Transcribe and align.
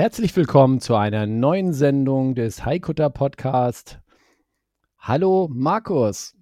Herzlich 0.00 0.34
willkommen 0.34 0.80
zu 0.80 0.94
einer 0.94 1.26
neuen 1.26 1.74
Sendung 1.74 2.34
des 2.34 2.64
Haikutter 2.64 3.10
Podcast. 3.10 4.00
Hallo 4.98 5.46
Markus. 5.52 6.34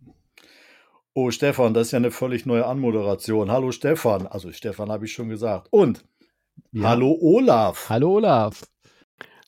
Oh 1.13 1.33
Stefan, 1.33 1.75
das 1.75 1.89
ist 1.89 1.91
ja 1.91 1.97
eine 1.97 2.13
völlig 2.13 2.47
neue 2.47 2.65
Anmoderation. 2.65 3.51
Hallo 3.51 3.73
Stefan. 3.73 4.29
Also 4.29 4.53
Stefan 4.53 4.93
habe 4.93 5.07
ich 5.07 5.13
schon 5.13 5.29
gesagt. 5.29 5.67
Und 5.73 6.05
Ja. 6.71 6.91
hallo 6.91 7.19
Olaf. 7.21 7.89
Hallo 7.89 8.19
Olaf. 8.19 8.63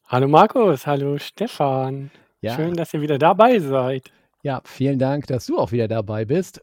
Hallo 0.09 0.27
Markus, 0.27 0.89
hallo 0.89 1.17
Stefan. 1.19 2.11
Ja. 2.41 2.57
Schön, 2.57 2.75
dass 2.75 2.93
ihr 2.93 3.03
wieder 3.03 3.17
dabei 3.17 3.61
seid. 3.61 4.11
Ja, 4.43 4.61
vielen 4.65 4.99
Dank, 4.99 5.29
dass 5.29 5.47
du 5.47 5.57
auch 5.57 5.71
wieder 5.71 5.87
dabei 5.87 6.25
bist. 6.25 6.61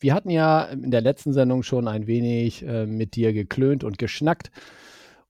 Wir 0.00 0.12
hatten 0.12 0.28
ja 0.28 0.64
in 0.64 0.90
der 0.90 1.00
letzten 1.00 1.32
Sendung 1.32 1.62
schon 1.62 1.88
ein 1.88 2.06
wenig 2.06 2.62
äh, 2.62 2.84
mit 2.84 3.16
dir 3.16 3.32
geklönt 3.32 3.84
und 3.84 3.96
geschnackt. 3.96 4.50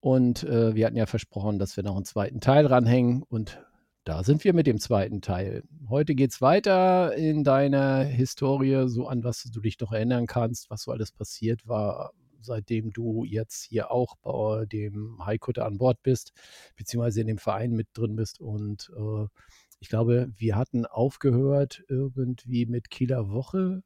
Und 0.01 0.45
äh, 0.45 0.75
wir 0.75 0.87
hatten 0.87 0.97
ja 0.97 1.07
versprochen, 1.07 1.59
dass 1.59 1.77
wir 1.77 1.85
noch 1.85 1.97
einen 1.97 2.05
zweiten 2.05 2.41
Teil 2.41 2.67
ranhängen. 2.67 3.23
Und 3.23 3.63
da 4.05 4.25
sind 4.25 4.45
wir 4.45 4.55
mit 4.55 4.67
dem 4.67 4.79
zweiten 4.79 5.21
Teil. 5.21 5.63
Heute 5.89 6.15
geht 6.15 6.31
es 6.33 6.41
weiter 6.41 7.15
in 7.15 7.45
deiner 7.45 8.03
Historie, 8.05 8.89
so 8.89 9.07
an 9.07 9.25
was 9.25 9.43
du 9.45 9.61
dich 9.61 9.79
noch 9.79 9.93
erinnern 9.93 10.27
kannst, 10.27 10.71
was 10.71 10.83
so 10.83 10.91
alles 10.91 11.13
passiert 11.13 11.67
war, 11.69 12.13
seitdem 12.41 12.93
du 12.93 13.25
jetzt 13.25 13.65
hier 13.65 13.91
auch 13.91 14.17
bei 14.23 14.65
dem 14.65 15.25
Haikutter 15.25 15.67
an 15.67 15.77
Bord 15.77 16.03
bist, 16.03 16.33
beziehungsweise 16.77 17.21
in 17.21 17.27
dem 17.27 17.39
Verein 17.39 17.73
mit 17.73 17.89
drin 17.93 18.17
bist. 18.17 18.41
Und 18.41 18.91
äh, 18.97 19.27
ich 19.81 19.89
glaube, 19.91 20.33
wir 20.37 20.57
hatten 20.57 20.87
aufgehört 20.87 21.83
irgendwie 21.89 22.65
mit 22.65 22.89
Kieler 22.91 23.31
Woche. 23.31 23.83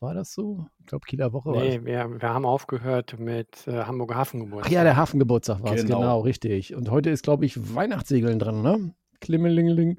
War 0.00 0.12
das 0.14 0.32
so? 0.32 0.66
Ich 0.80 0.86
glaube, 0.86 1.06
Kieler 1.06 1.32
Woche 1.32 1.50
war 1.50 1.62
Nee, 1.64 1.84
wir, 1.84 2.20
wir 2.20 2.28
haben 2.28 2.44
aufgehört 2.44 3.18
mit 3.18 3.66
äh, 3.66 3.84
Hamburger 3.84 4.14
Ach 4.16 4.20
Hafengeburtstag. 4.20 4.72
ja, 4.72 4.84
der 4.84 4.96
Hafengeburtstag 4.96 5.62
war 5.62 5.74
es, 5.74 5.82
Genau. 5.82 6.00
genau, 6.00 6.20
richtig. 6.20 6.74
Und 6.74 6.90
heute 6.90 7.10
ist, 7.10 7.22
glaube 7.22 7.46
ich, 7.46 7.74
Weihnachtssegeln 7.74 8.38
dran, 8.38 8.62
ne? 8.62 8.94
Klimmelingeling. 9.20 9.98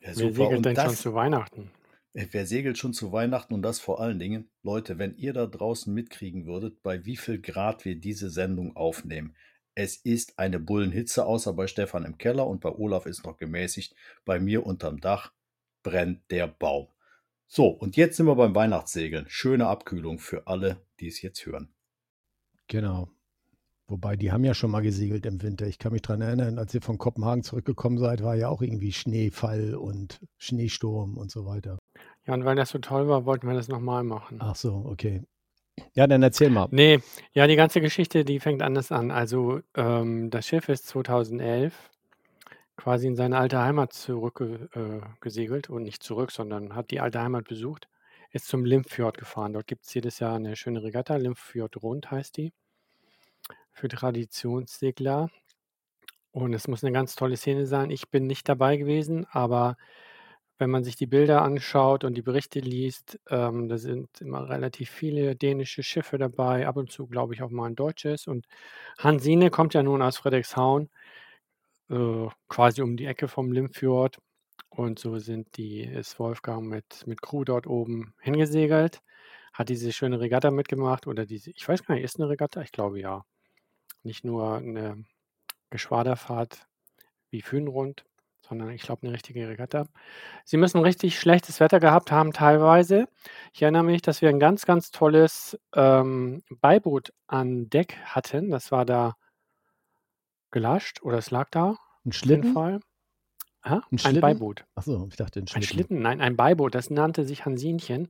Ja, 0.00 0.08
Wer 0.14 0.32
segelt 0.32 0.64
denn 0.64 0.74
schon 0.76 0.84
das, 0.86 1.00
zu 1.02 1.14
Weihnachten? 1.14 1.70
äh, 2.14 2.26
wer 2.30 2.46
segelt 2.46 2.78
schon 2.78 2.92
zu 2.94 3.12
Weihnachten 3.12 3.54
und 3.54 3.62
das 3.62 3.78
vor 3.78 4.00
allen 4.00 4.18
Dingen, 4.18 4.50
Leute, 4.62 4.98
wenn 4.98 5.16
ihr 5.16 5.32
da 5.34 5.46
draußen 5.46 5.92
mitkriegen 5.92 6.46
würdet, 6.46 6.82
bei 6.82 7.04
wie 7.04 7.16
viel 7.16 7.40
Grad 7.40 7.84
wir 7.84 7.96
diese 8.00 8.30
Sendung 8.30 8.74
aufnehmen. 8.76 9.36
Es 9.74 9.96
ist 9.96 10.38
eine 10.38 10.58
Bullenhitze, 10.58 11.24
außer 11.24 11.52
bei 11.54 11.66
Stefan 11.66 12.04
im 12.04 12.18
Keller 12.18 12.46
und 12.46 12.60
bei 12.60 12.70
Olaf 12.70 13.06
ist 13.06 13.24
noch 13.24 13.36
gemäßigt. 13.38 13.94
Bei 14.26 14.38
mir 14.40 14.66
unterm 14.66 15.00
Dach 15.00 15.32
brennt 15.82 16.20
der 16.30 16.46
Baum. 16.46 16.88
So, 17.54 17.66
und 17.66 17.98
jetzt 17.98 18.16
sind 18.16 18.24
wir 18.24 18.34
beim 18.34 18.54
Weihnachtssegeln. 18.54 19.26
Schöne 19.28 19.66
Abkühlung 19.66 20.18
für 20.18 20.46
alle, 20.46 20.78
die 21.00 21.08
es 21.08 21.20
jetzt 21.20 21.44
hören. 21.44 21.68
Genau. 22.66 23.10
Wobei, 23.86 24.16
die 24.16 24.32
haben 24.32 24.42
ja 24.42 24.54
schon 24.54 24.70
mal 24.70 24.80
gesegelt 24.80 25.26
im 25.26 25.42
Winter. 25.42 25.66
Ich 25.66 25.78
kann 25.78 25.92
mich 25.92 26.00
dran 26.00 26.22
erinnern, 26.22 26.58
als 26.58 26.72
ihr 26.72 26.80
von 26.80 26.96
Kopenhagen 26.96 27.42
zurückgekommen 27.42 27.98
seid, 27.98 28.22
war 28.22 28.36
ja 28.36 28.48
auch 28.48 28.62
irgendwie 28.62 28.90
Schneefall 28.90 29.74
und 29.74 30.18
Schneesturm 30.38 31.18
und 31.18 31.30
so 31.30 31.44
weiter. 31.44 31.76
Ja, 32.26 32.32
und 32.32 32.46
weil 32.46 32.56
das 32.56 32.70
so 32.70 32.78
toll 32.78 33.06
war, 33.06 33.26
wollten 33.26 33.46
wir 33.46 33.54
das 33.54 33.68
nochmal 33.68 34.02
machen. 34.02 34.38
Ach 34.40 34.56
so, 34.56 34.86
okay. 34.86 35.22
Ja, 35.92 36.06
dann 36.06 36.22
erzähl 36.22 36.48
mal. 36.48 36.68
Nee, 36.70 37.00
ja, 37.34 37.46
die 37.46 37.56
ganze 37.56 37.82
Geschichte, 37.82 38.24
die 38.24 38.40
fängt 38.40 38.62
anders 38.62 38.90
an. 38.90 39.10
Also, 39.10 39.60
ähm, 39.76 40.30
das 40.30 40.46
Schiff 40.46 40.70
ist 40.70 40.86
2011 40.86 41.74
quasi 42.82 43.06
in 43.06 43.14
seine 43.14 43.38
alte 43.38 43.60
Heimat 43.60 43.92
zurückgesegelt 43.92 45.68
äh, 45.68 45.72
und 45.72 45.84
nicht 45.84 46.02
zurück, 46.02 46.32
sondern 46.32 46.74
hat 46.74 46.90
die 46.90 46.98
alte 46.98 47.20
Heimat 47.22 47.44
besucht, 47.44 47.88
ist 48.32 48.48
zum 48.48 48.64
Limfjord 48.64 49.18
gefahren. 49.18 49.52
Dort 49.52 49.68
gibt 49.68 49.84
es 49.86 49.94
jedes 49.94 50.18
Jahr 50.18 50.34
eine 50.34 50.56
schöne 50.56 50.82
Regatta, 50.82 51.14
Limfjord 51.14 51.80
Rund 51.80 52.10
heißt 52.10 52.36
die, 52.38 52.52
für 53.70 53.86
Traditionssegler. 53.86 55.30
Und 56.32 56.54
es 56.54 56.66
muss 56.66 56.82
eine 56.82 56.92
ganz 56.92 57.14
tolle 57.14 57.36
Szene 57.36 57.66
sein. 57.66 57.90
Ich 57.90 58.10
bin 58.10 58.26
nicht 58.26 58.48
dabei 58.48 58.76
gewesen, 58.76 59.26
aber 59.30 59.76
wenn 60.58 60.70
man 60.70 60.82
sich 60.82 60.96
die 60.96 61.06
Bilder 61.06 61.42
anschaut 61.42 62.02
und 62.02 62.14
die 62.14 62.22
Berichte 62.22 62.58
liest, 62.58 63.20
ähm, 63.30 63.68
da 63.68 63.78
sind 63.78 64.20
immer 64.20 64.48
relativ 64.48 64.90
viele 64.90 65.36
dänische 65.36 65.84
Schiffe 65.84 66.18
dabei, 66.18 66.66
ab 66.66 66.76
und 66.76 66.90
zu 66.90 67.06
glaube 67.06 67.34
ich 67.34 67.42
auch 67.42 67.50
mal 67.50 67.66
ein 67.66 67.76
deutsches. 67.76 68.26
Und 68.26 68.46
Hansine 68.98 69.50
kommt 69.50 69.74
ja 69.74 69.84
nun 69.84 70.02
aus 70.02 70.16
Frederikshavn, 70.18 70.90
äh, 71.92 72.28
quasi 72.48 72.82
um 72.82 72.96
die 72.96 73.06
Ecke 73.06 73.28
vom 73.28 73.52
Limfjord. 73.52 74.18
Und 74.70 74.98
so 74.98 75.18
sind 75.18 75.56
die, 75.56 75.82
ist 75.82 76.18
Wolfgang 76.18 76.66
mit, 76.66 77.06
mit 77.06 77.22
Crew 77.22 77.44
dort 77.44 77.66
oben 77.66 78.14
hingesegelt, 78.20 79.00
hat 79.52 79.68
diese 79.68 79.92
schöne 79.92 80.20
Regatta 80.20 80.50
mitgemacht 80.50 81.06
oder 81.06 81.26
diese, 81.26 81.50
ich 81.50 81.68
weiß 81.68 81.84
gar 81.84 81.94
nicht, 81.94 82.04
ist 82.04 82.18
eine 82.18 82.28
Regatta? 82.30 82.62
Ich 82.62 82.72
glaube 82.72 83.00
ja. 83.00 83.24
Nicht 84.02 84.24
nur 84.24 84.56
eine 84.56 85.04
Geschwaderfahrt 85.70 86.66
wie 87.30 87.42
Föhnrund, 87.42 88.04
sondern 88.40 88.70
ich 88.70 88.82
glaube 88.82 89.02
eine 89.06 89.12
richtige 89.12 89.48
Regatta. 89.48 89.86
Sie 90.44 90.56
müssen 90.56 90.80
richtig 90.80 91.18
schlechtes 91.20 91.60
Wetter 91.60 91.80
gehabt 91.80 92.10
haben 92.10 92.32
teilweise. 92.32 93.06
Ich 93.52 93.62
erinnere 93.62 93.84
mich, 93.84 94.02
dass 94.02 94.22
wir 94.22 94.30
ein 94.30 94.40
ganz, 94.40 94.66
ganz 94.66 94.90
tolles 94.90 95.58
ähm, 95.74 96.42
Beiboot 96.60 97.12
an 97.26 97.68
Deck 97.70 97.96
hatten. 98.04 98.50
Das 98.50 98.72
war 98.72 98.84
da 98.84 99.16
gelascht 100.52 101.02
oder 101.02 101.18
es 101.18 101.30
lag 101.30 101.50
da. 101.50 101.76
Ein 102.04 102.12
Schlitten? 102.12 102.52
Fall. 102.52 102.80
Hä? 103.64 103.80
Ein 103.90 103.98
Ein 103.98 103.98
Schlitten? 103.98 104.20
Beiboot. 104.20 104.64
Ach 104.74 104.82
so, 104.82 105.06
ich 105.08 105.16
dachte 105.16 105.40
ein 105.40 105.48
Ein 105.52 105.62
Schlitten. 105.62 105.62
Schlitten, 105.62 106.00
nein, 106.02 106.20
ein 106.20 106.36
Beiboot. 106.36 106.74
Das 106.74 106.90
nannte 106.90 107.24
sich 107.24 107.44
Hansinchen. 107.44 108.08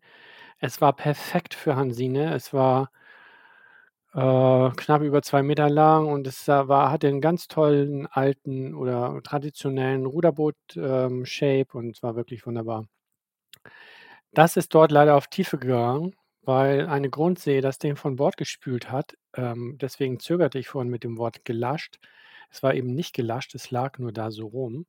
Es 0.58 0.80
war 0.80 0.94
perfekt 0.94 1.54
für 1.54 1.76
Hansine. 1.76 2.34
Es 2.34 2.52
war 2.52 2.90
äh, 4.14 4.70
knapp 4.76 5.02
über 5.02 5.22
zwei 5.22 5.42
Meter 5.42 5.68
lang 5.70 6.06
und 6.06 6.26
es 6.26 6.46
war, 6.48 6.90
hatte 6.90 7.08
einen 7.08 7.20
ganz 7.20 7.48
tollen 7.48 8.06
alten 8.06 8.74
oder 8.74 9.20
traditionellen 9.22 10.06
Ruderboot-Shape 10.06 11.68
und 11.78 11.90
es 11.96 12.02
war 12.02 12.16
wirklich 12.16 12.46
wunderbar. 12.46 12.86
Das 14.32 14.56
ist 14.56 14.74
dort 14.74 14.90
leider 14.92 15.16
auf 15.16 15.26
Tiefe 15.28 15.58
gegangen, 15.58 16.14
weil 16.42 16.86
eine 16.86 17.10
Grundsee 17.10 17.60
das 17.60 17.78
Ding 17.78 17.96
von 17.96 18.16
Bord 18.16 18.36
gespült 18.36 18.90
hat. 18.90 19.16
Ähm, 19.34 19.78
deswegen 19.80 20.18
zögerte 20.20 20.58
ich 20.58 20.68
vorhin 20.68 20.90
mit 20.90 21.04
dem 21.04 21.18
Wort 21.18 21.44
gelascht. 21.44 21.98
Es 22.52 22.62
war 22.62 22.74
eben 22.74 22.94
nicht 22.94 23.14
gelascht, 23.14 23.54
es 23.54 23.70
lag 23.70 23.98
nur 23.98 24.12
da 24.12 24.30
so 24.30 24.46
rum 24.46 24.86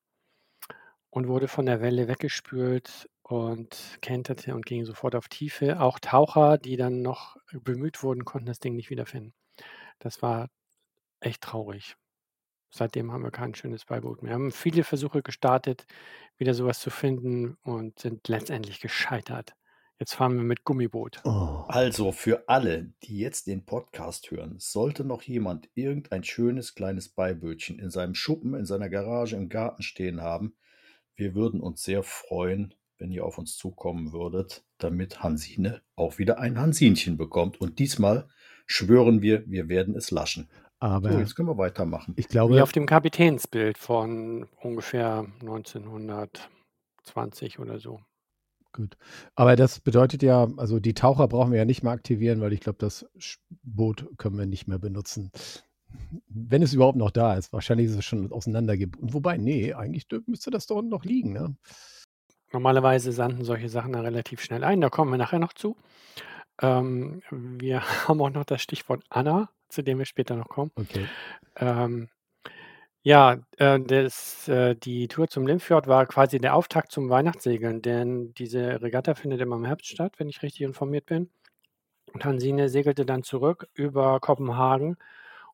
und 1.10 1.28
wurde 1.28 1.48
von 1.48 1.66
der 1.66 1.82
Welle 1.82 2.08
weggespült 2.08 3.10
und 3.22 4.00
kenterte 4.02 4.54
und 4.54 4.66
ging 4.66 4.84
sofort 4.86 5.16
auf 5.16 5.30
Tiefe. 5.30 5.80
Auch 5.80 6.00
Taucher, 6.00 6.58
die 6.58 6.76
dann 6.76 7.02
noch 7.02 7.38
bemüht 7.54 8.04
wurden, 8.04 8.26
konnten 8.26 8.48
das 8.48 8.60
Ding 8.60 8.76
nicht 8.76 8.90
wiederfinden. 8.90 9.34
Das 10.00 10.22
war 10.22 10.50
echt 11.22 11.42
traurig. 11.42 11.96
Seitdem 12.72 13.12
haben 13.12 13.24
wir 13.24 13.32
kein 13.32 13.56
schönes 13.56 13.86
Beiboot 13.86 14.24
mehr. 14.24 14.32
Wir 14.32 14.36
haben 14.36 14.52
viele 14.52 14.84
Versuche 14.84 15.24
gestartet, 15.24 15.86
wieder 16.38 16.54
sowas 16.54 16.80
zu 16.80 16.90
finden 16.90 17.56
und 17.64 18.00
sind 18.00 18.28
letztendlich 18.28 18.82
gescheitert. 18.82 19.54
Jetzt 20.04 20.16
fahren 20.16 20.36
wir 20.36 20.44
mit 20.44 20.66
Gummiboot. 20.66 21.22
Oh. 21.24 21.64
Also 21.70 22.12
für 22.12 22.50
alle, 22.50 22.92
die 23.04 23.20
jetzt 23.20 23.48
den 23.48 23.64
Podcast 23.64 24.32
hören, 24.32 24.56
sollte 24.58 25.06
noch 25.06 25.22
jemand 25.22 25.70
irgendein 25.76 26.26
schönes 26.26 26.76
kleines 26.76 27.08
Beibötchen 27.08 27.80
in 27.80 27.90
seinem 27.90 28.14
Schuppen, 28.14 28.54
in 28.54 28.66
seiner 28.66 28.90
Garage, 28.90 29.38
im 29.38 29.48
Garten 29.48 29.82
stehen 29.82 30.20
haben, 30.20 30.58
wir 31.16 31.36
würden 31.36 31.62
uns 31.62 31.84
sehr 31.84 32.04
freuen, 32.04 32.74
wenn 32.98 33.12
ihr 33.12 33.24
auf 33.24 33.38
uns 33.38 33.56
zukommen 33.56 34.12
würdet, 34.12 34.66
damit 34.78 35.24
Hansine 35.24 35.82
auch 35.96 36.18
wieder 36.18 36.38
ein 36.38 36.60
Hansinchen 36.60 37.16
bekommt. 37.16 37.62
Und 37.62 37.80
diesmal 37.80 38.28
schwören 38.66 39.22
wir, 39.22 39.50
wir 39.50 39.70
werden 39.70 39.96
es 39.96 40.12
laschen. 40.12 40.50
Aber 40.80 41.14
So, 41.14 41.20
jetzt 41.20 41.38
können 41.38 41.48
wir 41.48 41.58
weitermachen. 41.58 42.14
ich 42.18 42.26
Wie 42.26 42.30
glaube, 42.30 42.62
auf 42.62 42.74
dem 42.74 42.88
Kapitänsbild 42.88 43.78
von 43.78 44.50
ungefähr 44.60 45.28
1920 45.40 47.60
oder 47.60 47.80
so. 47.80 48.02
Gut. 48.74 48.98
Aber 49.36 49.56
das 49.56 49.80
bedeutet 49.80 50.24
ja, 50.24 50.48
also 50.58 50.80
die 50.80 50.96
Taucher 50.96 51.28
brauchen 51.28 51.52
wir 51.52 51.60
ja 51.60 51.66
nicht 51.66 51.84
mehr 51.84 51.94
aktivieren, 51.94 52.42
weil 52.42 52.54
ich 52.54 52.60
glaube, 52.60 52.80
das 52.80 53.06
Boot 53.62 54.08
können 54.18 54.38
wir 54.38 54.48
nicht 54.48 54.68
mehr 54.68 54.80
benutzen. 54.80 55.32
Wenn 56.28 56.64
es 56.64 56.74
überhaupt 56.74 56.98
noch 56.98 57.12
da 57.12 57.36
ist. 57.36 57.54
Wahrscheinlich 57.54 57.88
ist 57.88 57.98
es 57.98 58.06
schon 58.06 58.32
auseinandergebunden. 58.32 59.14
Wobei, 59.14 59.38
nee, 59.38 59.74
eigentlich 59.74 60.08
müsste 60.26 60.50
das 60.50 60.66
da 60.66 60.74
unten 60.74 60.90
noch 60.90 61.06
liegen, 61.06 61.34
ne? 61.34 61.56
Normalerweise 62.52 63.12
sanden 63.12 63.44
solche 63.44 63.70
Sachen 63.70 63.94
da 63.94 64.02
relativ 64.02 64.42
schnell 64.42 64.64
ein, 64.64 64.82
da 64.82 64.90
kommen 64.90 65.12
wir 65.12 65.18
nachher 65.18 65.40
noch 65.40 65.54
zu. 65.54 65.78
Ähm, 66.62 67.22
wir 67.30 67.82
haben 68.08 68.22
auch 68.22 68.30
noch 68.32 68.46
das 68.46 68.62
Stichwort 68.62 69.04
Anna, 69.10 69.50
zu 69.70 69.84
dem 69.84 70.00
wir 70.00 70.06
später 70.06 70.36
noch 70.36 70.50
kommen. 70.50 70.72
Okay. 70.76 71.06
Ähm, 71.58 72.10
ja, 73.04 73.38
äh, 73.58 73.80
das, 73.82 74.48
äh, 74.48 74.76
die 74.76 75.08
Tour 75.10 75.28
zum 75.28 75.46
Limfjord 75.46 75.88
war 75.88 76.06
quasi 76.06 76.40
der 76.40 76.56
Auftakt 76.56 76.92
zum 76.92 77.10
Weihnachtssegeln, 77.10 77.82
denn 77.82 78.34
diese 78.36 78.82
Regatta 78.82 79.14
findet 79.16 79.42
immer 79.42 79.58
im 79.58 79.66
Herbst 79.66 79.88
statt, 79.88 80.14
wenn 80.18 80.30
ich 80.30 80.42
richtig 80.42 80.62
informiert 80.62 81.06
bin. 81.06 81.30
Und 82.14 82.26
Hansine 82.26 82.70
segelte 82.70 83.06
dann 83.06 83.24
zurück 83.24 83.68
über 83.74 84.20
Kopenhagen 84.22 84.98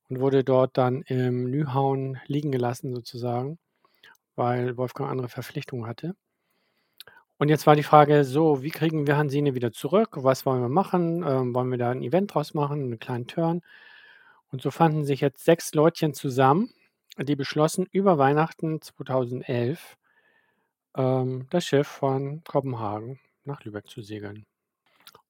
und 0.10 0.20
wurde 0.20 0.44
dort 0.44 0.78
dann 0.78 1.02
im 1.04 1.50
Nyhavn 1.52 2.20
liegen 2.28 2.52
gelassen 2.52 2.94
sozusagen, 2.96 3.60
weil 4.36 4.78
Wolfgang 4.78 5.10
andere 5.10 5.30
Verpflichtungen 5.30 5.88
hatte. 5.88 6.16
Und 7.40 7.50
jetzt 7.50 7.66
war 7.66 7.76
die 7.76 7.84
Frage 7.84 8.26
so, 8.26 8.64
wie 8.64 8.70
kriegen 8.70 9.08
wir 9.08 9.18
Hansine 9.18 9.56
wieder 9.56 9.72
zurück? 9.72 10.10
Was 10.22 10.46
wollen 10.46 10.62
wir 10.62 10.70
machen? 10.70 11.24
Ähm, 11.26 11.56
wollen 11.56 11.72
wir 11.72 11.78
da 11.78 11.92
ein 11.92 12.04
Event 12.04 12.34
draus 12.34 12.54
machen, 12.54 12.82
einen 12.82 13.00
kleinen 13.00 13.28
Turn? 13.28 13.62
Und 14.52 14.62
so 14.62 14.72
fanden 14.72 15.06
sich 15.06 15.22
jetzt 15.22 15.46
sechs 15.46 15.74
Leutchen 15.74 16.14
zusammen, 16.14 16.70
die 17.18 17.36
beschlossen, 17.36 17.88
über 17.92 18.18
Weihnachten 18.18 18.82
2011 18.82 19.98
ähm, 20.96 21.48
das 21.50 21.66
Schiff 21.66 21.88
von 21.88 22.44
Kopenhagen 22.44 23.20
nach 23.46 23.64
Lübeck 23.64 23.90
zu 23.90 24.02
segeln. 24.02 24.46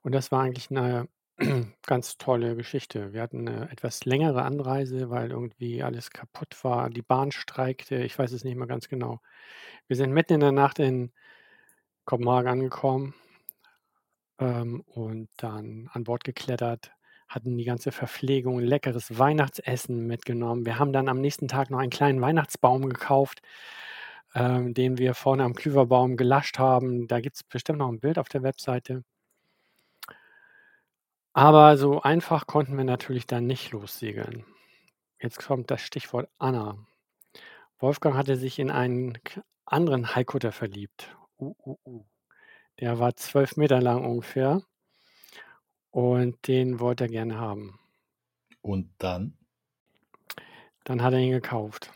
Und 0.02 0.14
das 0.14 0.32
war 0.32 0.44
eigentlich 0.44 0.70
eine 0.72 1.08
ganz 1.86 2.18
tolle 2.18 2.56
Geschichte. 2.56 3.14
Wir 3.14 3.22
hatten 3.22 3.48
eine 3.48 3.72
etwas 3.72 4.06
längere 4.06 4.44
Anreise, 4.44 5.10
weil 5.10 5.32
irgendwie 5.32 5.84
alles 5.84 6.12
kaputt 6.12 6.64
war. 6.64 6.90
Die 6.90 7.02
Bahn 7.02 7.32
streikte, 7.32 7.98
ich 7.98 8.18
weiß 8.18 8.32
es 8.32 8.44
nicht 8.44 8.56
mehr 8.56 8.68
ganz 8.68 8.90
genau. 8.90 9.22
Wir 9.88 9.96
sind 9.96 10.12
mitten 10.14 10.34
in 10.34 10.40
der 10.42 10.52
Nacht 10.52 10.80
in 10.80 11.12
Kopenhagen 12.06 12.50
angekommen 12.50 13.14
ähm, 14.40 14.82
und 14.88 15.30
dann 15.38 15.90
an 15.94 16.04
Bord 16.04 16.24
geklettert, 16.24 16.92
hatten 17.30 17.58
die 17.58 17.64
ganze 17.64 17.92
Verpflegung, 17.92 18.60
leckeres 18.60 19.18
Weihnachtsessen 19.20 20.08
mitgenommen. 20.08 20.66
Wir 20.66 20.80
haben 20.80 20.92
dann 20.92 21.08
am 21.08 21.22
nächsten 21.22 21.48
Tag 21.48 21.70
noch 21.70 21.78
einen 21.78 21.92
kleinen 21.92 22.22
Weihnachtsbaum 22.22 22.90
gekauft, 22.90 23.42
ähm, 24.36 24.74
den 24.74 24.98
wir 24.98 25.14
vorne 25.14 25.44
am 25.44 25.54
Klüverbaum 25.54 26.18
gelascht 26.18 26.58
haben. 26.58 27.08
Da 27.08 27.22
gibt 27.22 27.36
es 27.36 27.44
bestimmt 27.44 27.80
noch 27.80 27.90
ein 27.90 28.00
Bild 28.00 28.18
auf 28.18 28.30
der 28.30 28.44
Webseite. 28.44 29.04
Aber 31.34 31.78
so 31.78 32.02
einfach 32.02 32.48
konnten 32.48 32.76
wir 32.76 32.84
natürlich 32.84 33.28
dann 33.28 33.46
nicht 33.46 33.72
lossegeln. 33.72 34.44
Jetzt 35.22 35.40
kommt 35.46 35.70
das 35.70 35.82
Stichwort 35.82 36.30
Anna. 36.40 36.78
Wolfgang 37.78 38.16
hatte 38.16 38.36
sich 38.38 38.58
in 38.58 38.72
einen 38.72 39.18
anderen 39.66 40.16
Haikutter 40.16 40.52
verliebt. 40.52 41.16
Uh, 41.38 41.54
uh, 41.64 41.78
uh. 41.86 42.06
Der 42.80 43.00
war 43.00 43.16
zwölf 43.16 43.56
Meter 43.56 43.82
lang 43.82 44.04
ungefähr 44.04 44.64
und 45.92 46.48
den 46.48 46.80
wollte 46.80 47.06
er 47.06 47.10
gerne 47.10 47.38
haben. 47.38 47.80
Und 48.62 48.92
dann? 48.98 49.38
Dann 50.84 51.02
hat 51.02 51.14
er 51.14 51.20
ihn 51.20 51.32
gekauft. 51.32 51.92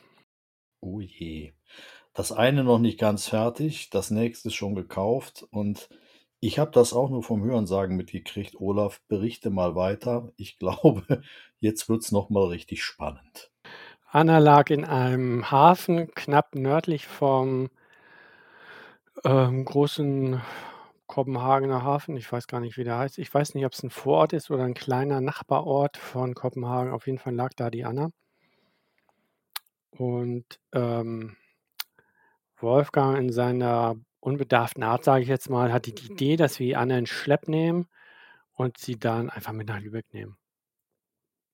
Oh 0.80 1.00
je. 1.00 1.54
Das 2.14 2.32
eine 2.32 2.64
noch 2.64 2.80
nicht 2.80 3.00
ganz 3.00 3.28
fertig, 3.28 3.90
das 3.90 4.12
nächste 4.12 4.52
schon 4.52 4.76
gekauft 4.76 5.48
und 5.50 5.90
ich 6.40 6.60
habe 6.60 6.72
das 6.72 6.92
auch 6.92 7.10
nur 7.10 7.24
vom 7.24 7.42
Hörensagen 7.42 7.96
mitgekriegt. 7.96 8.60
Olaf, 8.60 9.02
berichte 9.08 9.50
mal 9.50 9.76
weiter. 9.76 10.34
Ich 10.36 10.60
glaube, 10.60 11.24
jetzt 11.60 11.88
wird 11.88 12.04
es 12.04 12.12
nochmal 12.12 12.48
richtig 12.48 12.84
spannend. 12.84 13.50
Anna 14.12 14.38
lag 14.40 14.70
in 14.70 14.86
einem 14.86 15.50
Hafen 15.50 16.12
knapp 16.14 16.54
nördlich 16.54 17.08
vom 17.08 17.70
ähm, 19.24 19.66
großen 19.66 20.42
Kopenhagener 21.14 21.84
Hafen. 21.84 22.18
Ich 22.18 22.32
weiß 22.32 22.48
gar 22.48 22.60
nicht, 22.60 22.76
wie 22.76 22.84
der 22.84 22.98
heißt. 22.98 23.20
Ich 23.20 23.32
weiß 23.32 23.54
nicht, 23.54 23.68
ob 23.68 23.74
es 23.74 23.84
ein 23.84 23.92
Vorort 23.92 24.34
ist 24.34 24.50
oder 24.50 24.64
ein 24.64 24.74
kleiner 24.74 25.22
Nachbarort 25.22 25.96
von 25.96 26.34
Kopenhagen. 26.34 26.92
Auf 26.92 27.06
jeden 27.06 27.20
Fall 27.20 27.36
lag 27.36 27.52
da 27.56 27.70
die 27.70 27.86
Anna. 27.86 28.10
Und 29.92 30.60
ähm, 30.74 31.36
Wolfgang 32.58 33.20
in 33.20 33.32
seiner 33.32 33.96
unbedarften 34.22 34.82
Art, 34.82 35.04
sage 35.04 35.22
ich 35.22 35.30
jetzt 35.30 35.52
mal, 35.52 35.72
hatte 35.72 35.92
die 35.92 36.14
Idee, 36.14 36.36
dass 36.36 36.58
wir 36.58 36.80
Anna 36.80 36.98
in 36.98 37.06
Schlepp 37.06 37.48
nehmen 37.48 37.86
und 38.54 38.80
sie 38.80 38.98
dann 38.98 39.30
einfach 39.30 39.52
mit 39.52 39.68
nach 39.68 39.82
Lübeck 39.82 40.12
nehmen. 40.14 40.36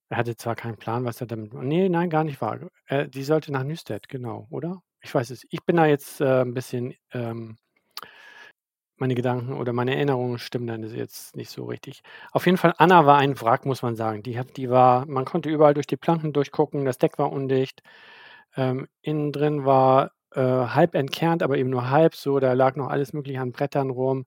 Er 0.08 0.20
hatte 0.20 0.38
zwar 0.38 0.56
keinen 0.56 0.78
Plan, 0.78 1.04
was 1.04 1.20
er 1.20 1.28
damit 1.28 1.54
Nee, 1.54 1.90
nein, 1.90 2.10
gar 2.10 2.24
nicht 2.24 2.40
wahr. 2.40 2.60
Äh, 2.86 3.10
die 3.10 3.24
sollte 3.24 3.52
nach 3.52 3.66
Nüstedt, 3.66 4.08
genau, 4.08 4.48
oder? 4.52 4.82
Ich 5.02 5.14
weiß 5.14 5.32
es. 5.32 5.46
Ich 5.50 5.66
bin 5.66 5.76
da 5.76 5.86
jetzt 5.86 6.22
äh, 6.22 6.44
ein 6.44 6.54
bisschen, 6.54 6.94
ähm, 7.12 7.58
meine 9.02 9.16
Gedanken 9.16 9.54
oder 9.54 9.74
meine 9.74 9.96
Erinnerungen 9.96 10.40
stimmen 10.40 10.68
dann 10.68 10.84
jetzt 10.84 11.36
nicht 11.36 11.50
so 11.50 11.66
richtig. 11.66 12.02
Auf 12.32 12.46
jeden 12.46 12.58
Fall, 12.58 12.74
Anna 12.78 13.06
war 13.06 13.18
ein 13.18 13.40
Wrack, 13.42 13.66
muss 13.66 13.82
man 13.82 13.96
sagen. 13.96 14.24
Die, 14.24 14.38
hat, 14.40 14.58
die 14.58 14.70
war, 14.70 15.06
man 15.06 15.26
konnte 15.26 15.50
überall 15.50 15.74
durch 15.74 15.88
die 15.88 15.98
Planken 15.98 16.34
durchgucken, 16.34 16.86
das 16.86 16.98
Deck 16.98 17.18
war 17.20 17.32
undicht. 17.32 17.82
Ähm, 18.56 18.88
innen 19.02 19.32
drin 19.32 19.66
war 19.66 20.12
äh, 20.34 20.42
halb 20.42 20.96
entkernt, 20.96 21.44
aber 21.44 21.58
eben 21.58 21.70
nur 21.70 21.90
halb 21.90 22.16
so. 22.16 22.40
Da 22.40 22.54
lag 22.54 22.76
noch 22.76 22.90
alles 22.90 23.14
Mögliche 23.14 23.42
an 23.42 23.52
Brettern 23.52 23.90
rum. 23.92 24.26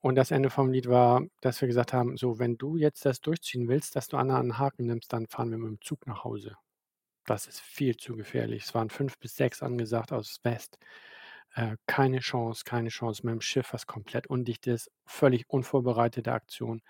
Und 0.00 0.16
das 0.16 0.30
Ende 0.32 0.50
vom 0.50 0.70
Lied 0.72 0.88
war, 0.88 1.22
dass 1.40 1.60
wir 1.60 1.68
gesagt 1.68 1.92
haben: 1.92 2.16
So, 2.16 2.38
wenn 2.38 2.56
du 2.58 2.76
jetzt 2.76 3.04
das 3.06 3.20
durchziehen 3.20 3.68
willst, 3.68 3.94
dass 3.96 4.08
du 4.08 4.16
Anna 4.16 4.38
einen 4.38 4.58
Haken 4.58 4.86
nimmst, 4.86 5.12
dann 5.12 5.26
fahren 5.28 5.50
wir 5.50 5.58
mit 5.58 5.68
dem 5.68 5.80
Zug 5.80 6.06
nach 6.06 6.24
Hause. 6.24 6.56
Das 7.26 7.46
ist 7.46 7.60
viel 7.60 7.96
zu 7.96 8.16
gefährlich. 8.16 8.64
Es 8.64 8.74
waren 8.74 8.90
fünf 8.90 9.18
bis 9.18 9.36
sechs 9.36 9.62
angesagt 9.62 10.12
aus 10.12 10.40
West. 10.44 10.78
Äh, 11.54 11.76
keine 11.86 12.20
Chance, 12.20 12.62
keine 12.64 12.88
Chance 12.88 13.22
mit 13.24 13.32
dem 13.32 13.40
Schiff, 13.40 13.72
was 13.72 13.86
komplett 13.86 14.26
undicht 14.26 14.66
ist, 14.66 14.90
völlig 15.04 15.48
unvorbereitete 15.48 16.32
Aktion. 16.32 16.82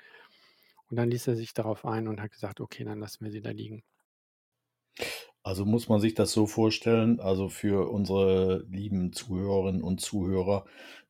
Und 0.91 0.97
dann 0.97 1.11
ließ 1.11 1.27
er 1.29 1.37
sich 1.37 1.55
darauf 1.55 1.85
ein 1.85 2.09
und 2.09 2.21
hat 2.21 2.31
gesagt: 2.31 2.61
Okay, 2.61 2.85
dann 2.85 3.01
lassen 3.01 3.25
wir 3.25 3.33
sie 3.33 3.41
da 3.41 3.51
liegen. 3.51 3.83
Also 5.45 5.65
muss 5.65 5.89
man 5.89 6.01
sich 6.01 6.15
das 6.15 6.33
so 6.33 6.47
vorstellen, 6.47 7.19
also 7.19 7.49
für 7.49 7.91
unsere 7.91 8.65
lieben 8.71 9.13
Zuhörerinnen 9.13 9.83
und 9.83 10.01
Zuhörer, 10.01 10.67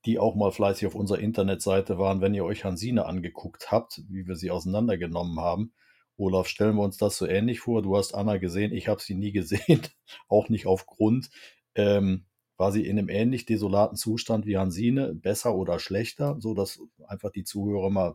die 0.06 0.19
auch 0.19 0.34
mal 0.34 0.50
fleißig 0.52 0.87
auf 0.87 0.94
unserer 0.94 1.19
Internetseite 1.19 1.99
waren, 1.99 2.22
wenn 2.22 2.32
ihr 2.32 2.44
euch 2.44 2.64
Hansine 2.64 3.04
angeguckt 3.04 3.70
habt, 3.70 4.02
wie 4.08 4.26
wir 4.26 4.37
sie 4.37 4.50
auseinandergenommen 4.50 5.38
haben. 5.38 5.75
Olaf, 6.16 6.46
stellen 6.46 6.76
wir 6.76 6.82
uns 6.82 6.96
das 6.96 7.19
so 7.19 7.26
ähnlich 7.26 7.60
vor. 7.60 7.82
Du 7.82 7.96
hast 7.96 8.14
Anna 8.14 8.38
gesehen, 8.38 8.72
ich 8.72 8.88
habe 8.88 9.02
sie 9.02 9.14
nie 9.14 9.32
gesehen, 9.32 9.82
auch 10.28 10.49
nicht 10.49 10.66
auf 10.66 10.87
Grund. 10.87 11.31
Ähm, 11.75 12.25
war 12.62 12.70
sie 12.70 12.87
in 12.87 12.97
einem 12.97 13.09
ähnlich 13.09 13.44
desolaten 13.44 13.97
Zustand 13.97 14.47
wie 14.47 14.56
Hansine, 14.56 15.17
besser 15.17 15.56
oder 15.56 15.81
schlechter, 15.81 16.37
so 16.38 16.55
dass 16.55 16.81
einfach 17.09 17.32
die 17.32 17.43
Zuhörer 17.43 17.91
mal 17.91 18.14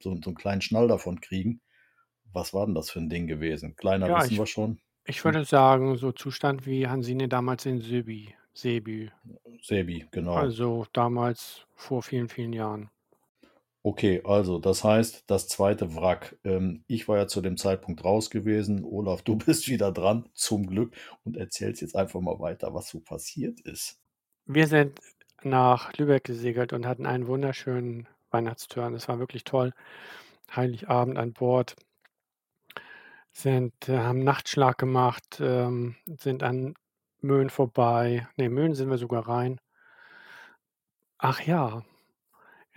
so, 0.00 0.16
so 0.16 0.30
einen 0.30 0.34
kleinen 0.34 0.62
Schnall 0.62 0.88
davon 0.88 1.20
kriegen. 1.20 1.62
Was 2.32 2.54
war 2.54 2.66
denn 2.66 2.74
das 2.74 2.90
für 2.90 2.98
ein 3.00 3.08
Ding 3.08 3.28
gewesen? 3.28 3.76
Kleiner 3.76 4.08
Ja, 4.08 4.16
wissen 4.16 4.36
ich, 4.36 4.38
wir 4.38 4.46
schon. 4.46 4.80
ich 5.04 5.24
würde 5.24 5.44
sagen, 5.44 5.96
so 5.96 6.12
Zustand 6.12 6.66
wie 6.66 6.88
Hansine 6.88 7.28
damals 7.28 7.66
in 7.66 7.80
Sebi. 7.80 8.34
Sebi. 8.54 9.10
Sebi, 9.62 10.06
genau. 10.10 10.34
Also 10.34 10.86
damals 10.94 11.66
vor 11.74 12.02
vielen, 12.02 12.28
vielen 12.28 12.54
Jahren. 12.54 12.90
Okay, 13.88 14.20
also 14.22 14.58
das 14.58 14.84
heißt, 14.84 15.24
das 15.28 15.48
zweite 15.48 15.96
Wrack. 15.96 16.38
Ähm, 16.44 16.84
ich 16.88 17.08
war 17.08 17.16
ja 17.16 17.26
zu 17.26 17.40
dem 17.40 17.56
Zeitpunkt 17.56 18.04
raus 18.04 18.28
gewesen. 18.28 18.84
Olaf, 18.84 19.22
du 19.22 19.36
bist 19.46 19.66
wieder 19.68 19.92
dran, 19.92 20.28
zum 20.34 20.66
Glück, 20.66 20.94
und 21.24 21.38
erzählst 21.38 21.80
jetzt 21.80 21.96
einfach 21.96 22.20
mal 22.20 22.38
weiter, 22.38 22.74
was 22.74 22.90
so 22.90 23.00
passiert 23.00 23.60
ist. 23.60 23.98
Wir 24.44 24.66
sind 24.66 25.00
nach 25.42 25.90
Lübeck 25.94 26.24
gesegelt 26.24 26.74
und 26.74 26.84
hatten 26.84 27.06
einen 27.06 27.28
wunderschönen 27.28 28.06
Weihnachtsturn. 28.30 28.92
Es 28.92 29.08
war 29.08 29.18
wirklich 29.20 29.44
toll. 29.44 29.72
Heiligabend 30.54 31.16
an 31.16 31.32
Bord. 31.32 31.74
Sind, 33.32 33.72
äh, 33.88 33.96
haben 34.00 34.22
Nachtschlag 34.22 34.76
gemacht, 34.76 35.40
ähm, 35.40 35.96
sind 36.04 36.42
an 36.42 36.74
Möhn 37.22 37.48
vorbei. 37.48 38.28
Ne, 38.36 38.50
Möhn 38.50 38.74
sind 38.74 38.90
wir 38.90 38.98
sogar 38.98 39.26
rein. 39.26 39.58
Ach 41.16 41.40
ja, 41.40 41.84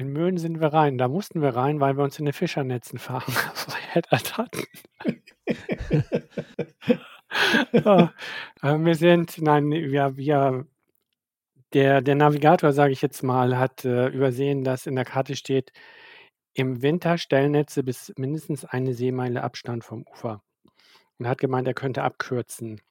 in 0.01 0.12
Möhn 0.13 0.38
sind 0.38 0.60
wir 0.60 0.74
rein. 0.74 0.98
Da 0.98 1.08
mussten 1.08 1.41
wir 1.41 1.55
rein, 1.55 1.79
weil 1.79 1.96
wir 1.98 2.03
uns 2.03 2.20
in 2.20 2.25
den 2.25 2.34
Fischernetzen 2.34 3.00
ver 3.00 3.22
verheddert 3.22 4.38
hatten. 4.38 4.63
Ja, 7.74 8.13
äh, 8.62 8.77
wir 8.79 8.96
sind 8.96 9.41
nein, 9.41 9.70
wir 9.72 10.17
wir 10.17 10.65
der 11.74 12.01
der 12.01 12.15
Navigator, 12.15 12.72
sage 12.74 12.93
ich 12.93 13.01
jetzt 13.01 13.24
mal, 13.24 13.58
hat, 13.58 13.86
äh, 13.86 14.08
übersehen, 14.10 14.63
dass 14.63 14.88
in 14.88 14.96
der 14.96 15.05
Karte 15.05 15.36
steht: 15.36 15.72
„Im 16.53 16.81
Winter 16.81 17.17
Stellnetze 17.17 17.84
bis 17.84 18.13
mindestens 18.17 18.65
eine 18.65 18.93
Seemeile 18.93 19.43
Abstand 19.43 19.84
vom 19.86 20.05
Ufer.“ 20.12 20.41
Und 21.20 21.27
hat 21.27 21.39
gemeint, 21.39 21.67
er 21.67 21.74
könnte 21.75 22.03
abkürzen. 22.03 22.81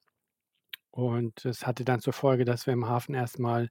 Und 0.93 1.45
das 1.45 1.67
hatte 1.67 1.85
dann 1.85 2.01
zur 2.01 2.13
Folge, 2.13 2.45
dass 2.45 2.67
wir 2.67 2.75
im 2.75 2.89
Hafen 2.89 3.15
erstmal 3.15 3.69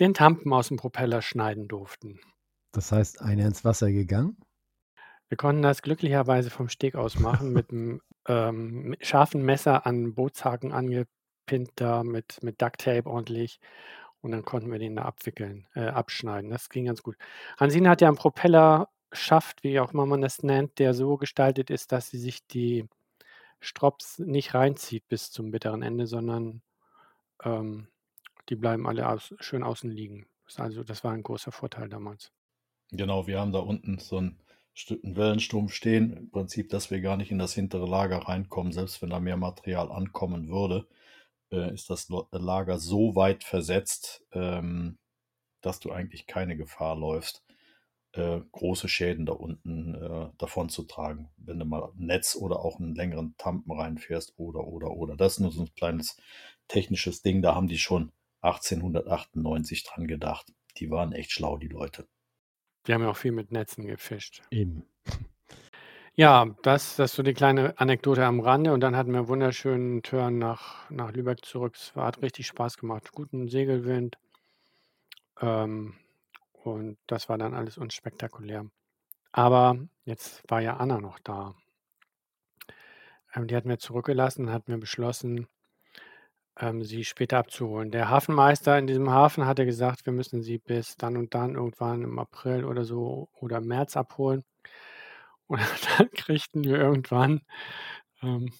den 0.00 0.14
Tampen 0.14 0.52
aus 0.52 0.68
dem 0.68 0.76
Propeller 0.78 1.22
schneiden 1.22 1.68
durften. 1.68 2.20
Das 2.72 2.92
heißt, 2.92 3.20
einer 3.20 3.46
ins 3.46 3.62
Wasser 3.64 3.92
gegangen? 3.92 4.38
Wir 5.28 5.36
konnten 5.36 5.62
das 5.62 5.82
glücklicherweise 5.82 6.50
vom 6.50 6.68
Steg 6.68 6.94
aus 6.94 7.18
machen 7.18 7.52
mit 7.52 7.70
einem 7.70 8.00
ähm, 8.28 8.96
scharfen 9.00 9.42
Messer 9.44 9.86
an 9.86 10.14
Bootshaken 10.14 10.72
angepinnt 10.72 11.70
da 11.76 12.02
mit 12.04 12.42
mit 12.42 12.60
Ducktape 12.62 13.06
ordentlich 13.08 13.60
und 14.20 14.32
dann 14.32 14.44
konnten 14.44 14.70
wir 14.72 14.78
den 14.78 14.96
da 14.96 15.02
abwickeln 15.04 15.66
äh, 15.74 15.86
abschneiden. 15.88 16.50
Das 16.50 16.68
ging 16.70 16.86
ganz 16.86 17.02
gut. 17.02 17.16
Hansine 17.58 17.90
hat 17.90 18.00
ja 18.00 18.08
'n 18.08 18.16
Propeller 18.16 18.88
Schaft, 19.12 19.62
wie 19.64 19.80
auch 19.80 19.92
immer 19.94 20.06
man 20.06 20.20
das 20.22 20.42
nennt, 20.42 20.78
der 20.78 20.92
so 20.94 21.16
gestaltet 21.16 21.70
ist, 21.70 21.92
dass 21.92 22.10
sie 22.10 22.18
sich 22.18 22.46
die 22.46 22.86
Strops 23.60 24.18
nicht 24.20 24.54
reinzieht 24.54 25.08
bis 25.08 25.30
zum 25.32 25.50
bitteren 25.52 25.82
Ende, 25.82 26.06
sondern 26.08 26.62
ähm, 27.44 27.88
die 28.50 28.56
bleiben 28.56 28.86
alle 28.88 29.08
aus, 29.08 29.34
schön 29.40 29.62
außen 29.64 29.90
liegen. 29.90 30.26
Also 30.56 30.84
das 30.84 31.04
war 31.04 31.12
ein 31.12 31.22
großer 31.24 31.52
Vorteil 31.52 31.88
damals. 31.90 32.32
Genau, 32.90 33.26
wir 33.26 33.38
haben 33.40 33.52
da 33.52 33.58
unten 33.60 33.98
so 33.98 34.18
einen, 34.18 34.38
einen 34.90 35.16
Wellenstumpf 35.16 35.72
stehen. 35.74 36.12
Im 36.16 36.30
Prinzip, 36.30 36.70
dass 36.70 36.90
wir 36.90 37.00
gar 37.00 37.16
nicht 37.16 37.30
in 37.30 37.38
das 37.38 37.54
hintere 37.54 37.86
Lager 37.86 38.18
reinkommen. 38.18 38.72
Selbst 38.72 39.02
wenn 39.02 39.10
da 39.10 39.20
mehr 39.20 39.36
Material 39.36 39.90
ankommen 39.90 40.48
würde, 40.48 40.86
äh, 41.52 41.72
ist 41.74 41.90
das 41.90 42.08
Lager 42.32 42.78
so 42.78 43.14
weit 43.16 43.44
versetzt, 43.44 44.24
ähm, 44.32 44.98
dass 45.62 45.80
du 45.80 45.92
eigentlich 45.92 46.26
keine 46.26 46.56
Gefahr 46.56 46.96
läufst, 46.96 47.44
äh, 48.12 48.40
große 48.52 48.88
Schäden 48.88 49.26
da 49.26 49.34
unten 49.34 49.94
äh, 49.94 50.28
davon 50.38 50.68
zu 50.70 50.84
tragen, 50.84 51.30
wenn 51.36 51.58
du 51.58 51.64
mal 51.66 51.84
ein 51.84 52.06
Netz 52.06 52.36
oder 52.36 52.60
auch 52.60 52.80
einen 52.80 52.94
längeren 52.94 53.34
Tampen 53.38 53.72
reinfährst 53.72 54.34
oder, 54.38 54.66
oder, 54.66 54.92
oder. 54.92 55.16
Das 55.16 55.34
ist 55.34 55.40
nur 55.40 55.52
so 55.52 55.62
ein 55.62 55.74
kleines 55.74 56.16
technisches 56.68 57.22
Ding, 57.22 57.42
da 57.42 57.54
haben 57.54 57.68
die 57.68 57.78
schon 57.78 58.12
1898 58.42 59.84
dran 59.84 60.06
gedacht. 60.06 60.52
Die 60.78 60.90
waren 60.90 61.12
echt 61.12 61.32
schlau, 61.32 61.58
die 61.58 61.68
Leute. 61.68 62.06
Die 62.88 62.94
haben 62.94 63.02
ja 63.02 63.10
auch 63.10 63.16
viel 63.16 63.32
mit 63.32 63.52
Netzen 63.52 63.86
gefischt. 63.86 64.42
Eben. 64.50 64.82
Ja, 66.14 66.46
das, 66.62 66.96
das 66.96 67.10
ist 67.10 67.16
so 67.16 67.22
die 67.22 67.34
kleine 67.34 67.78
Anekdote 67.78 68.24
am 68.24 68.40
Rande. 68.40 68.72
Und 68.72 68.80
dann 68.80 68.96
hatten 68.96 69.12
wir 69.12 69.18
einen 69.18 69.28
wunderschönen 69.28 70.02
Turn 70.02 70.38
nach, 70.38 70.88
nach 70.90 71.12
Lübeck 71.12 71.44
zurück. 71.44 71.76
Es 71.76 71.94
hat 71.94 72.22
richtig 72.22 72.46
Spaß 72.46 72.78
gemacht. 72.78 73.12
Guten 73.12 73.48
Segelwind. 73.48 74.16
Ähm, 75.40 75.94
und 76.64 76.98
das 77.06 77.28
war 77.28 77.36
dann 77.36 77.54
alles 77.54 77.76
unspektakulär. 77.76 78.66
Aber 79.32 79.78
jetzt 80.04 80.42
war 80.48 80.60
ja 80.60 80.78
Anna 80.78 80.98
noch 80.98 81.18
da. 81.18 81.54
Ähm, 83.34 83.46
die 83.46 83.54
hatten 83.54 83.68
wir 83.68 83.78
zurückgelassen 83.78 84.46
und 84.46 84.52
hatten 84.52 84.72
wir 84.72 84.80
beschlossen, 84.80 85.46
ähm, 86.60 86.82
sie 86.82 87.04
später 87.04 87.38
abzuholen. 87.38 87.90
Der 87.90 88.08
Hafenmeister 88.08 88.78
in 88.78 88.86
diesem 88.86 89.10
Hafen 89.10 89.46
hatte 89.46 89.64
gesagt, 89.64 90.06
wir 90.06 90.12
müssen 90.12 90.42
sie 90.42 90.58
bis 90.58 90.96
dann 90.96 91.16
und 91.16 91.34
dann 91.34 91.54
irgendwann 91.54 92.02
im 92.02 92.18
April 92.18 92.64
oder 92.64 92.84
so 92.84 93.28
oder 93.40 93.60
März 93.60 93.96
abholen. 93.96 94.44
Und 95.48 95.62
dann 95.96 96.10
kriegten 96.10 96.62
wir 96.62 96.76
irgendwann 96.76 97.40
ähm, 98.22 98.52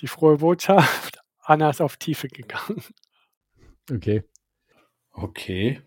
die 0.00 0.06
frohe 0.06 0.36
Botschaft, 0.36 1.18
Anna 1.40 1.70
ist 1.70 1.80
auf 1.80 1.96
Tiefe 1.96 2.28
gegangen. 2.28 2.82
Okay. 3.90 4.22
Okay. 5.12 5.80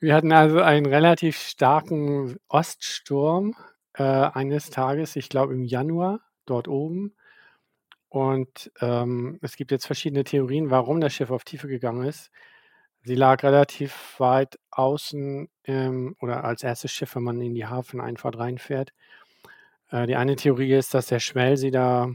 Wir 0.00 0.14
hatten 0.14 0.32
also 0.32 0.60
einen 0.60 0.86
relativ 0.86 1.38
starken 1.38 2.36
Oststurm 2.48 3.54
äh, 3.94 4.02
eines 4.02 4.70
Tages, 4.70 5.14
ich 5.14 5.28
glaube 5.28 5.54
im 5.54 5.62
Januar, 5.62 6.20
dort 6.44 6.66
oben. 6.66 7.14
Und 8.12 8.70
ähm, 8.82 9.38
es 9.40 9.56
gibt 9.56 9.70
jetzt 9.70 9.86
verschiedene 9.86 10.22
Theorien, 10.22 10.68
warum 10.68 11.00
das 11.00 11.14
Schiff 11.14 11.30
auf 11.30 11.44
Tiefe 11.44 11.66
gegangen 11.66 12.04
ist. 12.04 12.30
Sie 13.04 13.14
lag 13.14 13.42
relativ 13.42 14.20
weit 14.20 14.58
außen 14.70 15.48
ähm, 15.64 16.14
oder 16.20 16.44
als 16.44 16.62
erstes 16.62 16.92
Schiff, 16.92 17.16
wenn 17.16 17.22
man 17.22 17.40
in 17.40 17.54
die 17.54 17.64
Hafeneinfahrt 17.64 18.36
reinfährt. 18.36 18.92
Äh, 19.90 20.06
die 20.06 20.16
eine 20.16 20.36
Theorie 20.36 20.74
ist, 20.74 20.92
dass 20.92 21.06
der 21.06 21.20
Schwell 21.20 21.56
sie 21.56 21.70
da 21.70 22.12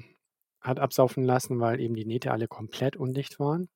hat 0.62 0.80
absaufen 0.80 1.24
lassen, 1.24 1.60
weil 1.60 1.80
eben 1.80 1.96
die 1.96 2.06
Nähte 2.06 2.32
alle 2.32 2.48
komplett 2.48 2.96
undicht 2.96 3.40
waren. 3.40 3.68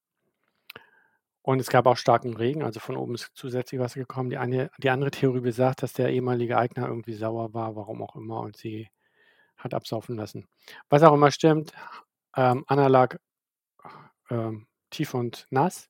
Und 1.42 1.60
es 1.60 1.70
gab 1.70 1.88
auch 1.88 1.98
starken 1.98 2.36
Regen, 2.36 2.62
also 2.62 2.80
von 2.80 2.98
oben 2.98 3.16
ist 3.16 3.32
zusätzlich 3.34 3.82
Wasser 3.82 4.00
gekommen. 4.00 4.30
Die 4.30 4.38
eine 4.38 4.70
die 4.78 4.92
andere 4.92 5.10
Theorie 5.10 5.42
besagt, 5.42 5.82
dass 5.82 5.94
der 5.94 6.10
ehemalige 6.10 6.56
Eigner 6.56 6.88
irgendwie 6.88 7.16
sauer 7.16 7.56
war, 7.56 7.76
warum 7.76 8.04
auch 8.04 8.16
immer, 8.16 8.42
und 8.42 8.58
sie 8.58 8.90
hat 9.58 9.74
absaufen 9.74 10.16
lassen. 10.16 10.48
Was 10.90 11.02
auch 11.02 11.14
immer 11.14 11.32
stimmt, 11.32 11.74
ähm, 12.36 12.64
Anna 12.68 13.08
ähm, 14.30 14.68
tief 14.90 15.14
und 15.14 15.48
nass 15.50 15.90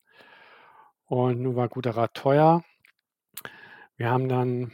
und 1.05 1.41
nun 1.41 1.55
war 1.55 1.69
guter 1.69 1.95
Rat 1.95 2.13
teuer. 2.13 2.63
Wir 3.97 4.09
haben 4.09 4.29
dann 4.29 4.71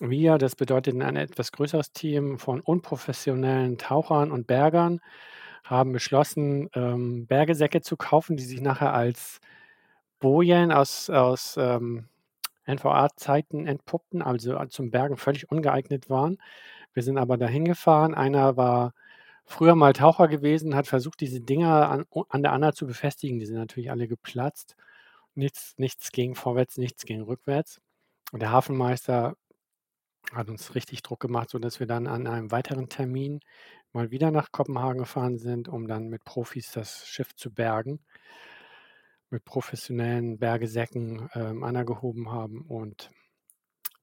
wir, 0.00 0.36
das 0.38 0.56
bedeutet 0.56 1.00
ein 1.00 1.16
etwas 1.16 1.52
größeres 1.52 1.92
Team 1.92 2.38
von 2.38 2.60
unprofessionellen 2.60 3.78
Tauchern 3.78 4.30
und 4.30 4.46
Bergern, 4.46 5.00
haben 5.64 5.92
beschlossen, 5.92 6.68
ähm, 6.74 7.26
Bergesäcke 7.26 7.80
zu 7.80 7.96
kaufen, 7.96 8.36
die 8.36 8.44
sich 8.44 8.60
nachher 8.60 8.92
als 8.92 9.40
Bojen 10.20 10.70
aus, 10.72 11.10
aus 11.10 11.56
ähm, 11.58 12.08
NVA-Zeiten 12.66 13.66
entpuppten, 13.66 14.22
also 14.22 14.62
zum 14.66 14.90
Bergen 14.90 15.16
völlig 15.16 15.50
ungeeignet 15.50 16.10
waren. 16.10 16.38
Wir 16.92 17.02
sind 17.02 17.18
aber 17.18 17.36
dahin 17.36 17.64
gefahren. 17.64 18.14
Einer 18.14 18.56
war 18.56 18.92
früher 19.46 19.74
mal 19.74 19.92
Taucher 19.92 20.28
gewesen, 20.28 20.74
hat 20.74 20.86
versucht, 20.86 21.20
diese 21.20 21.40
Dinger 21.40 21.88
an, 21.88 22.04
an 22.28 22.42
der 22.42 22.52
Anna 22.52 22.72
zu 22.72 22.86
befestigen. 22.86 23.38
Die 23.38 23.46
sind 23.46 23.56
natürlich 23.56 23.90
alle 23.90 24.08
geplatzt. 24.08 24.76
Nichts, 25.34 25.74
nichts 25.78 26.12
ging 26.12 26.34
vorwärts, 26.34 26.78
nichts 26.78 27.04
ging 27.04 27.22
rückwärts. 27.22 27.80
Und 28.32 28.40
der 28.42 28.52
Hafenmeister 28.52 29.36
hat 30.32 30.48
uns 30.48 30.74
richtig 30.74 31.02
Druck 31.02 31.20
gemacht, 31.20 31.50
sodass 31.50 31.80
wir 31.80 31.86
dann 31.86 32.06
an 32.06 32.26
einem 32.26 32.50
weiteren 32.50 32.88
Termin 32.88 33.40
mal 33.92 34.10
wieder 34.10 34.30
nach 34.30 34.52
Kopenhagen 34.52 34.98
gefahren 34.98 35.38
sind, 35.38 35.68
um 35.68 35.86
dann 35.86 36.08
mit 36.08 36.24
Profis 36.24 36.72
das 36.72 37.06
Schiff 37.06 37.34
zu 37.36 37.52
bergen 37.52 38.00
mit 39.30 39.44
professionellen 39.44 40.38
Bergesäcken 40.38 41.28
ähm, 41.34 41.64
angehoben 41.64 42.30
haben 42.30 42.62
und 42.62 43.10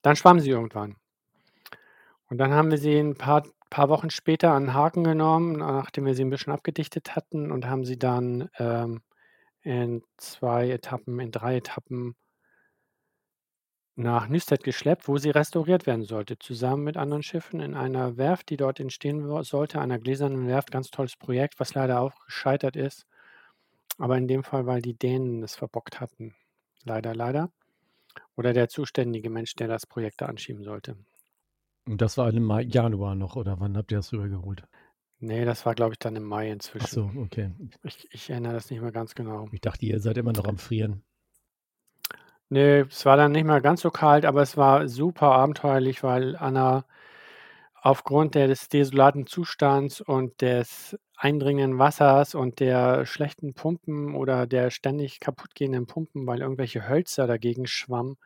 dann 0.01 0.15
schwamm 0.15 0.39
sie 0.39 0.49
irgendwann. 0.49 0.95
Und 2.29 2.37
dann 2.37 2.51
haben 2.51 2.71
wir 2.71 2.77
sie 2.77 2.97
ein 2.97 3.15
paar, 3.15 3.43
paar 3.73 3.89
Wochen 3.89 4.11
später 4.11 4.51
an 4.51 4.75
Haken 4.75 5.03
genommen, 5.03 5.53
nachdem 5.53 6.05
wir 6.05 6.13
sie 6.13 6.23
ein 6.23 6.29
bisschen 6.29 6.53
abgedichtet 6.53 7.15
hatten 7.15 7.51
und 7.51 7.65
haben 7.65 7.85
sie 7.85 7.97
dann 7.97 8.47
ähm, 8.59 9.01
in 9.63 10.03
zwei 10.17 10.69
Etappen, 10.69 11.19
in 11.19 11.31
drei 11.31 11.57
Etappen 11.57 12.15
nach 13.95 14.27
Nüstedt 14.27 14.63
geschleppt, 14.63 15.07
wo 15.07 15.17
sie 15.17 15.31
restauriert 15.31 15.87
werden 15.87 16.05
sollte, 16.05 16.37
zusammen 16.37 16.83
mit 16.83 16.97
anderen 16.97 17.23
Schiffen 17.23 17.61
in 17.61 17.73
einer 17.73 18.15
Werft, 18.15 18.49
die 18.49 18.57
dort 18.57 18.79
entstehen 18.79 19.27
sollte, 19.43 19.81
einer 19.81 19.97
gläsernen 19.97 20.47
Werft. 20.47 20.69
Ganz 20.69 20.91
tolles 20.91 21.15
Projekt, 21.15 21.59
was 21.59 21.73
leider 21.73 21.99
auch 21.99 22.13
gescheitert 22.25 22.75
ist. 22.75 23.07
Aber 23.97 24.17
in 24.17 24.27
dem 24.27 24.43
Fall, 24.43 24.67
weil 24.67 24.83
die 24.83 24.93
Dänen 24.95 25.41
es 25.41 25.55
verbockt 25.55 25.99
hatten. 25.99 26.35
Leider, 26.83 27.15
leider. 27.15 27.51
Oder 28.35 28.53
der 28.53 28.69
zuständige 28.69 29.31
Mensch, 29.31 29.55
der 29.55 29.67
das 29.67 29.87
Projekt 29.87 30.21
da 30.21 30.27
anschieben 30.27 30.63
sollte. 30.63 30.95
Und 31.85 32.01
das 32.01 32.17
war 32.17 32.33
im 32.33 32.43
Mai, 32.43 32.63
Januar 32.63 33.15
noch, 33.15 33.35
oder 33.35 33.59
wann 33.59 33.77
habt 33.77 33.91
ihr 33.91 33.97
das 33.97 34.13
rübergeholt? 34.13 34.63
Nee, 35.19 35.45
das 35.45 35.65
war, 35.65 35.75
glaube 35.75 35.93
ich, 35.93 35.99
dann 35.99 36.15
im 36.15 36.23
Mai 36.23 36.51
inzwischen. 36.51 36.85
Ach 36.85 36.89
so, 36.89 37.21
okay. 37.21 37.51
Ich, 37.83 38.07
ich 38.11 38.29
erinnere 38.29 38.53
das 38.53 38.69
nicht 38.69 38.81
mehr 38.81 38.91
ganz 38.91 39.15
genau. 39.15 39.47
Ich 39.51 39.61
dachte, 39.61 39.85
ihr 39.85 39.99
seid 39.99 40.17
immer 40.17 40.33
noch 40.33 40.45
am 40.45 40.57
Frieren. 40.57 41.03
Nee, 42.49 42.81
es 42.81 43.05
war 43.05 43.17
dann 43.17 43.31
nicht 43.31 43.45
mehr 43.45 43.61
ganz 43.61 43.81
so 43.81 43.89
kalt, 43.89 44.25
aber 44.25 44.41
es 44.41 44.57
war 44.57 44.87
super 44.87 45.31
abenteuerlich, 45.31 46.03
weil 46.03 46.35
Anna 46.35 46.85
aufgrund 47.73 48.35
des 48.35 48.69
desolaten 48.69 49.27
Zustands 49.27 50.01
und 50.01 50.41
des 50.41 50.97
eindringenden 51.15 51.79
Wassers 51.79 52.35
und 52.35 52.59
der 52.59 53.05
schlechten 53.05 53.53
Pumpen 53.53 54.15
oder 54.15 54.47
der 54.47 54.71
ständig 54.71 55.19
kaputtgehenden 55.19 55.87
Pumpen, 55.87 56.27
weil 56.27 56.41
irgendwelche 56.41 56.87
Hölzer 56.87 57.27
dagegen 57.27 57.65
schwammen, 57.65 58.17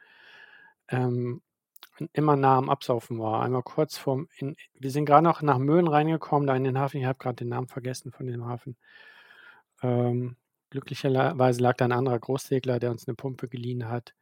ähm, 0.89 1.41
immer 2.13 2.35
nah 2.35 2.57
am 2.57 2.69
Absaufen 2.69 3.19
war. 3.19 3.41
Einmal 3.41 3.63
kurz 3.63 3.97
vorm 3.97 4.27
in 4.37 4.55
wir 4.75 4.91
sind 4.91 5.05
gerade 5.05 5.23
noch 5.23 5.41
nach 5.41 5.57
Möhlen 5.57 5.87
reingekommen, 5.87 6.47
da 6.47 6.55
in 6.55 6.63
den 6.63 6.79
Hafen. 6.79 6.97
Ich 6.99 7.05
habe 7.05 7.17
gerade 7.19 7.37
den 7.37 7.49
Namen 7.49 7.67
vergessen 7.67 8.11
von 8.11 8.27
dem 8.27 8.45
Hafen. 8.45 8.77
Ähm, 9.83 10.37
glücklicherweise 10.69 11.61
lag 11.61 11.77
da 11.77 11.85
ein 11.85 11.91
anderer 11.91 12.19
Großsegler, 12.19 12.79
der 12.79 12.91
uns 12.91 13.07
eine 13.07 13.15
Pumpe 13.15 13.47
geliehen 13.47 13.89
hat. 13.89 14.13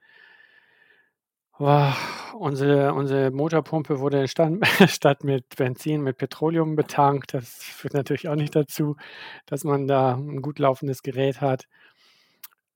Oh, 1.58 1.90
unsere 2.38 2.94
unsere 2.94 3.32
Motorpumpe 3.32 4.00
wurde 4.02 4.28
statt 4.28 4.52
statt 4.90 5.24
mit 5.24 5.56
Benzin 5.56 6.02
mit 6.02 6.18
Petroleum 6.18 6.76
betankt. 6.76 7.34
Das 7.34 7.64
führt 7.64 7.94
natürlich 7.94 8.28
auch 8.28 8.36
nicht 8.36 8.56
dazu, 8.56 8.98
dass 9.46 9.64
man 9.64 9.88
da 9.88 10.16
ein 10.16 10.42
gut 10.42 10.60
laufendes 10.60 11.02
Gerät 11.02 11.40
hat. 11.40 11.68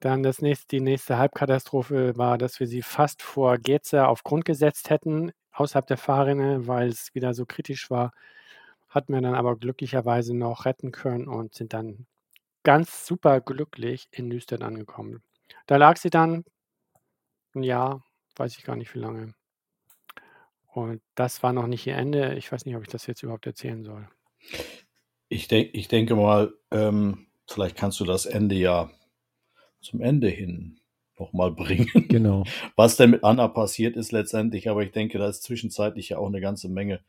Dann 0.00 0.22
das 0.22 0.40
nächste 0.42 0.66
die 0.68 0.80
nächste 0.80 1.18
Halbkatastrophe 1.18 2.16
war, 2.16 2.38
dass 2.38 2.58
wir 2.60 2.66
sie 2.66 2.82
fast 2.82 3.22
vor 3.22 3.58
Geza 3.58 4.06
auf 4.06 4.22
Grund 4.24 4.44
gesetzt 4.46 4.90
hätten, 4.90 5.32
außerhalb 5.52 5.86
der 5.86 5.98
Fahrrinne, 5.98 6.66
weil 6.66 6.88
es 6.88 7.14
wieder 7.14 7.34
so 7.34 7.44
kritisch 7.46 7.90
war. 7.90 8.12
Hatten 8.88 9.12
wir 9.14 9.20
dann 9.20 9.34
aber 9.34 9.56
glücklicherweise 9.56 10.34
noch 10.36 10.64
retten 10.64 10.90
können 10.92 11.28
und 11.28 11.54
sind 11.54 11.74
dann 11.74 12.06
ganz 12.64 13.06
super 13.06 13.40
glücklich 13.40 14.08
in 14.12 14.28
Nüstern 14.28 14.62
angekommen. 14.62 15.22
Da 15.66 15.76
lag 15.76 15.96
sie 15.98 16.10
dann 16.10 16.44
'n 17.54 17.62
Jahr 17.62 18.04
weiß 18.36 18.56
ich 18.58 18.64
gar 18.64 18.74
nicht 18.74 18.92
wie 18.94 18.98
lange. 18.98 19.34
Und 20.72 21.02
das 21.14 21.42
war 21.42 21.52
noch 21.52 21.66
nicht 21.66 21.86
ihr 21.86 21.96
Ende. 21.96 22.34
Ich 22.34 22.50
weiß 22.50 22.64
nicht, 22.64 22.76
ob 22.76 22.82
ich 22.82 22.88
das 22.88 23.06
jetzt 23.06 23.22
überhaupt 23.22 23.46
erzählen 23.46 23.82
soll. 23.84 24.08
Ich, 25.28 25.46
denk, 25.48 25.70
ich 25.74 25.88
denke 25.88 26.16
mal, 26.16 26.52
ähm, 26.70 27.26
vielleicht 27.48 27.76
kannst 27.76 28.00
du 28.00 28.04
das 28.04 28.26
Ende 28.26 28.56
ja 28.56 28.90
zum 29.80 30.00
Ende 30.00 30.28
hin 30.28 30.80
nochmal 31.18 31.52
bringen. 31.52 31.88
Genau. 32.08 32.44
Was 32.76 32.96
denn 32.96 33.10
mit 33.10 33.24
Anna 33.24 33.48
passiert 33.48 33.96
ist 33.96 34.10
letztendlich, 34.10 34.68
aber 34.68 34.82
ich 34.82 34.90
denke, 34.90 35.18
da 35.18 35.28
ist 35.28 35.42
zwischenzeitlich 35.42 36.10
ja 36.10 36.18
auch 36.18 36.26
eine 36.26 36.40
ganze 36.40 36.68
Menge 36.68 37.00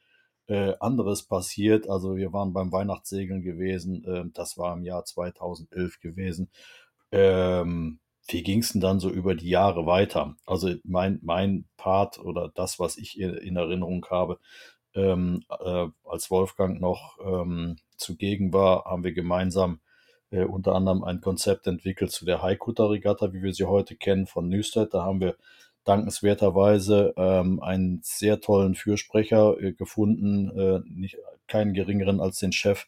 äh, 0.47 0.73
anderes 0.79 1.23
passiert. 1.23 1.89
Also 1.89 2.17
wir 2.17 2.33
waren 2.33 2.53
beim 2.53 2.71
Weihnachtssegeln 2.71 3.41
gewesen, 3.41 4.03
äh, 4.05 4.23
das 4.33 4.57
war 4.57 4.75
im 4.75 4.83
Jahr 4.83 5.05
2011 5.05 5.99
gewesen. 6.01 6.49
Ähm, 7.11 7.99
wie 8.27 8.43
ging 8.43 8.59
es 8.59 8.73
denn 8.73 8.81
dann 8.81 8.99
so 8.99 9.09
über 9.09 9.35
die 9.35 9.49
Jahre 9.49 9.85
weiter? 9.85 10.35
Also 10.45 10.73
mein, 10.83 11.19
mein 11.23 11.65
Part 11.77 12.19
oder 12.19 12.51
das, 12.53 12.79
was 12.79 12.97
ich 12.97 13.19
in 13.19 13.55
Erinnerung 13.55 14.05
habe, 14.09 14.39
ähm, 14.93 15.43
äh, 15.49 15.87
als 16.03 16.29
Wolfgang 16.29 16.79
noch 16.79 17.17
ähm, 17.23 17.77
zugegen 17.97 18.53
war, 18.53 18.85
haben 18.85 19.03
wir 19.03 19.13
gemeinsam 19.13 19.79
äh, 20.31 20.43
unter 20.43 20.73
anderem 20.73 21.03
ein 21.03 21.21
Konzept 21.21 21.67
entwickelt 21.67 22.11
zu 22.11 22.25
der 22.25 22.41
Haikuta-Regatta, 22.41 23.33
wie 23.33 23.43
wir 23.43 23.53
sie 23.53 23.65
heute 23.65 23.95
kennen, 23.95 24.25
von 24.25 24.49
Nüstedt. 24.49 24.93
Da 24.93 25.03
haben 25.03 25.21
wir 25.21 25.35
dankenswerterweise 25.83 27.13
ähm, 27.17 27.61
einen 27.61 28.01
sehr 28.03 28.39
tollen 28.39 28.75
Fürsprecher 28.75 29.59
äh, 29.61 29.73
gefunden, 29.73 30.51
äh, 30.57 30.79
nicht 30.85 31.17
keinen 31.47 31.73
geringeren 31.73 32.19
als 32.19 32.39
den 32.39 32.51
Chef 32.51 32.85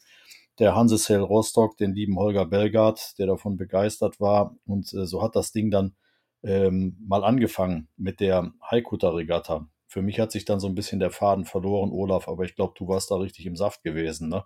der 0.59 0.75
Hansesel 0.75 1.21
Rostock, 1.21 1.77
den 1.77 1.93
lieben 1.93 2.17
Holger 2.17 2.45
Belgard, 2.45 3.17
der 3.17 3.27
davon 3.27 3.57
begeistert 3.57 4.19
war. 4.19 4.55
Und 4.65 4.93
äh, 4.93 5.05
so 5.05 5.21
hat 5.23 5.35
das 5.35 5.51
Ding 5.51 5.71
dann 5.71 5.95
ähm, 6.43 6.97
mal 7.07 7.23
angefangen 7.23 7.87
mit 7.97 8.19
der 8.19 8.51
Haikuta-Regatta. 8.69 9.67
Für 9.87 10.01
mich 10.01 10.19
hat 10.19 10.31
sich 10.31 10.45
dann 10.45 10.59
so 10.59 10.67
ein 10.67 10.75
bisschen 10.75 10.99
der 10.99 11.11
Faden 11.11 11.45
verloren, 11.45 11.91
Olaf, 11.91 12.27
aber 12.27 12.43
ich 12.43 12.55
glaube, 12.55 12.73
du 12.77 12.87
warst 12.87 13.11
da 13.11 13.15
richtig 13.15 13.45
im 13.45 13.55
Saft 13.55 13.83
gewesen, 13.83 14.29
ne? 14.29 14.43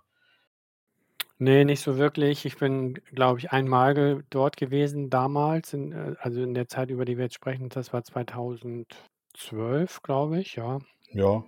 Nee, 1.40 1.64
nicht 1.64 1.80
so 1.80 1.96
wirklich. 1.98 2.44
Ich 2.46 2.56
bin, 2.58 2.94
glaube 3.14 3.38
ich, 3.38 3.52
einmal 3.52 4.24
dort 4.30 4.56
gewesen 4.56 5.08
damals, 5.08 5.72
in, 5.72 5.92
äh, 5.92 6.16
also 6.20 6.42
in 6.42 6.52
der 6.54 6.66
Zeit, 6.66 6.90
über 6.90 7.04
die 7.04 7.16
wir 7.16 7.24
jetzt 7.24 7.34
sprechen. 7.34 7.68
Das 7.68 7.92
war 7.92 8.02
2012, 8.02 10.02
glaube 10.02 10.40
ich, 10.40 10.56
ja. 10.56 10.80
Ja. 11.12 11.44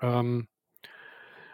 Ähm, 0.00 0.48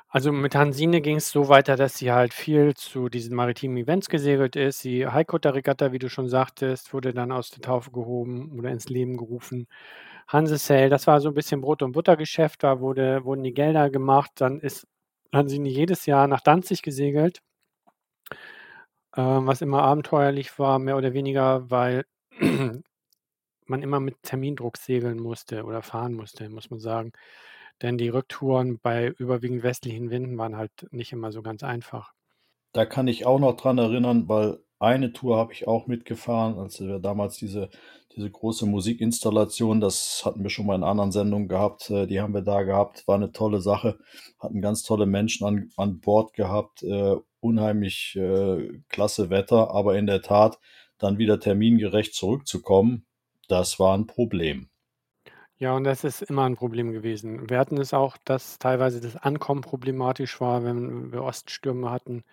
also 0.08 0.32
mit 0.32 0.54
Hansine 0.56 1.00
ging 1.00 1.16
es 1.16 1.30
so 1.30 1.48
weiter, 1.48 1.76
dass 1.76 1.96
sie 1.98 2.10
halt 2.12 2.34
viel 2.34 2.74
zu 2.74 3.08
diesen 3.08 3.34
maritimen 3.36 3.76
Events 3.76 4.08
gesegelt 4.08 4.56
ist. 4.56 4.82
Die 4.84 5.06
Haikuta-Regatta, 5.06 5.92
wie 5.92 5.98
du 6.00 6.08
schon 6.08 6.28
sagtest, 6.28 6.92
wurde 6.92 7.12
dann 7.12 7.30
aus 7.32 7.50
der 7.50 7.60
Taufe 7.60 7.90
gehoben 7.92 8.58
oder 8.58 8.70
ins 8.70 8.88
Leben 8.88 9.16
gerufen. 9.16 9.66
Hansesail, 10.28 10.90
das 10.90 11.06
war 11.06 11.20
so 11.20 11.28
ein 11.28 11.34
bisschen 11.34 11.60
Brot- 11.60 11.82
und 11.82 11.92
Buttergeschäft, 11.92 12.62
da 12.64 12.80
wurde, 12.80 13.24
wurden 13.24 13.42
die 13.44 13.54
Gelder 13.54 13.90
gemacht. 13.90 14.32
Dann 14.36 14.60
ist 14.60 14.86
Hansine 15.32 15.68
jedes 15.68 16.06
Jahr 16.06 16.26
nach 16.28 16.40
Danzig 16.40 16.82
gesegelt 16.82 17.40
ähm, 19.16 19.46
was 19.46 19.60
immer 19.62 19.82
abenteuerlich 19.82 20.58
war, 20.58 20.78
mehr 20.78 20.96
oder 20.96 21.12
weniger, 21.12 21.70
weil 21.70 22.04
man 23.66 23.82
immer 23.82 24.00
mit 24.00 24.22
Termindruck 24.22 24.76
segeln 24.76 25.18
musste 25.18 25.64
oder 25.64 25.82
fahren 25.82 26.14
musste, 26.14 26.48
muss 26.48 26.70
man 26.70 26.80
sagen. 26.80 27.12
Denn 27.82 27.96
die 27.96 28.08
Rücktouren 28.08 28.78
bei 28.80 29.08
überwiegend 29.08 29.62
westlichen 29.62 30.10
Winden 30.10 30.36
waren 30.36 30.56
halt 30.56 30.72
nicht 30.90 31.12
immer 31.12 31.32
so 31.32 31.42
ganz 31.42 31.62
einfach. 31.62 32.12
Da 32.72 32.84
kann 32.86 33.08
ich 33.08 33.26
auch 33.26 33.38
noch 33.38 33.56
dran 33.56 33.78
erinnern, 33.78 34.28
weil 34.28 34.58
eine 34.78 35.12
Tour 35.12 35.36
habe 35.36 35.52
ich 35.52 35.66
auch 35.66 35.86
mitgefahren, 35.86 36.58
als 36.58 36.80
wir 36.80 36.98
damals 37.00 37.36
diese, 37.36 37.68
diese 38.16 38.30
große 38.30 38.66
Musikinstallation, 38.66 39.80
das 39.80 40.22
hatten 40.24 40.42
wir 40.42 40.50
schon 40.50 40.66
mal 40.66 40.74
in 40.76 40.84
anderen 40.84 41.12
Sendungen 41.12 41.48
gehabt, 41.48 41.90
äh, 41.90 42.06
die 42.06 42.20
haben 42.20 42.32
wir 42.32 42.42
da 42.42 42.62
gehabt, 42.62 43.06
war 43.06 43.16
eine 43.16 43.32
tolle 43.32 43.60
Sache, 43.60 43.98
hatten 44.38 44.62
ganz 44.62 44.82
tolle 44.82 45.06
Menschen 45.06 45.46
an, 45.46 45.70
an 45.76 46.00
Bord 46.00 46.32
gehabt, 46.32 46.82
äh, 46.82 47.16
unheimlich 47.40 48.16
äh, 48.16 48.80
klasse 48.88 49.30
Wetter, 49.30 49.70
aber 49.70 49.96
in 49.98 50.06
der 50.06 50.22
Tat 50.22 50.58
dann 50.98 51.18
wieder 51.18 51.40
termingerecht 51.40 52.14
zurückzukommen, 52.14 53.06
das 53.48 53.78
war 53.78 53.96
ein 53.96 54.06
Problem. 54.06 54.68
Ja, 55.56 55.74
und 55.74 55.84
das 55.84 56.04
ist 56.04 56.22
immer 56.22 56.44
ein 56.44 56.56
Problem 56.56 56.90
gewesen. 56.90 57.50
Wir 57.50 57.58
hatten 57.58 57.76
es 57.76 57.92
auch, 57.92 58.16
dass 58.24 58.58
teilweise 58.58 59.00
das 59.00 59.16
Ankommen 59.16 59.60
problematisch 59.60 60.40
war, 60.40 60.64
wenn 60.64 61.12
wir 61.12 61.22
Oststürme 61.22 61.90
hatten 61.90 62.24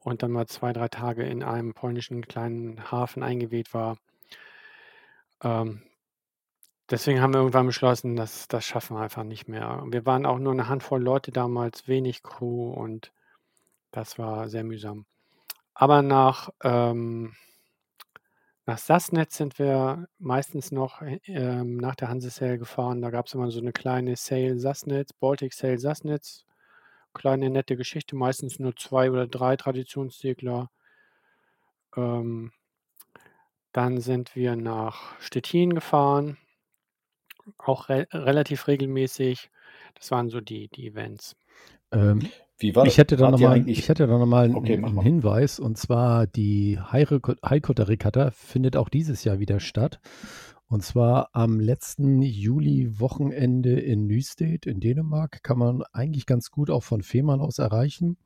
und 0.00 0.22
dann 0.22 0.30
mal 0.30 0.46
zwei, 0.46 0.74
drei 0.74 0.88
Tage 0.88 1.24
in 1.24 1.42
einem 1.42 1.72
polnischen 1.72 2.26
kleinen 2.26 2.90
Hafen 2.90 3.22
eingeweht 3.22 3.72
war. 3.72 3.96
Ähm, 5.42 5.82
deswegen 6.90 7.22
haben 7.22 7.32
wir 7.32 7.40
irgendwann 7.40 7.66
beschlossen, 7.66 8.14
dass 8.16 8.46
das 8.48 8.64
schaffen 8.66 8.96
wir 8.96 9.02
einfach 9.02 9.24
nicht 9.24 9.48
mehr. 9.48 9.82
Wir 9.88 10.04
waren 10.04 10.26
auch 10.26 10.38
nur 10.38 10.52
eine 10.52 10.68
Handvoll 10.68 11.02
Leute 11.02 11.32
damals, 11.32 11.88
wenig 11.88 12.22
Crew 12.22 12.70
und 12.72 13.12
das 13.94 14.18
war 14.18 14.48
sehr 14.48 14.64
mühsam. 14.64 15.06
Aber 15.72 16.02
nach, 16.02 16.50
ähm, 16.62 17.34
nach 18.66 18.78
Sassnetz 18.78 19.36
sind 19.36 19.58
wir 19.58 20.08
meistens 20.18 20.72
noch 20.72 21.00
ähm, 21.26 21.76
nach 21.76 21.94
der 21.94 22.08
Hanse-Sail 22.08 22.58
gefahren. 22.58 23.02
Da 23.02 23.10
gab 23.10 23.26
es 23.26 23.34
immer 23.34 23.50
so 23.50 23.60
eine 23.60 23.72
kleine 23.72 24.16
Sail 24.16 24.58
Sassnetz, 24.58 25.12
Baltic 25.12 25.52
Sail 25.54 25.78
Sassnetz. 25.78 26.44
Kleine 27.12 27.50
nette 27.50 27.76
Geschichte, 27.76 28.16
meistens 28.16 28.58
nur 28.58 28.74
zwei 28.74 29.10
oder 29.10 29.28
drei 29.28 29.56
Traditionssegler. 29.56 30.70
Ähm, 31.96 32.52
dann 33.70 34.00
sind 34.00 34.34
wir 34.34 34.56
nach 34.56 35.20
Stettin 35.20 35.74
gefahren, 35.74 36.38
auch 37.58 37.88
re 37.88 38.08
relativ 38.12 38.66
regelmäßig. 38.66 39.50
Das 39.94 40.10
waren 40.10 40.28
so 40.28 40.40
die, 40.40 40.66
die 40.68 40.88
Events. 40.88 41.36
Ähm, 41.92 42.28
Wie 42.58 42.74
war 42.76 42.86
ich 42.86 42.98
hätte 42.98 43.16
da 43.16 43.30
nochmal 43.30 43.54
eigentlich- 43.56 43.78
ich 43.80 43.88
hätte 43.88 44.06
da 44.06 44.16
noch 44.18 44.26
mal 44.26 44.54
Okay, 44.54 44.74
einen, 44.74 44.84
einen. 44.84 45.00
Hinweis 45.00 45.58
und 45.58 45.76
zwar 45.78 46.26
die 46.26 46.78
Haikuta 46.80 47.82
Regatta 47.84 48.30
findet 48.30 48.76
auch 48.76 48.88
dieses 48.88 49.24
Jahr 49.24 49.38
wieder 49.40 49.58
statt 49.60 50.00
und 50.68 50.82
zwar 50.82 51.30
am 51.32 51.58
letzten 51.60 52.22
Juli-Wochenende 52.22 53.78
in 53.80 54.06
Nystad 54.06 54.66
in 54.66 54.80
Dänemark 54.80 55.42
kann 55.42 55.58
man 55.58 55.82
eigentlich 55.92 56.26
ganz 56.26 56.50
gut 56.50 56.70
auch 56.70 56.82
von 56.82 57.02
Fehmarn 57.02 57.40
aus 57.40 57.58
erreichen 57.58 58.16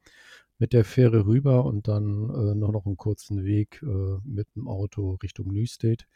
mit 0.59 0.73
der 0.73 0.85
Fähre 0.85 1.25
rüber 1.27 1.65
und 1.65 1.87
dann 1.89 2.05
äh, 2.31 2.55
nur 2.55 2.73
noch 2.73 2.85
einen 2.85 2.97
kurzen 2.97 3.45
Weg 3.45 3.81
äh, 3.83 4.19
mit 4.25 4.49
dem 4.57 4.67
Auto 4.67 5.19
Richtung 5.23 5.49
Nystad. 5.49 6.07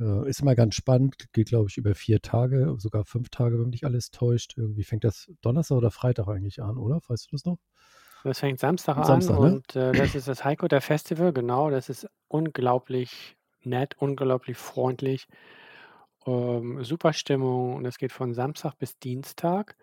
Äh, 0.00 0.28
ist 0.28 0.42
mal 0.42 0.56
ganz 0.56 0.74
spannend, 0.74 1.32
geht 1.32 1.48
glaube 1.48 1.68
ich 1.68 1.76
über 1.76 1.94
vier 1.94 2.22
Tage, 2.22 2.74
sogar 2.78 3.04
fünf 3.04 3.28
Tage, 3.28 3.60
wenn 3.60 3.68
mich 3.70 3.84
alles 3.84 4.10
täuscht. 4.10 4.54
Irgendwie 4.56 4.84
fängt 4.84 5.04
das 5.04 5.30
Donnerstag 5.42 5.76
oder 5.76 5.90
Freitag 5.90 6.28
eigentlich 6.28 6.62
an, 6.62 6.78
oder? 6.78 7.00
Weißt 7.06 7.26
du 7.26 7.30
das 7.32 7.44
noch? 7.44 7.58
Das 8.24 8.40
fängt 8.40 8.58
Samstag 8.60 9.04
Samstag, 9.04 9.36
an 9.36 9.42
ne? 9.42 9.54
und 9.54 9.76
äh, 9.76 9.92
das 9.92 10.14
ist 10.14 10.28
das 10.28 10.44
Heiko 10.44 10.68
der 10.68 10.80
Festival, 10.80 11.32
genau. 11.32 11.70
Das 11.70 11.88
ist 11.88 12.06
unglaublich 12.28 13.36
nett, 13.62 13.94
unglaublich 13.98 14.56
freundlich. 14.56 15.26
Ähm, 16.26 16.84
super 16.84 17.12
Stimmung 17.12 17.76
und 17.76 17.86
es 17.86 17.98
geht 17.98 18.12
von 18.12 18.34
Samstag 18.34 18.74
bis 18.78 18.98
Dienstag. 18.98 19.76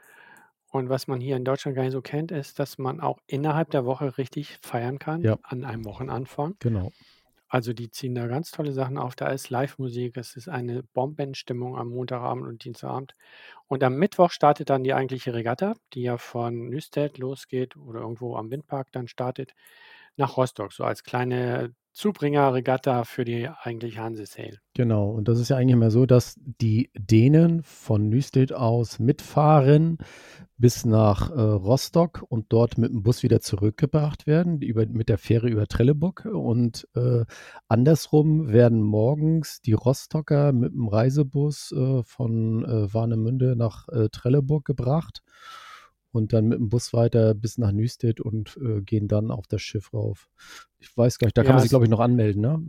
Und 0.69 0.89
was 0.89 1.07
man 1.07 1.19
hier 1.21 1.37
in 1.37 1.45
Deutschland 1.45 1.75
gar 1.75 1.83
nicht 1.83 1.93
so 1.93 2.01
kennt, 2.01 2.31
ist, 2.31 2.59
dass 2.59 2.77
man 2.77 2.99
auch 2.99 3.19
innerhalb 3.25 3.71
der 3.71 3.85
Woche 3.85 4.17
richtig 4.17 4.59
feiern 4.61 4.99
kann 4.99 5.21
Ja. 5.21 5.39
an 5.41 5.63
einem 5.63 5.85
Wochenanfang. 5.85 6.55
Genau. 6.59 6.91
Also 7.49 7.71
die 7.73 7.89
ziehen 7.91 8.15
da 8.15 8.27
ganz 8.27 8.51
tolle 8.51 8.73
Sachen 8.73 8.97
auf. 8.97 9.15
Da 9.15 9.27
ist 9.29 9.49
Live-Musik, 9.49 10.17
es 10.17 10.35
ist 10.35 10.49
eine 10.49 10.83
Bombenstimmung 10.83 11.77
am 11.77 11.89
Montagabend 11.89 12.45
und 12.45 12.63
Dienstagabend. 12.63 13.15
Und 13.67 13.83
am 13.83 13.95
Mittwoch 13.97 14.31
startet 14.31 14.69
dann 14.69 14.83
die 14.83 14.93
eigentliche 14.93 15.33
Regatta, 15.33 15.75
die 15.93 16.03
ja 16.03 16.17
von 16.17 16.69
Nüstedt 16.69 17.17
losgeht 17.17 17.77
oder 17.77 18.01
irgendwo 18.01 18.35
am 18.37 18.51
Windpark 18.51 18.91
dann 18.91 19.07
startet, 19.07 19.53
nach 20.17 20.37
Rostock, 20.37 20.73
so 20.73 20.83
als 20.83 21.03
kleine 21.03 21.73
Zubringer-Regatta 21.97 23.05
für 23.05 23.25
die 23.25 23.49
eigentliche 23.49 23.99
Hanse-Sail. 23.99 24.59
Genau, 24.75 25.09
und 25.09 25.27
das 25.27 25.39
ist 25.39 25.49
ja 25.49 25.57
eigentlich 25.57 25.73
immer 25.73 25.89
so, 25.89 26.05
dass 26.05 26.35
die 26.37 26.91
Dänen 26.93 27.63
von 27.63 28.09
Nüstedt 28.09 28.53
aus 28.53 28.99
mitfahren 28.99 29.97
bis 30.59 30.85
nach 30.85 31.31
äh, 31.31 31.39
Rostock 31.39 32.23
und 32.29 32.47
dort 32.49 32.77
mit 32.77 32.91
dem 32.91 33.01
Bus 33.01 33.23
wieder 33.23 33.41
zurückgebracht 33.41 34.27
werden, 34.27 34.61
über, 34.61 34.85
mit 34.85 35.09
der 35.09 35.17
Fähre 35.17 35.49
über 35.49 35.65
Trelleborg. 35.65 36.25
Und 36.25 36.87
äh, 36.95 37.25
andersrum 37.67 38.51
werden 38.51 38.83
morgens 38.83 39.61
die 39.61 39.73
Rostocker 39.73 40.51
mit 40.51 40.73
dem 40.73 40.87
Reisebus 40.87 41.71
äh, 41.71 42.03
von 42.03 42.63
äh, 42.63 42.93
Warnemünde 42.93 43.55
nach 43.55 43.87
äh, 43.89 44.09
Trelleborg 44.09 44.65
gebracht 44.65 45.23
und 46.11 46.33
dann 46.33 46.47
mit 46.47 46.59
dem 46.59 46.69
Bus 46.69 46.93
weiter 46.93 47.33
bis 47.35 47.57
nach 47.57 47.71
Nüstedt 47.71 48.19
und 48.21 48.57
äh, 48.57 48.81
gehen 48.81 49.07
dann 49.07 49.31
auf 49.31 49.47
das 49.47 49.61
Schiff 49.61 49.93
rauf. 49.93 50.29
Ich 50.79 50.95
weiß 50.95 51.17
gar 51.19 51.27
nicht, 51.27 51.37
da 51.37 51.43
kann 51.43 51.51
Ja, 51.51 51.53
man 51.55 51.61
sich, 51.61 51.69
glaube 51.69 51.85
ich, 51.85 51.91
noch 51.91 51.99
anmelden, 51.99 52.41
ne? 52.41 52.61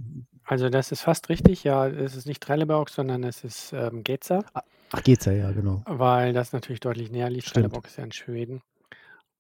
Also 0.45 0.69
das 0.71 0.93
ist 0.93 1.03
fast 1.03 1.29
richtig, 1.29 1.65
ja, 1.65 1.87
es 1.89 2.17
ist 2.17 2.27
nicht 2.27 2.43
Trelleborg, 2.43 2.89
sondern 2.91 3.23
es 3.25 3.45
ist 3.45 3.73
ähm, 3.73 4.03
Geza, 4.03 4.45
Ach, 4.93 5.03
geht's 5.03 5.27
ja, 5.27 5.53
genau. 5.53 5.85
weil 5.85 6.33
das 6.33 6.53
natürlich 6.53 6.81
deutlich 6.81 7.11
näher 7.11 7.31
liegt. 7.31 7.49
Stimmt. 7.49 7.73
Trelleborg 7.73 7.87
ist 7.87 7.99
ja 7.99 8.05
in 8.05 8.13
Schweden. 8.13 8.63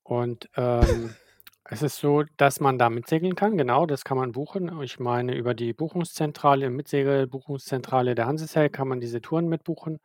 Und 0.02 0.48
ähm, 0.56 1.14
es 1.64 1.82
ist 1.82 1.96
so, 1.98 2.24
dass 2.37 2.61
man 2.61 2.78
da 2.78 2.90
mitsegeln 2.90 3.34
kann, 3.37 3.56
genau, 3.58 3.87
das 3.87 4.04
kann 4.04 4.18
man 4.18 4.32
buchen. 4.32 4.82
Ich 4.82 4.98
meine, 5.00 5.34
über 5.37 5.54
die 5.54 5.72
Buchungszentrale, 5.74 6.70
Mitsegel-Buchungszentrale 6.70 8.14
der 8.14 8.26
Hansesail 8.26 8.70
kann 8.70 8.88
man 8.88 9.00
diese 9.00 9.20
Touren 9.22 9.48
mitbuchen. 9.48 10.00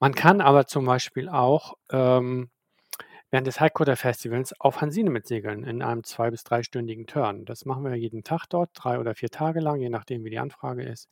Man 0.00 0.14
kann 0.14 0.40
aber 0.40 0.66
zum 0.66 0.84
Beispiel 0.86 1.28
auch 1.28 1.74
ähm, 1.90 2.50
während 3.36 3.48
des 3.48 3.60
Highquarter 3.60 3.96
Festivals 3.96 4.58
auf 4.58 4.80
Hansine 4.80 5.10
mitsegeln 5.10 5.62
in 5.62 5.82
einem 5.82 6.04
zwei- 6.04 6.30
bis 6.30 6.42
dreistündigen 6.42 7.06
Turn. 7.06 7.44
Das 7.44 7.66
machen 7.66 7.84
wir 7.84 7.94
jeden 7.94 8.24
Tag 8.24 8.46
dort, 8.48 8.70
drei 8.72 8.98
oder 8.98 9.14
vier 9.14 9.28
Tage 9.28 9.60
lang, 9.60 9.78
je 9.78 9.90
nachdem, 9.90 10.24
wie 10.24 10.30
die 10.30 10.38
Anfrage 10.38 10.82
ist. 10.84 11.10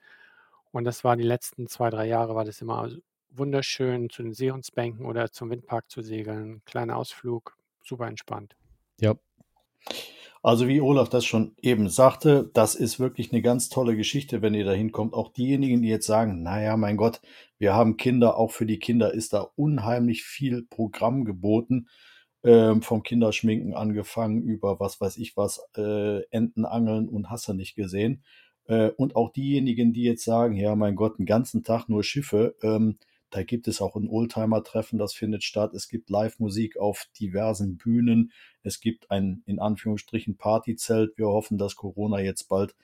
Und 0.72 0.84
das 0.84 1.04
war 1.04 1.16
die 1.16 1.22
letzten 1.22 1.66
zwei, 1.66 1.90
drei 1.90 2.06
Jahre, 2.06 2.34
war 2.34 2.46
das 2.46 2.62
immer 2.62 2.88
wunderschön, 3.28 4.08
zu 4.08 4.22
den 4.22 4.32
Seehundsbänken 4.32 5.04
oder 5.04 5.32
zum 5.32 5.50
Windpark 5.50 5.90
zu 5.90 6.00
segeln. 6.00 6.62
Kleiner 6.64 6.96
Ausflug, 6.96 7.58
super 7.82 8.06
entspannt. 8.06 8.56
Ja. 8.98 9.16
Also 10.44 10.68
wie 10.68 10.82
Olaf 10.82 11.08
das 11.08 11.24
schon 11.24 11.56
eben 11.62 11.88
sagte, 11.88 12.50
das 12.52 12.74
ist 12.74 13.00
wirklich 13.00 13.32
eine 13.32 13.40
ganz 13.40 13.70
tolle 13.70 13.96
Geschichte, 13.96 14.42
wenn 14.42 14.52
ihr 14.52 14.66
da 14.66 14.72
hinkommt. 14.72 15.14
Auch 15.14 15.32
diejenigen, 15.32 15.80
die 15.80 15.88
jetzt 15.88 16.06
sagen, 16.06 16.42
naja, 16.42 16.76
mein 16.76 16.98
Gott, 16.98 17.22
wir 17.56 17.72
haben 17.72 17.96
Kinder, 17.96 18.36
auch 18.36 18.50
für 18.50 18.66
die 18.66 18.78
Kinder 18.78 19.14
ist 19.14 19.32
da 19.32 19.48
unheimlich 19.56 20.22
viel 20.22 20.62
Programm 20.68 21.24
geboten. 21.24 21.88
Ähm, 22.42 22.82
vom 22.82 23.02
Kinderschminken 23.02 23.72
angefangen 23.72 24.42
über 24.42 24.78
was 24.80 25.00
weiß 25.00 25.16
ich 25.16 25.34
was, 25.34 25.62
äh, 25.78 26.20
Entenangeln 26.30 27.08
und 27.08 27.30
hast 27.30 27.48
du 27.48 27.54
nicht 27.54 27.74
gesehen. 27.74 28.22
Äh, 28.66 28.90
und 28.98 29.16
auch 29.16 29.32
diejenigen, 29.32 29.94
die 29.94 30.02
jetzt 30.02 30.24
sagen, 30.24 30.56
ja, 30.56 30.76
mein 30.76 30.94
Gott, 30.94 31.18
einen 31.18 31.24
ganzen 31.24 31.64
Tag 31.64 31.88
nur 31.88 32.04
Schiffe, 32.04 32.54
ähm, 32.62 32.98
da 33.34 33.42
gibt 33.42 33.66
es 33.66 33.80
auch 33.80 33.96
ein 33.96 34.08
Oldtimer-Treffen, 34.08 34.96
das 34.96 35.12
findet 35.12 35.42
statt. 35.42 35.74
Es 35.74 35.88
gibt 35.88 36.08
Live-Musik 36.08 36.76
auf 36.76 37.08
diversen 37.18 37.76
Bühnen. 37.76 38.30
Es 38.62 38.78
gibt 38.78 39.10
ein, 39.10 39.42
in 39.44 39.58
Anführungsstrichen, 39.58 40.36
Partyzelt. 40.36 41.18
Wir 41.18 41.26
hoffen, 41.26 41.58
dass 41.58 41.74
Corona 41.74 42.20
jetzt 42.20 42.48
bald 42.48 42.76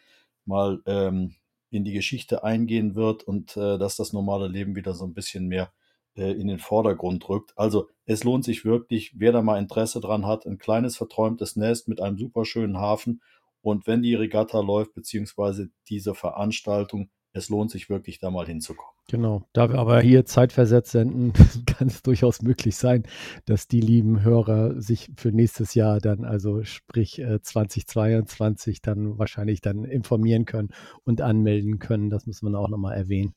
mal 0.46 0.82
ähm, 0.86 1.36
in 1.70 1.84
die 1.84 1.92
Geschichte 1.92 2.42
eingehen 2.42 2.96
wird 2.96 3.22
und 3.22 3.56
äh, 3.56 3.78
dass 3.78 3.94
das 3.94 4.12
normale 4.12 4.48
Leben 4.48 4.74
wieder 4.74 4.92
so 4.92 5.04
ein 5.04 5.14
bisschen 5.14 5.46
mehr 5.46 5.72
äh, 6.16 6.32
in 6.32 6.48
den 6.48 6.58
Vordergrund 6.58 7.28
rückt. 7.28 7.52
Also 7.56 7.88
es 8.04 8.24
lohnt 8.24 8.44
sich 8.44 8.64
wirklich, 8.64 9.20
wer 9.20 9.30
da 9.30 9.42
mal 9.42 9.56
Interesse 9.56 10.00
dran 10.00 10.26
hat, 10.26 10.46
ein 10.46 10.58
kleines 10.58 10.96
verträumtes 10.96 11.54
Nest 11.54 11.86
mit 11.86 12.00
einem 12.00 12.18
super 12.18 12.44
schönen 12.44 12.78
Hafen. 12.78 13.22
Und 13.62 13.86
wenn 13.86 14.02
die 14.02 14.16
Regatta 14.16 14.58
läuft, 14.58 14.94
beziehungsweise 14.94 15.70
diese 15.88 16.16
Veranstaltung, 16.16 17.08
es 17.32 17.48
lohnt 17.48 17.70
sich 17.70 17.88
wirklich 17.88 18.18
da 18.18 18.30
mal 18.30 18.46
hinzukommen. 18.46 18.92
Genau. 19.08 19.42
Da 19.52 19.70
wir 19.70 19.78
aber 19.78 20.00
hier 20.00 20.24
zeitversetzt 20.24 20.92
senden, 20.92 21.32
kann 21.66 21.88
es 21.88 22.02
durchaus 22.02 22.42
möglich 22.42 22.76
sein, 22.76 23.04
dass 23.44 23.68
die 23.68 23.80
lieben 23.80 24.22
Hörer 24.22 24.80
sich 24.80 25.10
für 25.16 25.30
nächstes 25.30 25.74
Jahr 25.74 26.00
dann, 26.00 26.24
also 26.24 26.64
sprich 26.64 27.22
2022, 27.42 28.76
äh, 28.76 28.80
dann 28.82 29.18
wahrscheinlich 29.18 29.60
dann 29.60 29.84
informieren 29.84 30.44
können 30.44 30.70
und 31.04 31.20
anmelden 31.20 31.78
können. 31.78 32.10
Das 32.10 32.26
muss 32.26 32.42
man 32.42 32.54
auch 32.54 32.68
nochmal 32.68 32.96
erwähnen. 32.96 33.34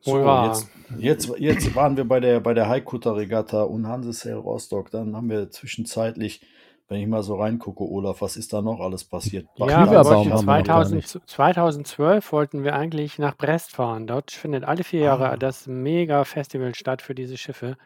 So, 0.00 0.20
jetzt, 0.20 0.68
jetzt, 0.98 1.32
jetzt 1.38 1.74
waren 1.74 1.96
wir 1.96 2.04
bei 2.04 2.20
der, 2.20 2.38
bei 2.38 2.54
der 2.54 2.68
Haikuta-Regatta 2.68 3.64
und 3.64 3.88
Hansesail 3.88 4.34
Rostock. 4.34 4.92
Dann 4.92 5.16
haben 5.16 5.28
wir 5.28 5.50
zwischenzeitlich 5.50 6.42
wenn 6.88 7.00
ich 7.00 7.08
mal 7.08 7.22
so 7.22 7.34
reingucke, 7.40 7.82
Olaf, 7.82 8.20
was 8.20 8.36
ist 8.36 8.52
da 8.52 8.62
noch 8.62 8.80
alles 8.80 9.04
passiert? 9.04 9.48
Ja, 9.56 9.90
wir 9.90 10.04
wollten 10.04 10.36
2000, 10.36 11.20
2012 11.26 12.32
wollten 12.32 12.62
wir 12.62 12.76
eigentlich 12.76 13.18
nach 13.18 13.36
Brest 13.36 13.72
fahren. 13.72 14.06
Dort 14.06 14.30
findet 14.30 14.64
alle 14.64 14.84
vier 14.84 15.00
Jahre 15.00 15.30
ah. 15.30 15.36
das 15.36 15.66
Mega-Festival 15.66 16.74
statt 16.74 17.02
für 17.02 17.14
diese 17.14 17.36
Schiffe. 17.36 17.76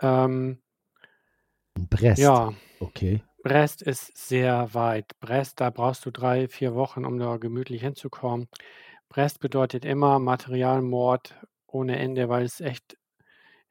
Ähm, 0.00 0.58
Brest? 1.74 2.20
Ja. 2.20 2.52
Okay. 2.80 3.22
Brest 3.42 3.80
ist 3.80 4.16
sehr 4.16 4.74
weit. 4.74 5.18
Brest, 5.20 5.60
da 5.60 5.70
brauchst 5.70 6.04
du 6.04 6.10
drei, 6.10 6.48
vier 6.48 6.74
Wochen, 6.74 7.06
um 7.06 7.18
da 7.18 7.38
gemütlich 7.38 7.82
hinzukommen. 7.82 8.48
Brest 9.08 9.40
bedeutet 9.40 9.86
immer 9.86 10.18
Materialmord 10.18 11.34
ohne 11.66 11.98
Ende, 11.98 12.28
weil 12.28 12.44
es 12.44 12.60
echt 12.60 12.98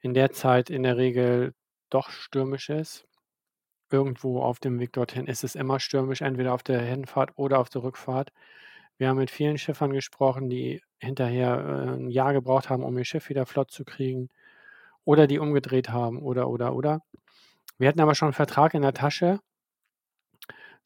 in 0.00 0.14
der 0.14 0.32
Zeit 0.32 0.70
in 0.70 0.82
der 0.82 0.96
Regel 0.96 1.54
doch 1.90 2.10
stürmisch 2.10 2.70
ist 2.70 3.08
irgendwo 3.90 4.40
auf 4.42 4.60
dem 4.60 4.78
Weg 4.80 4.92
dorthin 4.92 5.26
ist 5.26 5.44
es 5.44 5.54
immer 5.54 5.80
stürmisch, 5.80 6.22
entweder 6.22 6.52
auf 6.54 6.62
der 6.62 6.80
Hinfahrt 6.80 7.32
oder 7.36 7.58
auf 7.58 7.68
der 7.70 7.82
Rückfahrt. 7.82 8.32
Wir 8.98 9.08
haben 9.08 9.18
mit 9.18 9.30
vielen 9.30 9.58
Schiffern 9.58 9.92
gesprochen, 9.92 10.50
die 10.50 10.82
hinterher 10.98 11.58
äh, 11.58 11.96
ein 11.96 12.10
Jahr 12.10 12.32
gebraucht 12.32 12.70
haben, 12.70 12.82
um 12.82 12.98
ihr 12.98 13.04
Schiff 13.04 13.28
wieder 13.28 13.46
flott 13.46 13.70
zu 13.70 13.84
kriegen 13.84 14.28
oder 15.04 15.26
die 15.26 15.38
umgedreht 15.38 15.90
haben 15.90 16.20
oder, 16.20 16.48
oder, 16.48 16.74
oder. 16.74 17.02
Wir 17.78 17.88
hatten 17.88 18.00
aber 18.00 18.14
schon 18.14 18.26
einen 18.26 18.32
Vertrag 18.34 18.74
in 18.74 18.82
der 18.82 18.94
Tasche, 18.94 19.40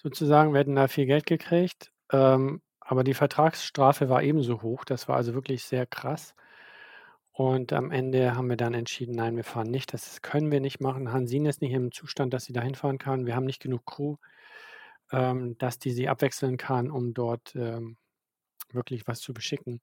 sozusagen. 0.02 0.52
Wir 0.52 0.60
hätten 0.60 0.76
da 0.76 0.88
viel 0.88 1.06
Geld 1.06 1.26
gekriegt, 1.26 1.92
ähm, 2.12 2.60
aber 2.80 3.04
die 3.04 3.14
Vertragsstrafe 3.14 4.08
war 4.08 4.22
ebenso 4.22 4.62
hoch. 4.62 4.84
Das 4.84 5.08
war 5.08 5.16
also 5.16 5.34
wirklich 5.34 5.64
sehr 5.64 5.86
krass. 5.86 6.34
Und 7.32 7.72
am 7.72 7.90
Ende 7.90 8.36
haben 8.36 8.48
wir 8.48 8.56
dann 8.58 8.74
entschieden, 8.74 9.14
nein, 9.14 9.36
wir 9.36 9.44
fahren 9.44 9.70
nicht. 9.70 9.94
Das 9.94 10.20
können 10.22 10.52
wir 10.52 10.60
nicht 10.60 10.80
machen. 10.80 11.12
Hansine 11.12 11.48
ist 11.48 11.62
nicht 11.62 11.72
im 11.72 11.90
Zustand, 11.90 12.34
dass 12.34 12.44
sie 12.44 12.52
da 12.52 12.60
hinfahren 12.60 12.98
kann. 12.98 13.26
Wir 13.26 13.34
haben 13.34 13.46
nicht 13.46 13.62
genug 13.62 13.86
Crew, 13.86 14.16
ähm, 15.12 15.56
dass 15.58 15.78
die 15.78 15.92
sie 15.92 16.08
abwechseln 16.08 16.58
kann, 16.58 16.90
um 16.90 17.14
dort 17.14 17.54
ähm, 17.56 17.96
wirklich 18.72 19.06
was 19.06 19.20
zu 19.20 19.32
beschicken. 19.34 19.80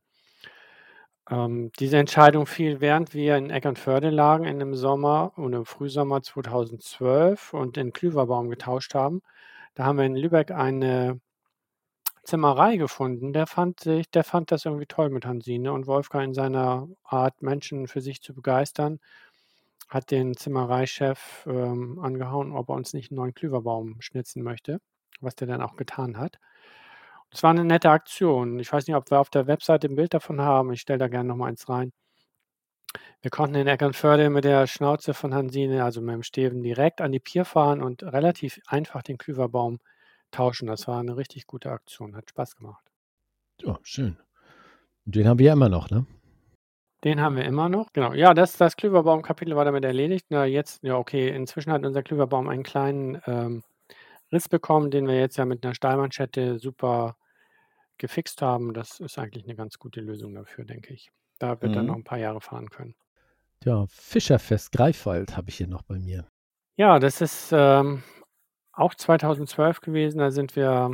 Ähm, 1.30 1.72
diese 1.80 1.98
Entscheidung 1.98 2.46
fiel, 2.46 2.82
während 2.82 3.14
wir 3.14 3.38
in 3.38 3.50
Eckernförde 3.52 4.10
lagen 4.10 4.46
in 4.46 4.60
dem 4.60 4.76
Sommer 4.76 5.34
und 5.36 5.54
im 5.54 5.66
Frühsommer 5.66 6.22
2012 6.22 7.54
und 7.54 7.76
den 7.78 7.94
Klüverbaum 7.94 8.50
getauscht 8.50 8.96
haben. 8.96 9.22
Da 9.76 9.86
haben 9.86 9.98
wir 9.98 10.06
in 10.06 10.16
Lübeck 10.16 10.52
eine 10.52 11.20
Zimmerei 12.30 12.78
gefunden. 12.78 13.34
Der 13.34 13.48
fand 13.48 13.80
sich 13.80 14.10
der 14.12 14.24
fand 14.24 14.52
das 14.52 14.66
irgendwie 14.66 14.86
toll 14.86 15.10
mit 15.10 15.26
Hansine 15.26 15.74
und 15.74 15.88
Wolfgang 15.88 16.26
in 16.28 16.34
seiner 16.36 16.88
Art, 17.04 17.42
Menschen 17.42 17.88
für 17.88 18.02
sich 18.02 18.22
zu 18.22 18.36
begeistern, 18.36 19.00
hat 19.90 20.12
den 20.12 20.36
Zimmereichef, 20.38 21.46
ähm, 21.48 22.00
angehauen, 22.00 22.52
ob 22.54 22.70
er 22.70 22.76
uns 22.76 22.94
nicht 22.94 23.12
einen 23.12 23.18
neuen 23.18 23.34
Klüverbaum 23.34 24.00
schnitzen 24.02 24.44
möchte, 24.44 24.80
was 25.22 25.36
der 25.36 25.48
dann 25.48 25.64
auch 25.64 25.76
getan 25.76 26.18
hat. 26.20 26.38
Es 27.32 27.44
war 27.44 27.52
eine 27.52 27.66
nette 27.66 27.90
Aktion. 27.90 28.60
Ich 28.60 28.72
weiß 28.72 28.88
nicht, 28.88 28.96
ob 28.96 29.10
wir 29.12 29.20
auf 29.20 29.30
der 29.32 29.48
Webseite 29.48 29.88
ein 29.88 29.96
Bild 29.96 30.14
davon 30.14 30.42
haben. 30.42 30.72
Ich 30.74 30.82
stelle 30.82 31.00
da 31.00 31.08
gerne 31.08 31.30
noch 31.30 31.36
mal 31.36 31.48
eins 31.48 31.68
rein. 31.70 31.92
Wir 33.22 33.32
konnten 33.32 33.56
in 33.56 33.68
Eckernförde 33.68 34.30
mit 34.30 34.44
der 34.46 34.68
Schnauze 34.68 35.14
von 35.16 35.34
Hansine, 35.34 35.84
also 35.84 36.02
mit 36.02 36.14
dem 36.14 36.24
Steven, 36.24 36.62
direkt 36.62 37.02
an 37.02 37.12
die 37.12 37.20
Pier 37.20 37.46
fahren 37.46 37.82
und 37.82 38.04
relativ 38.04 38.60
einfach 38.68 39.02
den 39.04 39.18
Klüverbaum 39.18 39.80
tauschen. 40.32 40.68
Das 40.68 40.88
war 40.88 41.00
eine 41.00 41.18
richtig 41.18 41.48
gute 41.48 41.72
Aktion, 41.72 42.16
hat 42.16 42.30
Spaß 42.30 42.56
gemacht. 42.56 42.86
Ja, 43.62 43.80
schön. 43.84 44.18
Den 45.06 45.28
haben 45.28 45.40
wir 45.40 45.48
ja 45.48 45.54
immer 45.54 45.70
noch, 45.70 45.90
ne? 45.90 46.06
Den 47.04 47.22
haben 47.22 47.38
wir 47.38 47.46
immer 47.46 47.70
noch, 47.70 47.94
genau. 47.94 48.14
Ja, 48.14 48.34
das, 48.34 48.58
das 48.58 48.76
Klüverbaum-Kapitel 48.76 49.56
war 49.56 49.66
damit 49.66 49.86
erledigt. 49.86 50.26
Na, 50.30 50.46
jetzt, 50.46 50.84
ja, 50.84 50.96
okay, 50.98 51.30
inzwischen 51.30 51.72
hat 51.72 51.86
unser 51.86 52.04
Klüverbaum 52.04 52.50
einen 52.50 52.64
kleinen 52.64 53.22
ähm, 53.26 53.64
Riss 54.32 54.50
bekommen, 54.50 54.92
den 54.92 55.08
wir 55.08 55.18
jetzt 55.18 55.38
ja 55.38 55.46
mit 55.46 55.64
einer 55.64 55.74
Stahlmanschette 55.74 56.60
super 56.60 57.16
gefixt 57.98 58.42
haben. 58.42 58.74
Das 58.74 59.00
ist 59.00 59.18
eigentlich 59.18 59.46
eine 59.46 59.56
ganz 59.56 59.80
gute 59.80 60.02
Lösung 60.02 60.36
dafür, 60.36 60.66
denke 60.66 60.94
ich. 60.94 61.10
Da 61.40 61.62
wird 61.62 61.72
mhm. 61.72 61.78
er 61.78 61.84
noch 61.84 61.96
ein 61.96 62.04
paar 62.04 62.18
Jahre 62.18 62.42
fahren 62.42 62.70
können. 62.70 62.96
Ja, 63.64 63.86
Fischerfest 63.90 64.72
Greifwald 64.72 65.38
habe 65.38 65.50
ich 65.50 65.58
hier 65.58 65.68
noch 65.68 65.84
bei 65.84 66.00
mir. 66.00 66.28
Ja, 66.76 67.00
das 67.00 67.22
ist 67.22 67.50
ähm, 67.52 68.04
auch 68.80 68.96
2012 68.96 69.82
gewesen. 69.82 70.20
Da 70.20 70.32
sind 70.32 70.56
wir, 70.56 70.92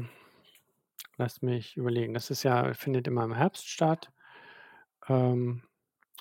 lass 1.17 1.41
mich 1.41 1.78
überlegen, 1.78 2.13
das 2.13 2.30
ist 2.32 2.43
ja, 2.43 2.74
findet 2.74 3.08
immer 3.08 3.24
im 3.24 3.34
Herbst 3.36 3.69
statt. 3.69 4.12
Ähm, 5.08 5.63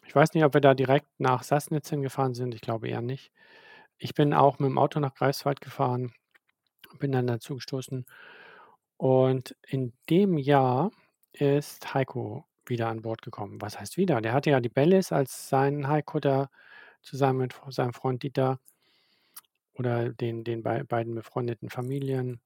ich 0.07 0.15
weiß 0.15 0.35
nicht, 0.35 0.45
ob 0.45 0.55
wir 0.55 0.61
da 0.61 0.75
direkt 0.75 1.09
nach 1.19 1.43
Sassnitz 1.43 1.89
hingefahren 1.91 2.35
sind. 2.35 2.55
Ich 2.55 2.61
glaube 2.61 2.89
eher 2.89 3.03
nicht. 3.03 3.33
Ich 3.99 4.15
bin 4.15 4.35
auch 4.35 4.59
mit 4.59 4.69
dem 4.69 4.79
Auto 4.79 5.01
nach 5.01 5.15
Greifswald 5.15 5.61
gefahren, 5.61 6.13
bin 6.99 7.13
dann 7.13 7.27
dazu 7.27 7.55
gestoßen. 7.55 8.07
Und 8.97 9.57
in 9.67 9.95
dem 10.11 10.37
Jahr 10.39 10.91
ist 11.33 11.95
Heiko 11.95 12.45
wieder 12.67 12.89
an 12.89 13.03
Bord 13.03 13.23
gekommen. 13.23 13.61
Was 13.61 13.81
heißt 13.81 13.97
wieder? 13.97 14.21
Der 14.21 14.33
hatte 14.33 14.51
ja 14.51 14.61
die 14.61 14.69
Bellis 14.69 15.13
als 15.13 15.49
seinen 15.49 15.89
Heiko 15.89 16.21
zusammen 17.03 17.39
mit 17.41 17.55
seinem 17.69 17.93
Freund 17.95 18.23
Dieter 18.23 18.61
oder 19.75 20.11
den, 20.11 20.45
den 20.45 20.63
bei, 20.63 20.83
beiden 20.83 21.15
befreundeten 21.15 21.71
Familien. 21.71 22.41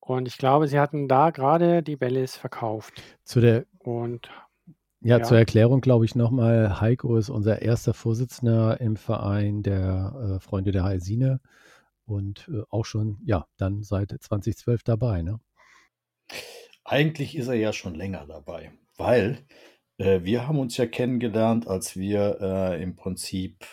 Und 0.00 0.26
ich 0.28 0.38
glaube, 0.38 0.68
sie 0.68 0.78
hatten 0.78 1.08
da 1.08 1.30
gerade 1.30 1.82
die 1.82 1.96
Bellis 1.96 2.36
verkauft. 2.36 3.02
Zu 3.24 3.40
der 3.40 3.66
und 3.78 4.30
ja, 5.00 5.18
ja, 5.18 5.22
zur 5.22 5.38
Erklärung 5.38 5.80
glaube 5.80 6.04
ich 6.04 6.16
nochmal, 6.16 6.80
Heiko 6.80 7.16
ist 7.16 7.28
unser 7.28 7.62
erster 7.62 7.94
Vorsitzender 7.94 8.80
im 8.80 8.96
Verein 8.96 9.62
der 9.62 10.38
äh, 10.38 10.40
Freunde 10.40 10.72
der 10.72 10.82
Heilsine 10.82 11.40
und 12.04 12.48
äh, 12.52 12.62
auch 12.70 12.84
schon, 12.84 13.18
ja, 13.24 13.46
dann 13.58 13.82
seit 13.82 14.10
2012 14.10 14.82
dabei, 14.82 15.22
ne? 15.22 15.38
Eigentlich 16.84 17.36
ist 17.36 17.48
er 17.48 17.54
ja 17.54 17.72
schon 17.72 17.94
länger 17.94 18.26
dabei, 18.26 18.72
weil 18.96 19.38
äh, 19.98 20.22
wir 20.24 20.48
haben 20.48 20.58
uns 20.58 20.76
ja 20.76 20.86
kennengelernt, 20.86 21.68
als 21.68 21.96
wir 21.96 22.38
äh, 22.40 22.82
im 22.82 22.96
Prinzip 22.96 23.66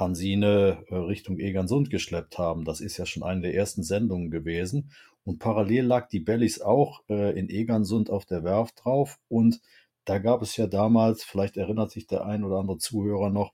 Hansine 0.00 0.84
äh, 0.88 0.94
Richtung 0.96 1.38
Egersund 1.38 1.90
geschleppt 1.90 2.38
haben. 2.38 2.64
Das 2.64 2.80
ist 2.80 2.96
ja 2.96 3.06
schon 3.06 3.22
eine 3.22 3.42
der 3.42 3.54
ersten 3.54 3.82
Sendungen 3.82 4.30
gewesen. 4.30 4.90
Und 5.24 5.38
parallel 5.38 5.84
lag 5.84 6.08
die 6.08 6.20
Bellis 6.20 6.60
auch 6.60 7.02
äh, 7.08 7.38
in 7.38 7.50
Egersund 7.50 8.10
auf 8.10 8.24
der 8.24 8.42
Werft 8.42 8.84
drauf. 8.84 9.18
Und 9.28 9.60
da 10.04 10.18
gab 10.18 10.42
es 10.42 10.56
ja 10.56 10.66
damals, 10.66 11.22
vielleicht 11.22 11.56
erinnert 11.56 11.90
sich 11.90 12.06
der 12.06 12.24
ein 12.24 12.42
oder 12.42 12.56
andere 12.56 12.78
Zuhörer 12.78 13.30
noch, 13.30 13.52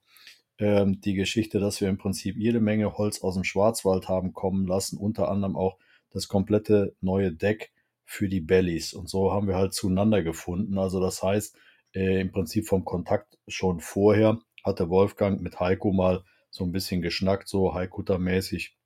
ähm, 0.59 1.01
die 1.01 1.15
Geschichte, 1.15 1.59
dass 1.59 1.81
wir 1.81 1.89
im 1.89 1.99
Prinzip 1.99 2.37
jede 2.37 2.61
Menge 2.61 2.97
Holz 2.97 3.21
aus 3.23 3.35
dem 3.35 3.45
Schwarzwald 3.45 4.09
haben 4.09 4.33
kommen 4.33 4.67
lassen, 4.67 4.97
unter 4.97 5.29
anderem 5.29 5.57
auch 5.57 5.77
das 6.11 6.29
komplette 6.29 6.95
neue 7.01 7.33
Deck 7.33 7.73
für 8.05 8.29
die 8.29 8.41
Bellies. 8.41 8.95
Und 8.95 9.11
so 9.11 9.33
haben 9.33 9.49
wir 9.49 9.57
halt 9.57 9.75
zueinander 9.75 10.23
gefunden. 10.23 10.79
Also 10.79 11.01
das 11.01 11.23
heißt, 11.23 11.57
äh, 11.95 12.21
im 12.21 12.31
Prinzip 12.33 12.67
vom 12.67 12.85
Kontakt 12.85 13.39
schon 13.49 13.81
vorher 13.81 14.39
hatte 14.65 14.89
Wolfgang 14.89 15.41
mit 15.41 15.61
Heiko 15.61 15.93
mal 15.93 16.25
so 16.57 16.65
ein 16.65 16.73
bisschen 16.73 17.03
geschnackt, 17.03 17.49
so 17.49 17.75
Haikutter-mäßig. 17.75 18.77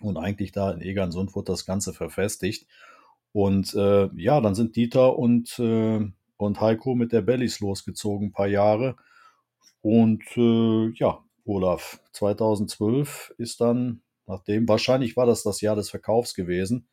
Und 0.00 0.16
eigentlich 0.16 0.52
da 0.52 0.70
in 0.70 0.80
Egernsund 0.80 1.34
wurde 1.34 1.52
das 1.52 1.64
Ganze 1.64 1.92
verfestigt. 1.92 2.68
Und 3.32 3.74
äh, 3.74 4.08
ja, 4.14 4.40
dann 4.40 4.54
sind 4.54 4.76
Dieter 4.76 5.18
und, 5.18 5.58
äh, 5.58 6.06
und 6.36 6.60
Heiko 6.60 6.94
mit 6.94 7.12
der 7.12 7.22
Bellies 7.22 7.60
losgezogen, 7.60 8.28
ein 8.28 8.32
paar 8.32 8.46
Jahre. 8.46 8.96
Und 9.80 10.24
äh, 10.36 10.90
ja, 10.94 11.24
Olaf, 11.44 12.00
2012 12.12 13.34
ist 13.38 13.60
dann, 13.60 14.02
nachdem, 14.26 14.68
wahrscheinlich 14.68 15.16
war 15.16 15.26
das 15.26 15.42
das 15.42 15.60
Jahr 15.60 15.76
des 15.76 15.90
Verkaufs 15.90 16.34
gewesen, 16.34 16.88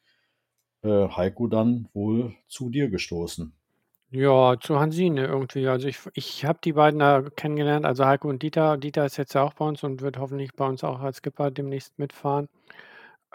äh, 0.82 1.10
Heiko 1.10 1.48
dann 1.48 1.90
wohl 1.94 2.36
zu 2.48 2.70
dir 2.70 2.90
gestoßen. 2.90 3.54
Ja, 4.12 4.56
zu 4.60 4.80
Hansine 4.80 5.26
irgendwie. 5.26 5.68
Also 5.68 5.88
ich, 5.88 5.98
ich 6.14 6.46
habe 6.46 6.60
die 6.64 6.74
beiden 6.74 7.00
da 7.00 7.22
kennengelernt, 7.36 7.86
also 7.86 8.06
Heiko 8.06 8.30
und 8.30 8.42
Dieter. 8.44 8.78
Dieter 8.78 9.06
ist 9.06 9.18
jetzt 9.18 9.34
ja 9.34 9.44
auch 9.44 9.54
bei 9.54 9.66
uns 9.66 9.84
und 9.84 10.02
wird 10.02 10.18
hoffentlich 10.20 10.54
bei 10.56 10.66
uns 10.68 10.84
auch 10.84 11.00
als 11.02 11.18
Skipper 11.18 11.52
demnächst 11.52 11.98
mitfahren. 12.00 12.48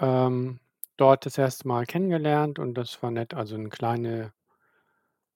Ähm, 0.00 0.60
dort 0.96 1.26
das 1.26 1.38
erste 1.38 1.68
Mal 1.68 1.86
kennengelernt 1.86 2.58
und 2.58 2.74
das 2.74 3.02
war 3.02 3.10
nett. 3.12 3.34
Also 3.34 3.56
eine 3.56 3.70
kleine, 3.70 4.32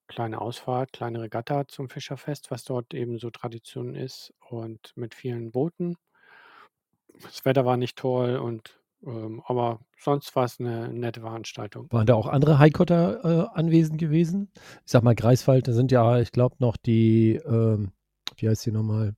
kleine 0.09 0.41
Ausfahrt, 0.41 0.95
kleine 0.95 1.21
Regatta 1.21 1.69
zum 1.69 1.91
Fischerfest, 1.91 2.51
was 2.51 2.65
dort 2.65 2.95
eben 2.95 3.19
so 3.19 3.29
Tradition 3.31 3.95
ist 3.95 4.33
und 4.49 4.93
mit 4.97 5.15
vielen 5.15 5.51
Booten. 5.53 5.97
Das 7.23 7.45
Wetter 7.45 7.65
war 7.65 7.77
nicht 7.77 7.97
toll 7.97 8.37
und 8.37 8.79
ähm, 9.07 9.43
aber 9.47 9.81
sonst 9.99 10.35
war 10.37 10.45
es 10.45 10.59
eine 10.61 10.89
nette 10.89 11.21
Veranstaltung. 11.21 11.87
Waren 11.93 12.07
da 12.07 12.15
auch 12.15 12.27
andere 12.27 12.59
Haikotter 12.59 13.49
äh, 13.53 13.59
anwesend 13.59 13.99
gewesen? 13.99 14.51
Ich 14.85 14.93
sag 14.93 15.03
mal, 15.03 15.15
Greifswald, 15.15 15.69
da 15.69 15.73
sind 15.73 15.93
ja, 15.93 16.19
ich 16.21 16.33
glaube, 16.33 16.57
noch 16.59 16.77
die, 16.77 17.41
ähm, 17.47 17.93
wie 18.37 18.49
heißt 18.49 18.67
die 18.67 18.73
nochmal? 18.73 19.15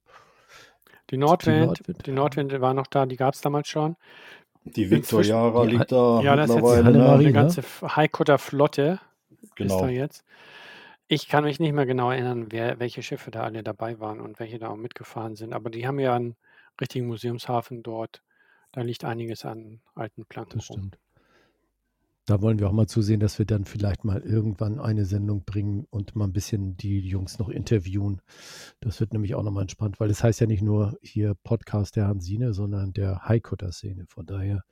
Die 1.11 1.17
Nordwind, 1.17 1.81
die 2.07 2.13
Nordwind, 2.13 2.61
war 2.61 2.75
noch 2.75 2.89
da, 2.89 3.07
die 3.07 3.17
gab 3.17 3.35
es 3.35 3.41
damals 3.41 3.69
schon. 3.69 3.97
Die 4.65 4.91
Victor 4.91 5.23
Jara 5.23 5.65
die- 5.65 5.77
liegt 5.77 5.93
da 5.93 6.21
Ja, 6.23 6.35
das 6.35 6.51
ist 6.51 6.57
jetzt 6.57 6.65
ne? 6.65 7.09
Eine 7.13 7.23
ne? 7.23 7.33
ganze 7.33 7.63
Haikutter 7.83 8.39
Flotte 8.39 8.99
ist 9.41 9.55
Genau. 9.55 9.83
da 9.83 9.89
jetzt. 9.89 10.25
Ich 11.07 11.29
kann 11.29 11.45
mich 11.45 11.61
nicht 11.61 11.73
mehr 11.73 11.87
genau 11.87 12.11
erinnern, 12.11 12.47
wer, 12.51 12.81
welche 12.81 13.01
Schiffe 13.05 13.31
da 13.31 13.45
alle 13.45 13.63
dabei 13.63 14.01
waren 14.01 14.19
und 14.21 14.41
welche 14.41 14.59
da 14.59 14.71
auch 14.71 14.77
mitgefahren 14.77 15.37
sind. 15.37 15.53
Aber 15.53 15.71
die 15.71 15.87
haben 15.87 16.01
ja 16.01 16.17
einen 16.17 16.35
richtigen 16.81 17.07
Museumshafen 17.07 17.85
dort. 17.85 18.23
Da 18.73 18.83
liegt 18.83 19.05
einiges 19.05 19.45
an 19.45 19.81
alten 19.95 20.25
Planken 20.27 20.59
Das 20.59 20.71
rum. 20.71 20.79
stimmt. 20.79 20.99
Da 22.27 22.43
wollen 22.43 22.59
wir 22.59 22.69
auch 22.69 22.73
mal 22.73 22.89
zusehen, 22.89 23.21
dass 23.21 23.39
wir 23.39 23.47
dann 23.47 23.65
vielleicht 23.65 24.05
mal 24.05 24.21
irgendwann 24.21 24.81
eine 24.81 25.05
Sendung 25.05 25.45
bringen 25.45 25.87
und 25.91 26.17
mal 26.17 26.25
ein 26.25 26.33
bisschen 26.33 26.77
die 26.77 26.99
Jungs 26.99 27.39
noch 27.39 27.49
interviewen. 27.49 28.21
Das 28.81 28.99
wird 28.99 29.13
nämlich 29.13 29.37
auch 29.37 29.45
nochmal 29.45 29.63
entspannt, 29.63 30.01
weil 30.01 30.11
es 30.11 30.19
das 30.19 30.25
heißt 30.25 30.41
ja 30.41 30.49
nicht 30.49 30.63
nur 30.63 30.99
hier 31.03 31.35
Podcast 31.45 31.95
der 31.95 32.09
Hansine, 32.09 32.53
sondern 32.53 32.93
der 32.93 33.29
Haikutter-Szene. 33.29 34.07
Von 34.09 34.27
daher 34.27 34.65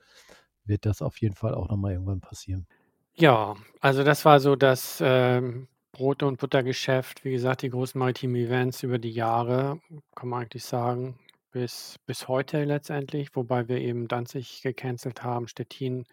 wird 0.65 0.85
das 0.85 1.01
auf 1.01 1.17
jeden 1.21 1.35
Fall 1.35 1.53
auch 1.55 1.69
nochmal 1.69 1.93
irgendwann 1.93 2.19
passieren. 2.19 2.67
Ja, 3.13 3.55
also 3.79 4.03
das 4.03 4.25
war 4.25 4.41
so 4.41 4.57
das 4.57 4.99
ähm, 5.01 5.69
Brot- 5.93 6.23
und 6.23 6.39
Buttergeschäft. 6.39 7.23
Wie 7.23 7.31
gesagt, 7.31 7.61
die 7.61 7.69
großen 7.69 7.97
maritimen 7.97 8.35
Events 8.35 8.83
über 8.83 8.99
die 8.99 9.11
Jahre, 9.11 9.79
kann 10.13 10.27
man 10.27 10.41
eigentlich 10.41 10.65
sagen, 10.65 11.17
bis, 11.55 11.99
bis 12.05 12.27
heute 12.27 12.65
letztendlich, 12.65 13.33
wobei 13.33 13.69
wir 13.69 13.77
eben 13.77 14.09
Danzig 14.09 14.61
gecancelt 14.61 15.23
haben. 15.23 15.47
Stettin 15.47 16.03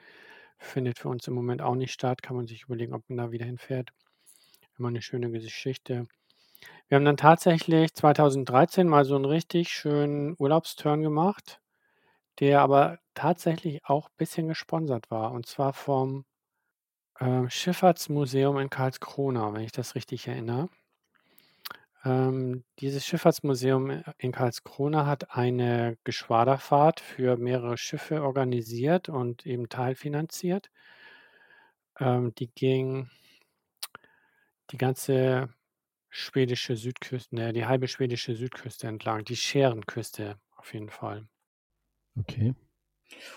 findet 0.56 1.00
für 1.00 1.08
uns 1.08 1.26
im 1.26 1.34
Moment 1.34 1.62
auch 1.62 1.74
nicht 1.74 1.92
statt. 1.92 2.22
Kann 2.22 2.36
man 2.36 2.46
sich 2.46 2.62
überlegen, 2.62 2.94
ob 2.94 3.02
man 3.08 3.16
da 3.16 3.32
wieder 3.32 3.44
hinfährt. 3.44 3.90
Immer 4.78 4.90
eine 4.90 5.02
schöne 5.02 5.32
Geschichte. 5.32 6.06
Wir 6.86 6.94
haben 6.94 7.04
dann 7.04 7.16
tatsächlich 7.16 7.92
2013 7.92 8.86
mal 8.86 9.04
so 9.04 9.16
einen 9.16 9.24
richtig 9.24 9.70
schönen 9.70 10.36
Urlaubsturn 10.38 11.02
gemacht, 11.02 11.60
der 12.38 12.60
aber 12.60 13.00
tatsächlich 13.14 13.84
auch 13.84 14.10
ein 14.10 14.16
bisschen 14.18 14.46
gesponsert 14.46 15.10
war. 15.10 15.32
Und 15.32 15.46
zwar 15.46 15.72
vom 15.72 16.24
ähm, 17.18 17.50
Schifffahrtsmuseum 17.50 18.58
in 18.58 18.70
Karlskrona, 18.70 19.52
wenn 19.54 19.62
ich 19.62 19.72
das 19.72 19.96
richtig 19.96 20.28
erinnere. 20.28 20.68
Ähm, 22.04 22.64
dieses 22.80 23.06
Schifffahrtsmuseum 23.06 23.90
äh, 23.90 24.02
in 24.18 24.32
Karlskrona 24.32 25.06
hat 25.06 25.36
eine 25.36 25.98
Geschwaderfahrt 26.04 27.00
für 27.00 27.36
mehrere 27.36 27.78
Schiffe 27.78 28.22
organisiert 28.22 29.08
und 29.08 29.46
eben 29.46 29.68
teilfinanziert. 29.68 30.70
Ähm, 31.98 32.34
die 32.34 32.48
ging 32.54 33.08
die 34.70 34.76
ganze 34.76 35.54
schwedische 36.10 36.76
Südküste, 36.76 37.34
ne, 37.34 37.52
die 37.52 37.66
halbe 37.66 37.88
schwedische 37.88 38.34
Südküste 38.34 38.88
entlang, 38.88 39.24
die 39.24 39.36
Schärenküste 39.36 40.40
auf 40.56 40.74
jeden 40.74 40.90
Fall. 40.90 41.28
Okay. 42.18 42.54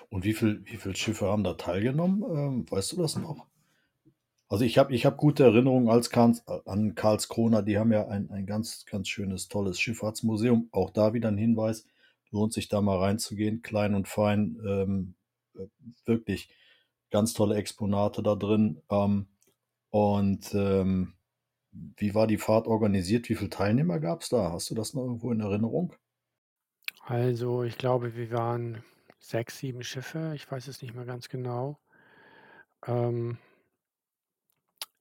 Und 0.09 0.25
wie 0.25 0.33
viel, 0.33 0.65
wie 0.65 0.77
viele 0.77 0.95
Schiffe 0.95 1.27
haben 1.27 1.43
da 1.43 1.55
teilgenommen? 1.55 2.23
Ähm, 2.23 2.71
weißt 2.71 2.93
du 2.93 2.97
das 2.97 3.17
noch? 3.17 3.47
Also 4.47 4.63
ich 4.63 4.77
habe 4.77 4.93
ich 4.93 5.05
hab 5.05 5.17
gute 5.17 5.43
Erinnerungen 5.43 5.89
als 5.89 6.09
Karls, 6.09 6.47
an 6.47 6.95
Karlskrona. 6.95 7.61
Die 7.61 7.77
haben 7.77 7.91
ja 7.91 8.07
ein, 8.07 8.29
ein 8.29 8.45
ganz, 8.45 8.85
ganz 8.85 9.07
schönes, 9.07 9.47
tolles 9.47 9.79
Schifffahrtsmuseum. 9.79 10.69
Auch 10.71 10.91
da 10.91 11.13
wieder 11.13 11.29
ein 11.29 11.37
Hinweis. 11.37 11.87
Lohnt 12.31 12.53
sich 12.53 12.69
da 12.69 12.81
mal 12.81 12.97
reinzugehen. 12.97 13.61
Klein 13.61 13.95
und 13.95 14.07
fein. 14.07 14.59
Ähm, 14.67 15.15
äh, 15.55 15.67
wirklich 16.05 16.49
ganz 17.09 17.33
tolle 17.33 17.55
Exponate 17.55 18.21
da 18.21 18.35
drin. 18.35 18.81
Ähm, 18.91 19.27
und 19.89 20.53
ähm, 20.53 21.13
wie 21.71 22.13
war 22.13 22.27
die 22.27 22.37
Fahrt 22.37 22.67
organisiert? 22.67 23.29
Wie 23.29 23.35
viele 23.35 23.49
Teilnehmer 23.49 23.99
gab 23.99 24.21
es 24.21 24.29
da? 24.29 24.51
Hast 24.51 24.69
du 24.69 24.75
das 24.75 24.93
noch 24.93 25.03
irgendwo 25.03 25.31
in 25.31 25.39
Erinnerung? 25.39 25.93
Also 27.05 27.63
ich 27.63 27.77
glaube, 27.77 28.15
wir 28.15 28.31
waren 28.31 28.83
sechs, 29.19 29.59
sieben 29.59 29.83
Schiffe. 29.83 30.33
Ich 30.35 30.49
weiß 30.49 30.67
es 30.67 30.81
nicht 30.81 30.93
mehr 30.93 31.05
ganz 31.05 31.29
genau. 31.29 31.79
Ähm, 32.85 33.37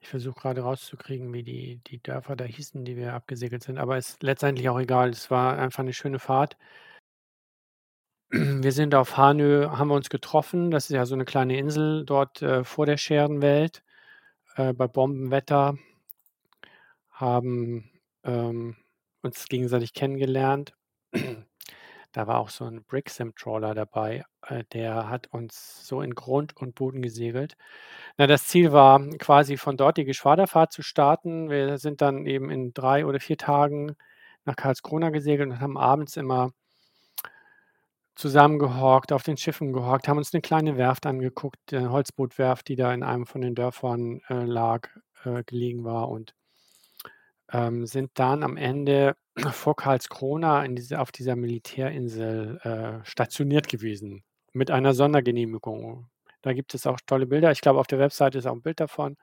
ich 0.04 0.10
versuche 0.10 0.38
gerade 0.38 0.60
rauszukriegen, 0.60 1.32
wie 1.32 1.42
die, 1.42 1.80
die 1.86 2.02
Dörfer 2.02 2.36
da 2.36 2.44
hießen, 2.44 2.84
die 2.84 2.94
wir 2.96 3.14
abgesegelt 3.14 3.62
sind. 3.62 3.78
Aber 3.78 3.96
ist 3.96 4.22
letztendlich 4.22 4.68
auch 4.68 4.78
egal. 4.78 5.08
Es 5.08 5.30
war 5.30 5.58
einfach 5.58 5.80
eine 5.80 5.94
schöne 5.94 6.18
Fahrt. 6.18 6.58
Wir 8.30 8.72
sind 8.72 8.94
auf 8.94 9.16
Hanö, 9.16 9.70
haben 9.70 9.88
wir 9.88 9.94
uns 9.94 10.10
getroffen. 10.10 10.70
Das 10.70 10.90
ist 10.90 10.94
ja 10.94 11.06
so 11.06 11.14
eine 11.14 11.24
kleine 11.24 11.56
Insel 11.56 12.04
dort 12.04 12.42
äh, 12.42 12.64
vor 12.64 12.84
der 12.84 12.98
Scherenwelt. 12.98 13.82
Äh, 14.56 14.74
bei 14.74 14.86
Bombenwetter 14.88 15.78
haben 17.10 17.90
ähm, 18.24 18.76
uns 19.22 19.48
gegenseitig 19.48 19.94
kennengelernt. 19.94 20.74
Da 22.14 22.28
war 22.28 22.38
auch 22.38 22.48
so 22.48 22.64
ein 22.64 22.84
Bricksim-Trawler 22.84 23.74
dabei, 23.74 24.24
äh, 24.46 24.62
der 24.72 25.08
hat 25.10 25.26
uns 25.32 25.84
so 25.86 26.00
in 26.00 26.14
Grund 26.14 26.56
und 26.56 26.76
Boden 26.76 27.02
gesegelt. 27.02 27.56
Na, 28.18 28.28
das 28.28 28.46
Ziel 28.46 28.72
war 28.72 29.00
quasi 29.18 29.56
von 29.56 29.76
dort 29.76 29.96
die 29.96 30.04
Geschwaderfahrt 30.04 30.72
zu 30.72 30.82
starten. 30.82 31.50
Wir 31.50 31.76
sind 31.78 32.00
dann 32.02 32.26
eben 32.26 32.50
in 32.50 32.72
drei 32.72 33.04
oder 33.04 33.18
vier 33.20 33.36
Tagen 33.38 33.96
nach 34.44 34.54
Karlskrona 34.56 35.10
gesegelt 35.10 35.50
und 35.50 35.60
haben 35.60 35.76
abends 35.76 36.16
immer 36.16 36.52
zusammengehockt, 38.14 39.12
auf 39.12 39.24
den 39.24 39.36
Schiffen 39.36 39.72
gehockt, 39.72 40.06
haben 40.06 40.18
uns 40.18 40.32
eine 40.32 40.40
kleine 40.40 40.76
Werft 40.76 41.06
angeguckt, 41.06 41.74
eine 41.74 41.90
Holzbootwerft, 41.90 42.68
die 42.68 42.76
da 42.76 42.94
in 42.94 43.02
einem 43.02 43.26
von 43.26 43.40
den 43.40 43.56
Dörfern 43.56 44.20
äh, 44.28 44.44
lag, 44.44 44.88
äh, 45.24 45.42
gelegen 45.44 45.84
war 45.84 46.08
und 46.10 46.34
ähm, 47.52 47.86
sind 47.86 48.12
dann 48.14 48.42
am 48.42 48.56
Ende 48.56 49.16
vor 49.52 49.76
Karlskrona 49.76 50.64
in 50.64 50.76
diese, 50.76 51.00
auf 51.00 51.12
dieser 51.12 51.36
Militärinsel 51.36 52.58
äh, 52.62 53.04
stationiert 53.04 53.68
gewesen 53.68 54.22
mit 54.52 54.70
einer 54.70 54.94
Sondergenehmigung. 54.94 56.08
Da 56.42 56.52
gibt 56.52 56.74
es 56.74 56.86
auch 56.86 56.98
tolle 57.06 57.26
Bilder. 57.26 57.50
Ich 57.52 57.60
glaube, 57.60 57.80
auf 57.80 57.86
der 57.86 57.98
Webseite 57.98 58.38
ist 58.38 58.46
auch 58.46 58.52
ein 58.54 58.62
Bild 58.62 58.80
davon. 58.80 59.16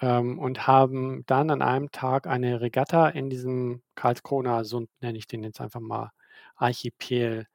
Ähm, 0.00 0.38
und 0.38 0.66
haben 0.66 1.24
dann 1.26 1.50
an 1.50 1.62
einem 1.62 1.90
Tag 1.90 2.26
eine 2.26 2.60
Regatta 2.60 3.08
in 3.08 3.30
diesem 3.30 3.82
Karlskrona 3.94 4.64
Sund, 4.64 4.90
nenne 5.00 5.18
ich 5.18 5.26
den 5.26 5.42
jetzt 5.44 5.60
einfach 5.60 5.80
mal, 5.80 6.10
Archipel 6.56 7.46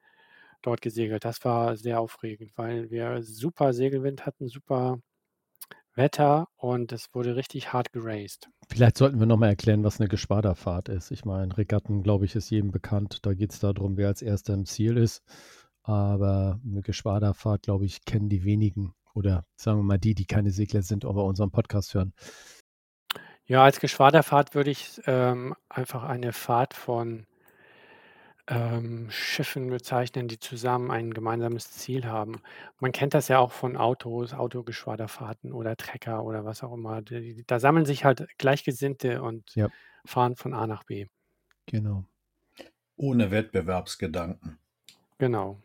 dort 0.61 0.81
gesegelt. 0.81 1.25
Das 1.25 1.43
war 1.45 1.77
sehr 1.77 1.99
aufregend, 1.99 2.51
weil 2.57 2.89
wir 2.91 3.23
super 3.23 3.73
Segelwind 3.73 4.25
hatten, 4.25 4.47
super 4.47 4.99
Wetter 5.95 6.47
und 6.55 6.91
es 6.91 7.13
wurde 7.13 7.35
richtig 7.35 7.73
hart 7.73 7.91
geraced. 7.91 8.49
Vielleicht 8.69 8.97
sollten 8.97 9.19
wir 9.19 9.25
nochmal 9.25 9.49
erklären, 9.49 9.83
was 9.83 9.99
eine 9.99 10.07
Geschwaderfahrt 10.07 10.89
ist. 10.89 11.11
Ich 11.11 11.25
meine, 11.25 11.57
Regatten, 11.57 12.03
glaube 12.03 12.25
ich, 12.25 12.35
ist 12.35 12.49
jedem 12.49 12.71
bekannt. 12.71 13.19
Da 13.23 13.33
geht 13.33 13.51
es 13.51 13.59
darum, 13.59 13.97
wer 13.97 14.07
als 14.07 14.21
erster 14.21 14.53
im 14.53 14.65
Ziel 14.65 14.97
ist. 14.97 15.23
Aber 15.83 16.59
eine 16.65 16.81
Geschwaderfahrt, 16.81 17.63
glaube 17.63 17.85
ich, 17.85 18.05
kennen 18.05 18.29
die 18.29 18.43
wenigen. 18.43 18.93
Oder 19.13 19.45
sagen 19.55 19.79
wir 19.79 19.83
mal 19.83 19.97
die, 19.97 20.15
die 20.15 20.25
keine 20.25 20.51
Segler 20.51 20.83
sind, 20.83 21.05
aber 21.05 21.25
unseren 21.25 21.51
Podcast 21.51 21.93
hören. 21.93 22.13
Ja, 23.45 23.63
als 23.63 23.79
Geschwaderfahrt 23.79 24.55
würde 24.55 24.71
ich 24.71 25.01
ähm, 25.07 25.55
einfach 25.67 26.03
eine 26.03 26.31
Fahrt 26.31 26.73
von 26.73 27.25
ähm, 28.51 29.07
Schiffen 29.09 29.69
bezeichnen, 29.69 30.27
die 30.27 30.39
zusammen 30.39 30.91
ein 30.91 31.13
gemeinsames 31.13 31.71
Ziel 31.71 32.05
haben. 32.05 32.41
Man 32.79 32.91
kennt 32.91 33.13
das 33.13 33.29
ja 33.29 33.39
auch 33.39 33.51
von 33.51 33.77
Autos, 33.77 34.33
Autogeschwaderfahrten 34.33 35.53
oder 35.53 35.77
Trecker 35.77 36.23
oder 36.25 36.43
was 36.43 36.61
auch 36.61 36.73
immer. 36.73 37.01
Die, 37.01 37.43
da 37.47 37.59
sammeln 37.59 37.85
sich 37.85 38.03
halt 38.03 38.27
Gleichgesinnte 38.37 39.21
und 39.23 39.55
Ja. 39.55 39.69
fahren 40.05 40.35
von 40.35 40.53
A 40.53 40.67
nach 40.67 40.83
B. 40.83 41.05
Genau. 41.65 42.03
Ohne 42.97 43.31
Wettbewerbsgedanken. 43.31 44.57
Genau. 45.17 45.57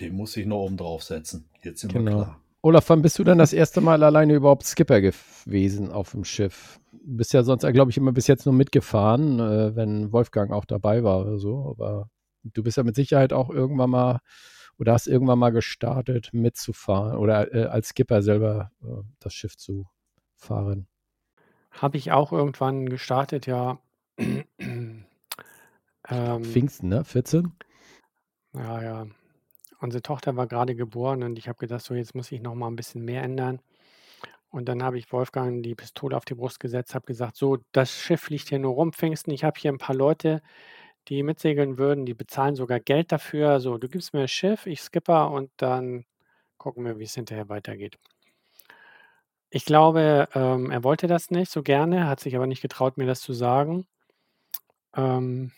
Den 0.00 0.14
muss 0.14 0.36
ich 0.36 0.44
noch 0.46 0.58
oben 0.64 0.76
draufsetzen. 0.76 1.48
Jetzt 1.62 1.80
sind 1.80 1.94
wir 1.94 2.00
Genau. 2.02 2.16
klar. 2.24 2.40
Olaf, 2.62 2.88
wann 2.88 3.02
bist 3.02 3.18
du 3.18 3.24
dann 3.24 3.38
das 3.38 3.52
erste 3.52 3.80
Mal 3.80 4.02
alleine 4.02 4.34
überhaupt 4.34 4.64
Skipper 4.64 5.00
gewesen 5.00 5.90
auf 5.92 6.12
dem 6.12 6.24
Schiff? 6.24 6.80
Du 6.92 7.16
bist 7.18 7.32
ja 7.32 7.42
sonst, 7.42 7.66
glaube 7.72 7.90
ich, 7.90 7.96
immer 7.98 8.12
bis 8.12 8.26
jetzt 8.26 8.46
nur 8.46 8.54
mitgefahren, 8.54 9.38
äh, 9.38 9.76
wenn 9.76 10.12
Wolfgang 10.12 10.50
auch 10.52 10.64
dabei 10.64 11.04
war 11.04 11.20
oder 11.20 11.38
so. 11.38 11.68
Aber 11.68 12.08
du 12.44 12.62
bist 12.62 12.76
ja 12.76 12.82
mit 12.82 12.96
Sicherheit 12.96 13.32
auch 13.32 13.50
irgendwann 13.50 13.90
mal 13.90 14.20
oder 14.78 14.92
hast 14.92 15.06
irgendwann 15.06 15.38
mal 15.38 15.50
gestartet, 15.50 16.30
mitzufahren 16.32 17.16
oder 17.16 17.54
äh, 17.54 17.66
als 17.66 17.90
Skipper 17.90 18.22
selber 18.22 18.70
äh, 18.82 19.02
das 19.20 19.34
Schiff 19.34 19.56
zu 19.56 19.86
fahren. 20.34 20.88
Habe 21.70 21.96
ich 21.96 22.12
auch 22.12 22.32
irgendwann 22.32 22.88
gestartet, 22.88 23.46
ja. 23.46 23.78
ähm, 24.58 25.04
Pfingsten, 26.44 26.88
ne? 26.88 27.04
14? 27.04 27.52
ja, 28.54 28.82
ja. 28.82 29.06
Unsere 29.80 30.02
Tochter 30.02 30.36
war 30.36 30.46
gerade 30.46 30.74
geboren 30.74 31.22
und 31.22 31.38
ich 31.38 31.48
habe 31.48 31.58
gedacht, 31.58 31.82
so 31.82 31.94
jetzt 31.94 32.14
muss 32.14 32.32
ich 32.32 32.40
noch 32.40 32.54
mal 32.54 32.68
ein 32.68 32.76
bisschen 32.76 33.04
mehr 33.04 33.22
ändern. 33.22 33.60
Und 34.48 34.66
dann 34.66 34.82
habe 34.82 34.98
ich 34.98 35.12
Wolfgang 35.12 35.62
die 35.62 35.74
Pistole 35.74 36.16
auf 36.16 36.24
die 36.24 36.36
Brust 36.36 36.60
gesetzt, 36.60 36.94
habe 36.94 37.06
gesagt, 37.06 37.36
so, 37.36 37.58
das 37.72 37.90
Schiff 37.90 38.30
liegt 38.30 38.48
hier 38.48 38.60
nur 38.60 38.74
rum, 38.74 38.92
Pfingsten. 38.92 39.32
Ich 39.32 39.42
habe 39.42 39.58
hier 39.60 39.72
ein 39.72 39.78
paar 39.78 39.96
Leute, 39.96 40.42
die 41.08 41.22
mitsegeln 41.22 41.78
würden, 41.78 42.06
die 42.06 42.14
bezahlen 42.14 42.56
sogar 42.56 42.80
Geld 42.80 43.12
dafür. 43.12 43.60
So, 43.60 43.78
du 43.78 43.88
gibst 43.88 44.14
mir 44.14 44.22
das 44.22 44.30
Schiff, 44.30 44.66
ich 44.66 44.80
skipper 44.80 45.30
und 45.30 45.50
dann 45.56 46.04
gucken 46.58 46.84
wir, 46.84 46.98
wie 46.98 47.04
es 47.04 47.14
hinterher 47.14 47.48
weitergeht. 47.48 47.98
Ich 49.50 49.64
glaube, 49.64 50.28
ähm, 50.34 50.70
er 50.70 50.82
wollte 50.82 51.06
das 51.06 51.30
nicht 51.30 51.50
so 51.50 51.62
gerne, 51.62 52.08
hat 52.08 52.20
sich 52.20 52.34
aber 52.36 52.46
nicht 52.46 52.62
getraut, 52.62 52.96
mir 52.98 53.06
das 53.06 53.20
zu 53.20 53.32
sagen. 53.32 53.86
Ähm, 54.96 55.52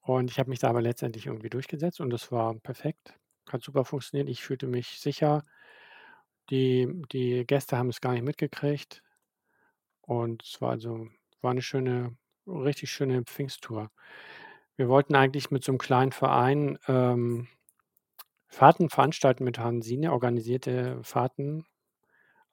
und 0.00 0.30
ich 0.30 0.38
habe 0.38 0.50
mich 0.50 0.58
da 0.58 0.68
aber 0.68 0.82
letztendlich 0.82 1.26
irgendwie 1.26 1.50
durchgesetzt 1.50 2.00
und 2.00 2.10
das 2.10 2.32
war 2.32 2.54
perfekt. 2.54 3.14
Hat 3.48 3.62
super 3.62 3.84
funktioniert. 3.84 4.28
Ich 4.28 4.42
fühlte 4.42 4.66
mich 4.66 4.98
sicher. 5.00 5.44
Die, 6.50 6.88
die 7.12 7.46
Gäste 7.46 7.78
haben 7.78 7.88
es 7.88 8.00
gar 8.00 8.12
nicht 8.12 8.24
mitgekriegt. 8.24 9.02
Und 10.02 10.42
es 10.42 10.60
war 10.60 10.70
also 10.70 11.08
war 11.40 11.52
eine 11.52 11.62
schöne, 11.62 12.16
richtig 12.46 12.90
schöne 12.90 13.22
Pfingsttour. 13.24 13.90
Wir 14.76 14.88
wollten 14.88 15.14
eigentlich 15.14 15.50
mit 15.50 15.64
so 15.64 15.72
einem 15.72 15.78
kleinen 15.78 16.12
Verein 16.12 16.78
ähm, 16.88 17.48
Fahrten 18.48 18.90
veranstalten 18.90 19.44
mit 19.44 19.58
Hansine, 19.58 20.12
organisierte 20.12 21.02
Fahrten 21.02 21.64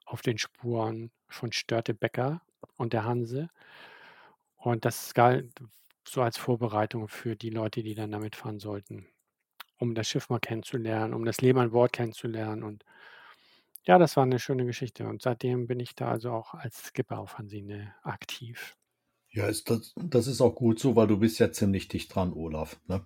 auf 0.05 0.21
den 0.21 0.37
Spuren 0.37 1.11
von 1.27 1.51
Störte 1.51 1.93
Becker 1.93 2.41
und 2.77 2.93
der 2.93 3.03
Hanse. 3.05 3.49
Und 4.57 4.85
das 4.85 5.13
galt 5.13 5.51
so 6.07 6.21
als 6.21 6.37
Vorbereitung 6.37 7.07
für 7.07 7.35
die 7.35 7.49
Leute, 7.49 7.83
die 7.83 7.95
dann 7.95 8.11
damit 8.11 8.35
fahren 8.35 8.59
sollten, 8.59 9.07
um 9.79 9.95
das 9.95 10.07
Schiff 10.09 10.29
mal 10.29 10.39
kennenzulernen, 10.39 11.13
um 11.13 11.25
das 11.25 11.41
Leben 11.41 11.59
an 11.59 11.71
Bord 11.71 11.93
kennenzulernen. 11.93 12.63
Und 12.63 12.85
ja, 13.83 13.97
das 13.97 14.15
war 14.17 14.23
eine 14.23 14.39
schöne 14.39 14.65
Geschichte. 14.65 15.07
Und 15.07 15.21
seitdem 15.21 15.67
bin 15.67 15.79
ich 15.81 15.95
da 15.95 16.09
also 16.09 16.31
auch 16.31 16.53
als 16.53 16.87
Skipper 16.87 17.19
auf 17.19 17.37
Hansine 17.37 17.93
aktiv. 18.03 18.78
Ja, 19.31 19.47
ist 19.47 19.69
das, 19.69 19.93
das 19.95 20.27
ist 20.27 20.41
auch 20.41 20.55
gut 20.55 20.79
so, 20.79 20.95
weil 20.95 21.07
du 21.07 21.17
bist 21.19 21.39
ja 21.39 21.51
ziemlich 21.51 21.87
dicht 21.87 22.13
dran, 22.13 22.33
Olaf. 22.33 22.79
Ne? 22.87 23.05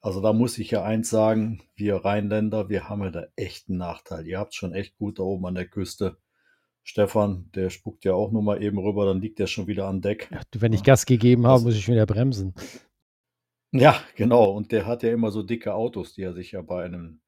Also 0.00 0.20
da 0.20 0.32
muss 0.32 0.58
ich 0.58 0.70
ja 0.70 0.82
eins 0.82 1.10
sagen, 1.10 1.62
wir 1.76 1.96
Rheinländer, 1.96 2.68
wir 2.68 2.88
haben 2.88 3.02
ja 3.02 3.10
da 3.10 3.26
echt 3.36 3.68
einen 3.68 3.78
Nachteil. 3.78 4.26
Ihr 4.26 4.38
habt 4.38 4.54
schon 4.54 4.72
echt 4.72 4.96
gut 4.96 5.18
da 5.18 5.22
oben 5.22 5.46
an 5.46 5.54
der 5.54 5.68
Küste. 5.68 6.16
Stefan, 6.82 7.50
der 7.54 7.70
spuckt 7.70 8.04
ja 8.04 8.12
auch 8.12 8.30
nur 8.30 8.42
mal 8.42 8.62
eben 8.62 8.78
rüber, 8.78 9.06
dann 9.06 9.20
liegt 9.20 9.38
der 9.38 9.46
schon 9.46 9.66
wieder 9.66 9.86
an 9.86 10.02
Deck. 10.02 10.28
Ja, 10.30 10.42
wenn 10.58 10.74
ich 10.74 10.82
Gas 10.82 11.06
gegeben 11.06 11.46
habe, 11.46 11.56
Das- 11.56 11.64
muss 11.64 11.74
ich 11.76 11.88
wieder 11.88 12.04
bremsen. 12.06 12.54
Ja, 13.72 14.00
genau. 14.16 14.50
Und 14.52 14.70
der 14.72 14.86
hat 14.86 15.02
ja 15.02 15.10
immer 15.10 15.30
so 15.30 15.42
dicke 15.42 15.74
Autos, 15.74 16.14
die 16.14 16.22
er 16.22 16.32
sich 16.34 16.52
ja 16.52 16.62
bei 16.62 16.84
einem 16.84 17.20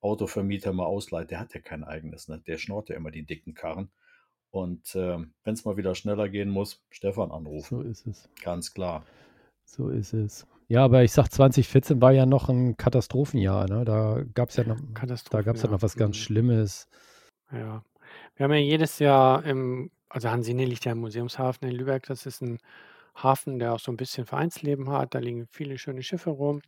Autovermieter 0.00 0.72
mal 0.72 0.86
ausleiht. 0.86 1.30
Der 1.30 1.38
hat 1.40 1.54
ja 1.54 1.60
kein 1.60 1.84
eigenes, 1.84 2.28
ne? 2.28 2.42
Der 2.46 2.58
schnort 2.58 2.88
ja 2.88 2.96
immer 2.96 3.10
die 3.10 3.24
dicken 3.26 3.54
Karren. 3.54 3.90
Und 4.54 4.94
ähm, 4.94 5.32
wenn 5.42 5.54
es 5.54 5.64
mal 5.64 5.76
wieder 5.76 5.96
schneller 5.96 6.28
gehen 6.28 6.48
muss, 6.48 6.80
Stefan 6.90 7.32
anrufen. 7.32 7.78
So 7.78 7.82
ist 7.82 8.06
es. 8.06 8.28
Ganz 8.40 8.72
klar. 8.72 9.04
So 9.64 9.88
ist 9.88 10.12
es. 10.12 10.46
Ja, 10.68 10.84
aber 10.84 11.02
ich 11.02 11.10
sag, 11.10 11.28
2014 11.28 12.00
war 12.00 12.12
ja 12.12 12.24
noch 12.24 12.48
ein 12.48 12.76
Katastrophenjahr. 12.76 13.68
Ne? 13.68 13.84
Da 13.84 14.22
gab 14.32 14.50
es 14.50 14.56
ja 14.56 14.62
noch, 14.62 14.78
da 15.30 15.42
gab's 15.42 15.62
ja 15.62 15.70
noch 15.70 15.82
was 15.82 15.96
ganz 15.96 16.16
Mhm. 16.16 16.20
Schlimmes. 16.22 16.86
Ja. 17.50 17.82
Wir 18.36 18.44
haben 18.44 18.52
ja 18.52 18.58
jedes 18.58 19.00
Jahr 19.00 19.44
im, 19.44 19.90
also 20.08 20.30
Hansine 20.30 20.64
liegt 20.66 20.84
ja 20.84 20.92
im 20.92 20.98
Museumshafen 20.98 21.68
in 21.68 21.74
Lübeck. 21.74 22.06
Das 22.06 22.24
ist 22.24 22.40
ein 22.40 22.58
Hafen, 23.16 23.58
der 23.58 23.74
auch 23.74 23.80
so 23.80 23.90
ein 23.90 23.96
bisschen 23.96 24.24
Vereinsleben 24.24 24.88
hat. 24.88 25.16
Da 25.16 25.18
liegen 25.18 25.48
viele 25.50 25.78
schöne 25.78 26.04
Schiffe 26.04 26.30
rum. 26.30 26.62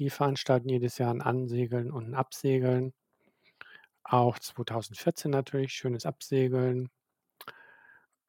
Die 0.00 0.10
veranstalten 0.10 0.68
jedes 0.68 0.98
Jahr 0.98 1.14
ein 1.14 1.22
Ansegeln 1.22 1.92
und 1.92 2.08
ein 2.10 2.14
Absegeln. 2.16 2.94
Auch 4.08 4.38
2014 4.38 5.30
natürlich, 5.32 5.72
schönes 5.72 6.06
Absegeln. 6.06 6.90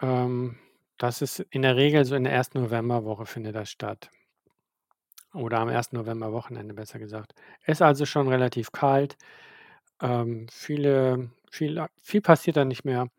Ähm, 0.02 0.58
das 0.98 1.22
ist 1.22 1.40
in 1.52 1.62
der 1.62 1.76
Regel 1.76 2.04
so 2.06 2.16
in 2.16 2.24
der 2.24 2.34
ersten 2.34 2.62
Novemberwoche 2.62 3.26
findet 3.26 3.56
das 3.56 3.70
statt. 3.70 4.10
Oder 5.34 5.60
am 5.60 5.70
1. 5.70 5.92
Novemberwochenende 5.92 6.74
besser 6.74 7.00
gesagt. 7.00 7.34
Ist 7.66 7.82
also 7.82 8.06
schon 8.06 8.28
relativ 8.28 8.72
kalt. 8.72 9.18
Ähm, 10.02 10.48
viele, 10.52 11.32
viel, 11.52 11.86
viel 12.02 12.22
passiert 12.22 12.58
da 12.58 12.66
nicht 12.66 12.86
mehr. 12.86 13.10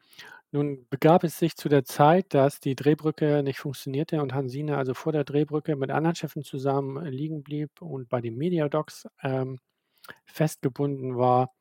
Nun 0.52 0.86
begab 0.90 1.24
es 1.24 1.38
sich 1.38 1.56
zu 1.56 1.68
der 1.68 1.84
Zeit, 1.84 2.34
dass 2.34 2.60
die 2.60 2.74
Drehbrücke 2.76 3.42
nicht 3.42 3.60
funktionierte 3.60 4.22
und 4.22 4.34
Hansine 4.34 4.78
also 4.78 4.94
vor 4.94 5.12
der 5.12 5.24
Drehbrücke 5.24 5.76
mit 5.76 5.90
anderen 5.90 6.16
Schiffen 6.16 6.42
zusammen 6.44 7.04
liegen 7.06 7.42
blieb 7.42 7.82
und 7.82 8.08
bei 8.08 8.20
den 8.22 8.36
Mediadocs 8.36 9.08
ähm, 9.22 9.60
festgebunden 10.26 11.16
war. 11.18 11.52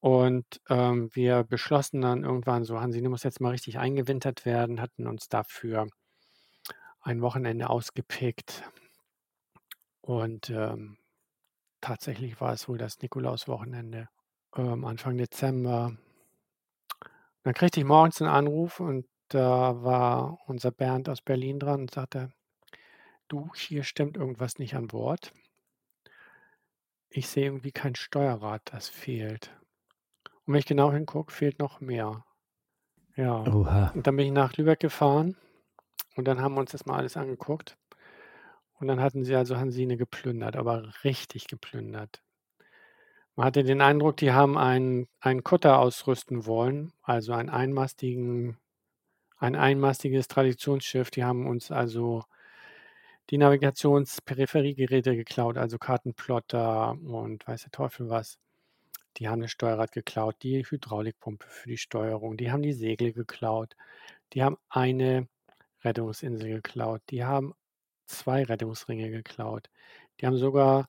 Und 0.00 0.60
ähm, 0.68 1.10
wir 1.14 1.44
beschlossen 1.44 2.00
dann 2.02 2.24
irgendwann 2.24 2.64
so, 2.64 2.80
Hansine 2.80 3.08
muss 3.08 3.22
jetzt 3.22 3.40
mal 3.40 3.50
richtig 3.50 3.78
eingewintert 3.78 4.44
werden, 4.44 4.80
hatten 4.80 5.06
uns 5.06 5.28
dafür 5.28 5.88
ein 7.00 7.22
Wochenende 7.22 7.70
ausgepickt. 7.70 8.64
Und 10.00 10.50
ähm, 10.50 10.98
tatsächlich 11.80 12.40
war 12.40 12.52
es 12.52 12.68
wohl 12.68 12.78
das 12.78 13.00
Nikolauswochenende 13.00 14.08
ähm, 14.56 14.84
Anfang 14.84 15.16
Dezember. 15.16 15.96
Dann 17.42 17.54
kriegte 17.54 17.80
ich 17.80 17.86
morgens 17.86 18.20
einen 18.20 18.30
Anruf 18.30 18.80
und 18.80 19.06
da 19.28 19.82
war 19.82 20.38
unser 20.46 20.70
Bernd 20.70 21.08
aus 21.08 21.22
Berlin 21.22 21.58
dran 21.58 21.82
und 21.82 21.90
sagte, 21.90 22.32
du, 23.28 23.50
hier 23.54 23.82
stimmt 23.82 24.16
irgendwas 24.16 24.58
nicht 24.58 24.74
an 24.74 24.88
Bord. 24.88 25.32
Ich 27.08 27.28
sehe 27.28 27.46
irgendwie 27.46 27.72
kein 27.72 27.94
Steuerrad, 27.94 28.62
das 28.66 28.88
fehlt. 28.88 29.50
Und 30.46 30.52
wenn 30.52 30.60
ich 30.60 30.66
genau 30.66 30.92
hingucke, 30.92 31.32
fehlt 31.32 31.58
noch 31.58 31.80
mehr. 31.80 32.24
Ja. 33.16 33.44
Oha. 33.46 33.90
Und 33.94 34.06
dann 34.06 34.16
bin 34.16 34.26
ich 34.26 34.32
nach 34.32 34.56
Lübeck 34.56 34.80
gefahren 34.80 35.36
und 36.14 36.26
dann 36.26 36.40
haben 36.40 36.54
wir 36.54 36.60
uns 36.60 36.72
das 36.72 36.86
mal 36.86 36.96
alles 36.96 37.16
angeguckt. 37.16 37.76
Und 38.78 38.88
dann 38.88 39.00
hatten 39.00 39.24
sie 39.24 39.34
also 39.34 39.56
Hansine 39.56 39.96
geplündert, 39.96 40.54
aber 40.56 40.92
richtig 41.02 41.48
geplündert. 41.48 42.22
Man 43.34 43.46
hatte 43.46 43.64
den 43.64 43.80
Eindruck, 43.80 44.16
die 44.18 44.32
haben 44.32 44.56
einen, 44.56 45.08
einen 45.20 45.44
Kutter 45.44 45.78
ausrüsten 45.78 46.46
wollen, 46.46 46.92
also 47.02 47.32
einen 47.32 47.50
einmastigen, 47.50 48.58
ein 49.38 49.56
einmastiges 49.56 50.28
Traditionsschiff. 50.28 51.10
Die 51.10 51.24
haben 51.24 51.46
uns 51.46 51.70
also 51.70 52.24
die 53.30 53.38
Navigations-Peripheriegeräte 53.38 55.16
geklaut, 55.16 55.58
also 55.58 55.78
Kartenplotter 55.78 56.92
und 56.92 57.46
weiß 57.46 57.62
der 57.62 57.72
Teufel 57.72 58.08
was. 58.08 58.38
Die 59.16 59.28
haben 59.28 59.40
das 59.40 59.50
Steuerrad 59.50 59.92
geklaut, 59.92 60.36
die 60.42 60.64
Hydraulikpumpe 60.64 61.46
für 61.48 61.68
die 61.68 61.78
Steuerung, 61.78 62.36
die 62.36 62.50
haben 62.50 62.62
die 62.62 62.72
Segel 62.72 63.12
geklaut, 63.12 63.76
die 64.32 64.42
haben 64.42 64.58
eine 64.68 65.28
Rettungsinsel 65.82 66.48
geklaut, 66.50 67.02
die 67.10 67.24
haben 67.24 67.54
zwei 68.06 68.44
Rettungsringe 68.44 69.10
geklaut, 69.10 69.70
die 70.20 70.26
haben 70.26 70.36
sogar 70.36 70.88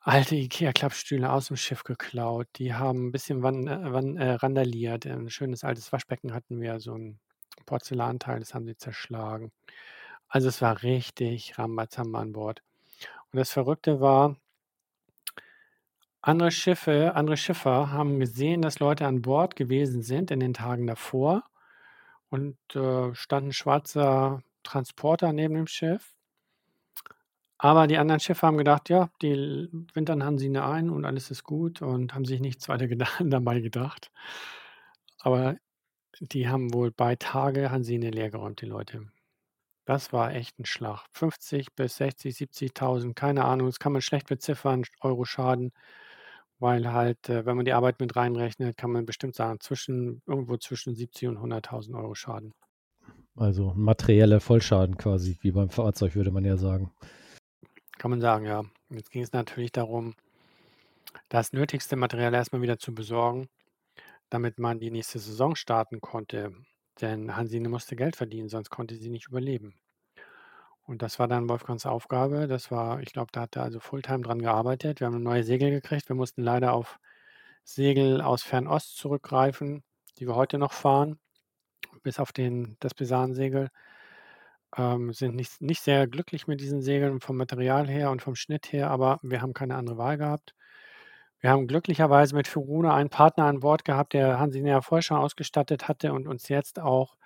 alte 0.00 0.34
Ikea-Klappstühle 0.36 1.30
aus 1.30 1.48
dem 1.48 1.56
Schiff 1.56 1.84
geklaut, 1.84 2.48
die 2.56 2.74
haben 2.74 3.08
ein 3.08 3.12
bisschen 3.12 3.42
wan, 3.42 3.66
äh, 3.66 3.92
wan, 3.92 4.16
äh, 4.16 4.32
randaliert. 4.32 5.06
Ein 5.06 5.30
schönes 5.30 5.64
altes 5.64 5.92
Waschbecken 5.92 6.32
hatten 6.34 6.60
wir, 6.60 6.80
so 6.80 6.94
ein 6.94 7.20
Porzellanteil, 7.66 8.40
das 8.40 8.54
haben 8.54 8.66
sie 8.66 8.76
zerschlagen. 8.76 9.52
Also 10.28 10.48
es 10.48 10.62
war 10.62 10.82
richtig 10.82 11.58
Rambazamba 11.58 12.20
an 12.20 12.32
Bord. 12.32 12.62
Und 13.32 13.38
das 13.38 13.52
Verrückte 13.52 14.00
war, 14.00 14.36
andere 16.22 16.50
Schiffe, 16.50 17.14
andere 17.14 17.36
Schiffer 17.36 17.90
haben 17.92 18.20
gesehen, 18.20 18.62
dass 18.62 18.78
Leute 18.78 19.06
an 19.06 19.22
Bord 19.22 19.56
gewesen 19.56 20.02
sind 20.02 20.30
in 20.30 20.40
den 20.40 20.54
Tagen 20.54 20.86
davor 20.86 21.44
und 22.28 22.56
äh, 22.74 23.14
stand 23.14 23.48
ein 23.48 23.52
schwarzer 23.52 24.42
Transporter 24.62 25.32
neben 25.32 25.54
dem 25.54 25.66
Schiff. 25.66 26.14
Aber 27.58 27.86
die 27.86 27.98
anderen 27.98 28.20
Schiffe 28.20 28.46
haben 28.46 28.56
gedacht, 28.56 28.88
ja, 28.88 29.10
die 29.20 29.68
wintern 29.94 30.24
Hansine 30.24 30.64
ein 30.64 30.88
und 30.90 31.04
alles 31.04 31.30
ist 31.30 31.44
gut 31.44 31.82
und 31.82 32.14
haben 32.14 32.24
sich 32.24 32.40
nichts 32.40 32.68
weiter 32.68 32.86
gedacht, 32.88 33.20
dabei 33.24 33.60
gedacht. 33.60 34.10
Aber 35.20 35.56
die 36.20 36.48
haben 36.48 36.72
wohl 36.74 36.90
bei 36.90 37.16
Tage 37.16 37.70
Hansine 37.70 38.10
leergeräumt, 38.10 38.60
die 38.62 38.66
Leute. 38.66 39.10
Das 39.86 40.12
war 40.12 40.34
echt 40.34 40.58
ein 40.58 40.66
Schlag. 40.66 41.06
50 41.12 41.74
bis 41.74 41.96
60, 41.96 42.36
70.000, 42.36 43.14
keine 43.14 43.44
Ahnung, 43.44 43.68
das 43.68 43.78
kann 43.78 43.92
man 43.92 44.02
schlecht 44.02 44.28
beziffern, 44.28 44.84
Euro 45.00 45.24
Schaden, 45.24 45.72
weil 46.60 46.92
halt, 46.92 47.28
äh, 47.28 47.44
wenn 47.46 47.56
man 47.56 47.64
die 47.64 47.72
Arbeit 47.72 47.98
mit 48.00 48.14
reinrechnet, 48.14 48.76
kann 48.76 48.92
man 48.92 49.06
bestimmt 49.06 49.34
sagen, 49.34 49.58
zwischen 49.60 50.22
irgendwo 50.26 50.56
zwischen 50.58 50.94
70 50.94 51.28
und 51.28 51.38
100.000 51.38 51.96
Euro 51.96 52.14
Schaden. 52.14 52.54
Also 53.34 53.72
materieller 53.74 54.40
Vollschaden 54.40 54.98
quasi, 54.98 55.38
wie 55.40 55.50
beim 55.50 55.70
Fahrzeug, 55.70 56.14
würde 56.14 56.30
man 56.30 56.44
ja 56.44 56.56
sagen. 56.56 56.92
Kann 57.98 58.10
man 58.10 58.20
sagen, 58.20 58.44
ja. 58.44 58.62
Jetzt 58.90 59.10
ging 59.10 59.22
es 59.22 59.32
natürlich 59.32 59.72
darum, 59.72 60.14
das 61.28 61.52
nötigste 61.52 61.96
Material 61.96 62.34
erstmal 62.34 62.62
wieder 62.62 62.78
zu 62.78 62.94
besorgen, 62.94 63.48
damit 64.28 64.58
man 64.58 64.80
die 64.80 64.90
nächste 64.90 65.18
Saison 65.18 65.54
starten 65.56 66.00
konnte. 66.00 66.52
Denn 67.00 67.36
Hansine 67.36 67.68
musste 67.68 67.96
Geld 67.96 68.16
verdienen, 68.16 68.48
sonst 68.48 68.68
konnte 68.68 68.96
sie 68.96 69.10
nicht 69.10 69.28
überleben. 69.28 69.74
Und 70.84 71.02
das 71.02 71.18
war 71.18 71.28
dann 71.28 71.48
Wolfgangs 71.48 71.86
Aufgabe. 71.86 72.48
Das 72.48 72.70
war, 72.70 73.00
ich 73.00 73.12
glaube, 73.12 73.30
da 73.32 73.42
hat 73.42 73.56
er 73.56 73.62
also 73.62 73.80
Fulltime 73.80 74.22
dran 74.22 74.40
gearbeitet. 74.40 75.00
Wir 75.00 75.06
haben 75.06 75.22
neue 75.22 75.44
Segel 75.44 75.70
gekriegt. 75.70 76.08
Wir 76.08 76.16
mussten 76.16 76.42
leider 76.42 76.72
auf 76.72 76.98
Segel 77.64 78.20
aus 78.20 78.42
Fernost 78.42 78.96
zurückgreifen, 78.96 79.84
die 80.18 80.26
wir 80.26 80.34
heute 80.34 80.58
noch 80.58 80.72
fahren, 80.72 81.18
bis 82.02 82.18
auf 82.18 82.32
den, 82.32 82.76
das 82.80 82.94
Besansegel. 82.94 83.70
Ähm, 84.76 85.12
sind 85.12 85.34
nicht, 85.34 85.60
nicht 85.60 85.82
sehr 85.82 86.06
glücklich 86.06 86.46
mit 86.46 86.60
diesen 86.60 86.82
Segeln 86.82 87.20
vom 87.20 87.36
Material 87.36 87.88
her 87.88 88.10
und 88.10 88.22
vom 88.22 88.36
Schnitt 88.36 88.72
her, 88.72 88.90
aber 88.90 89.18
wir 89.22 89.42
haben 89.42 89.52
keine 89.54 89.76
andere 89.76 89.98
Wahl 89.98 90.16
gehabt. 90.18 90.54
Wir 91.40 91.50
haben 91.50 91.66
glücklicherweise 91.66 92.34
mit 92.36 92.48
Furuna 92.48 92.94
einen 92.94 93.10
Partner 93.10 93.46
an 93.46 93.60
Bord 93.60 93.84
gehabt, 93.84 94.12
der 94.12 94.38
Hansinea 94.38 94.82
vorher 94.82 95.02
schon 95.02 95.16
ausgestattet 95.16 95.88
hatte 95.88 96.12
und 96.12 96.28
uns 96.28 96.48
jetzt 96.48 96.78
auch 96.78 97.16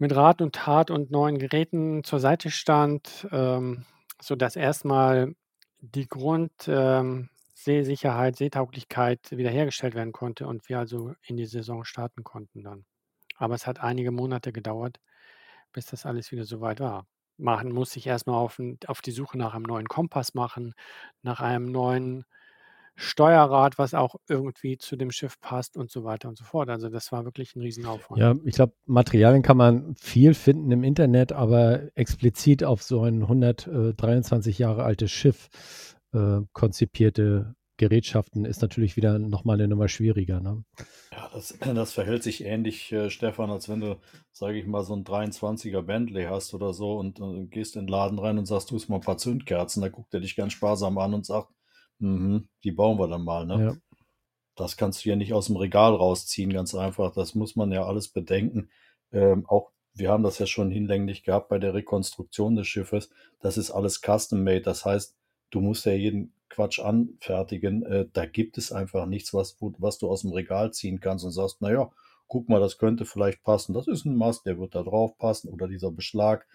mit 0.00 0.16
Rat 0.16 0.40
und 0.40 0.54
Tat 0.54 0.90
und 0.90 1.10
neuen 1.10 1.38
Geräten 1.38 2.02
zur 2.04 2.20
Seite 2.20 2.50
stand, 2.50 3.28
ähm, 3.30 3.84
sodass 4.20 4.56
erstmal 4.56 5.34
die 5.80 6.08
Grundseesicherheit, 6.08 7.28
ähm, 8.34 8.36
Seetauglichkeit 8.36 9.30
wiederhergestellt 9.30 9.94
werden 9.94 10.12
konnte 10.12 10.46
und 10.46 10.68
wir 10.70 10.78
also 10.78 11.12
in 11.22 11.36
die 11.36 11.44
Saison 11.44 11.84
starten 11.84 12.24
konnten 12.24 12.62
dann. 12.62 12.86
Aber 13.36 13.54
es 13.54 13.66
hat 13.66 13.80
einige 13.80 14.10
Monate 14.10 14.52
gedauert, 14.52 15.00
bis 15.72 15.86
das 15.86 16.06
alles 16.06 16.32
wieder 16.32 16.44
so 16.44 16.62
weit 16.62 16.80
war. 16.80 17.06
Machen 17.36 17.70
muss 17.72 17.94
ich 17.96 18.06
erstmal 18.06 18.36
auf, 18.36 18.58
auf 18.86 19.02
die 19.02 19.12
Suche 19.12 19.36
nach 19.36 19.54
einem 19.54 19.64
neuen 19.64 19.88
Kompass 19.88 20.32
machen, 20.34 20.74
nach 21.22 21.40
einem 21.40 21.66
neuen 21.66 22.24
Steuerrad, 23.00 23.78
was 23.78 23.94
auch 23.94 24.16
irgendwie 24.28 24.76
zu 24.76 24.96
dem 24.96 25.10
Schiff 25.10 25.40
passt 25.40 25.76
und 25.78 25.90
so 25.90 26.04
weiter 26.04 26.28
und 26.28 26.36
so 26.36 26.44
fort. 26.44 26.68
Also 26.68 26.90
das 26.90 27.10
war 27.12 27.24
wirklich 27.24 27.56
ein 27.56 27.62
Riesenaufwand. 27.62 28.20
Ja, 28.20 28.34
ich 28.44 28.54
glaube, 28.54 28.74
Materialien 28.84 29.42
kann 29.42 29.56
man 29.56 29.94
viel 29.96 30.34
finden 30.34 30.70
im 30.70 30.84
Internet, 30.84 31.32
aber 31.32 31.88
explizit 31.94 32.62
auf 32.62 32.82
so 32.82 33.02
ein 33.02 33.22
123 33.22 34.58
Jahre 34.58 34.84
altes 34.84 35.10
Schiff 35.10 35.48
äh, 36.12 36.40
konzipierte 36.52 37.54
Gerätschaften 37.78 38.44
ist 38.44 38.60
natürlich 38.60 38.96
wieder 38.96 39.18
nochmal 39.18 39.54
eine 39.54 39.66
Nummer 39.66 39.88
schwieriger. 39.88 40.40
Ne? 40.40 40.62
Ja, 41.10 41.30
das, 41.32 41.56
das 41.74 41.94
verhält 41.94 42.22
sich 42.22 42.44
ähnlich, 42.44 42.92
äh, 42.92 43.08
Stefan, 43.08 43.50
als 43.50 43.70
wenn 43.70 43.80
du, 43.80 43.98
sage 44.30 44.58
ich 44.58 44.66
mal, 44.66 44.84
so 44.84 44.94
ein 44.94 45.04
23er 45.04 45.80
Bentley 45.80 46.24
hast 46.24 46.52
oder 46.52 46.74
so 46.74 46.98
und 46.98 47.18
äh, 47.18 47.46
gehst 47.46 47.76
in 47.76 47.86
den 47.86 47.88
Laden 47.88 48.18
rein 48.18 48.36
und 48.36 48.44
sagst, 48.44 48.70
du 48.70 48.74
hast 48.74 48.90
mal 48.90 48.96
ein 48.96 49.00
paar 49.00 49.16
Zündkerzen. 49.16 49.80
Da 49.80 49.88
guckt 49.88 50.12
er 50.12 50.20
dich 50.20 50.36
ganz 50.36 50.52
sparsam 50.52 50.98
an 50.98 51.14
und 51.14 51.24
sagt, 51.24 51.48
Mhm, 52.00 52.48
die 52.64 52.72
bauen 52.72 52.98
wir 52.98 53.08
dann 53.08 53.24
mal, 53.24 53.46
ne? 53.46 53.64
Ja. 53.64 53.76
Das 54.56 54.76
kannst 54.76 55.04
du 55.04 55.08
ja 55.08 55.16
nicht 55.16 55.32
aus 55.32 55.46
dem 55.46 55.56
Regal 55.56 55.94
rausziehen, 55.94 56.52
ganz 56.52 56.74
einfach. 56.74 57.14
Das 57.14 57.34
muss 57.34 57.56
man 57.56 57.72
ja 57.72 57.84
alles 57.84 58.08
bedenken. 58.08 58.70
Ähm, 59.12 59.46
auch 59.46 59.70
wir 59.94 60.10
haben 60.10 60.22
das 60.22 60.38
ja 60.38 60.46
schon 60.46 60.70
hinlänglich 60.70 61.22
gehabt 61.22 61.48
bei 61.48 61.58
der 61.58 61.74
Rekonstruktion 61.74 62.56
des 62.56 62.66
Schiffes. 62.66 63.10
Das 63.40 63.56
ist 63.56 63.70
alles 63.70 64.00
custom-made. 64.00 64.62
Das 64.62 64.84
heißt, 64.84 65.16
du 65.50 65.60
musst 65.60 65.86
ja 65.86 65.92
jeden 65.92 66.32
Quatsch 66.48 66.80
anfertigen. 66.80 67.84
Äh, 67.84 68.06
da 68.12 68.26
gibt 68.26 68.58
es 68.58 68.72
einfach 68.72 69.06
nichts, 69.06 69.32
was, 69.34 69.56
was 69.60 69.98
du 69.98 70.08
aus 70.08 70.22
dem 70.22 70.32
Regal 70.32 70.72
ziehen 70.72 71.00
kannst 71.00 71.24
und 71.24 71.32
sagst, 71.32 71.60
naja, 71.60 71.90
guck 72.28 72.48
mal, 72.48 72.60
das 72.60 72.78
könnte 72.78 73.04
vielleicht 73.04 73.42
passen. 73.42 73.74
Das 73.74 73.88
ist 73.88 74.04
ein 74.04 74.16
Mast, 74.16 74.46
der 74.46 74.58
wird 74.58 74.74
da 74.74 74.82
drauf 74.82 75.16
passen 75.18 75.48
oder 75.48 75.68
dieser 75.68 75.90
Beschlag 75.90 76.46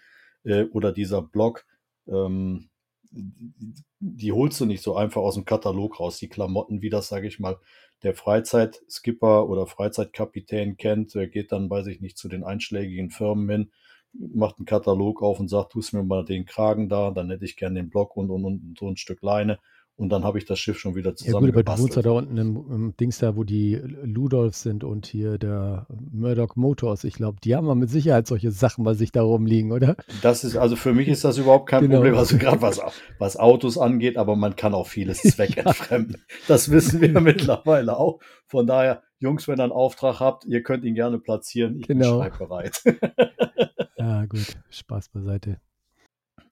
äh, 0.44 0.64
oder 0.64 0.92
dieser 0.92 1.22
Block. 1.22 1.66
Ähm, 2.06 2.70
die 3.10 4.32
holst 4.32 4.60
du 4.60 4.66
nicht 4.66 4.82
so 4.82 4.96
einfach 4.96 5.22
aus 5.22 5.34
dem 5.34 5.44
Katalog 5.44 6.00
raus, 6.00 6.18
die 6.18 6.28
Klamotten, 6.28 6.82
wie 6.82 6.90
das, 6.90 7.08
sage 7.08 7.28
ich 7.28 7.38
mal, 7.38 7.58
der 8.02 8.14
Freizeitskipper 8.14 9.48
oder 9.48 9.66
Freizeitkapitän 9.66 10.76
kennt, 10.76 11.14
der 11.14 11.28
geht 11.28 11.52
dann, 11.52 11.70
weiß 11.70 11.86
ich 11.88 12.00
nicht, 12.00 12.18
zu 12.18 12.28
den 12.28 12.44
einschlägigen 12.44 13.10
Firmen 13.10 13.48
hin, 13.48 13.70
macht 14.12 14.58
einen 14.58 14.66
Katalog 14.66 15.22
auf 15.22 15.40
und 15.40 15.48
sagt, 15.48 15.72
tust 15.72 15.92
mir 15.92 16.02
mal 16.02 16.24
den 16.24 16.44
Kragen 16.46 16.88
da, 16.88 17.10
dann 17.10 17.30
hätte 17.30 17.44
ich 17.44 17.56
gern 17.56 17.74
den 17.74 17.90
Block 17.90 18.16
und, 18.16 18.30
und, 18.30 18.44
und 18.44 18.76
so 18.78 18.88
ein 18.88 18.96
Stück 18.96 19.22
Leine 19.22 19.58
und 19.96 20.10
dann 20.10 20.24
habe 20.24 20.36
ich 20.36 20.44
das 20.44 20.58
Schiff 20.58 20.78
schon 20.78 20.94
wieder 20.94 21.16
zusammen. 21.16 21.46
Ja 21.46 21.52
gut, 21.52 21.66
aber 21.66 21.76
du 21.76 21.82
wohnst 21.82 21.96
da 21.96 22.10
unten 22.10 22.36
im, 22.36 22.56
im, 22.70 22.96
Dings 22.98 23.18
da, 23.18 23.34
wo 23.34 23.44
die 23.44 23.76
Ludolfs 23.76 24.62
sind 24.62 24.84
und 24.84 25.06
hier 25.06 25.38
der 25.38 25.86
Murdoch 26.12 26.54
Motors. 26.54 27.04
Ich 27.04 27.14
glaube, 27.14 27.38
die 27.42 27.56
haben 27.56 27.78
mit 27.78 27.88
Sicherheit 27.88 28.26
solche 28.26 28.50
Sachen 28.50 28.84
bei 28.84 28.92
sich 28.92 29.10
da 29.10 29.22
rumliegen, 29.22 29.72
oder? 29.72 29.96
Das 30.20 30.44
ist, 30.44 30.56
also 30.56 30.76
für 30.76 30.92
mich 30.92 31.08
ist 31.08 31.24
das 31.24 31.38
überhaupt 31.38 31.70
kein 31.70 31.82
genau. 31.82 31.96
Problem, 31.96 32.14
also 32.14 32.36
gerade 32.36 32.60
was, 32.60 32.80
was 33.18 33.38
Autos 33.38 33.78
angeht, 33.78 34.18
aber 34.18 34.36
man 34.36 34.54
kann 34.54 34.74
auch 34.74 34.86
vieles 34.86 35.22
zweckentfremden. 35.22 36.16
ja. 36.18 36.36
Das 36.46 36.70
wissen 36.70 37.00
wir 37.00 37.18
mittlerweile 37.20 37.96
auch. 37.96 38.20
Von 38.46 38.66
daher, 38.66 39.02
Jungs, 39.18 39.48
wenn 39.48 39.58
ihr 39.58 39.64
einen 39.64 39.72
Auftrag 39.72 40.20
habt, 40.20 40.44
ihr 40.44 40.62
könnt 40.62 40.84
ihn 40.84 40.94
gerne 40.94 41.18
platzieren. 41.18 41.78
Ich 41.80 41.88
genau. 41.88 42.20
bin 42.20 42.30
schreibbereit. 42.30 42.82
ja, 43.96 44.26
gut. 44.26 44.58
Spaß 44.68 45.08
beiseite. 45.08 45.58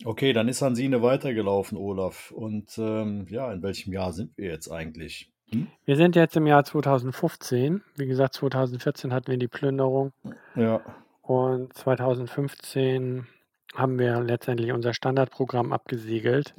Okay, 0.05 0.33
dann 0.33 0.49
ist 0.49 0.63
Hansine 0.63 1.03
weitergelaufen, 1.03 1.79
Olaf. 1.79 2.31
Und 2.31 2.77
ähm, 2.79 3.27
ja, 3.29 3.53
in 3.53 3.63
welchem 3.63 3.93
Jahr 3.93 4.13
sind 4.13 4.37
wir 4.37 4.51
jetzt 4.51 4.71
eigentlich? 4.71 5.33
Hm? 5.51 5.69
Wir 5.85 5.97
sind 5.97 6.17
jetzt 6.17 6.37
im 6.37 6.47
Jahr 6.47 6.65
2015. 6.65 7.83
Wie 7.97 8.07
gesagt, 8.07 8.35
2014 8.35 9.13
hatten 9.13 9.29
wir 9.29 9.39
die 9.39 9.49
Plünderung. 9.49 10.13
Ja. 10.57 10.81
Und 11.23 11.73
2015 11.75 13.27
haben 13.75 13.99
wir 13.99 14.21
letztendlich 14.21 14.73
unser 14.73 14.95
Standardprogramm 14.95 15.73
abgesiegelt. 15.73 16.55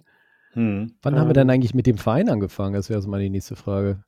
Hm. 0.53 0.95
Wann 1.01 1.13
ähm, 1.13 1.19
haben 1.19 1.30
wir 1.30 1.34
denn 1.34 1.49
ähm. 1.49 1.55
eigentlich 1.55 1.73
mit 1.73 1.88
dem 1.88 1.97
Verein 1.97 2.30
angefangen? 2.30 2.73
Das 2.73 2.89
wäre 2.89 3.01
so 3.01 3.09
mal 3.09 3.19
die 3.19 3.30
nächste 3.30 3.55
Frage. 3.55 4.03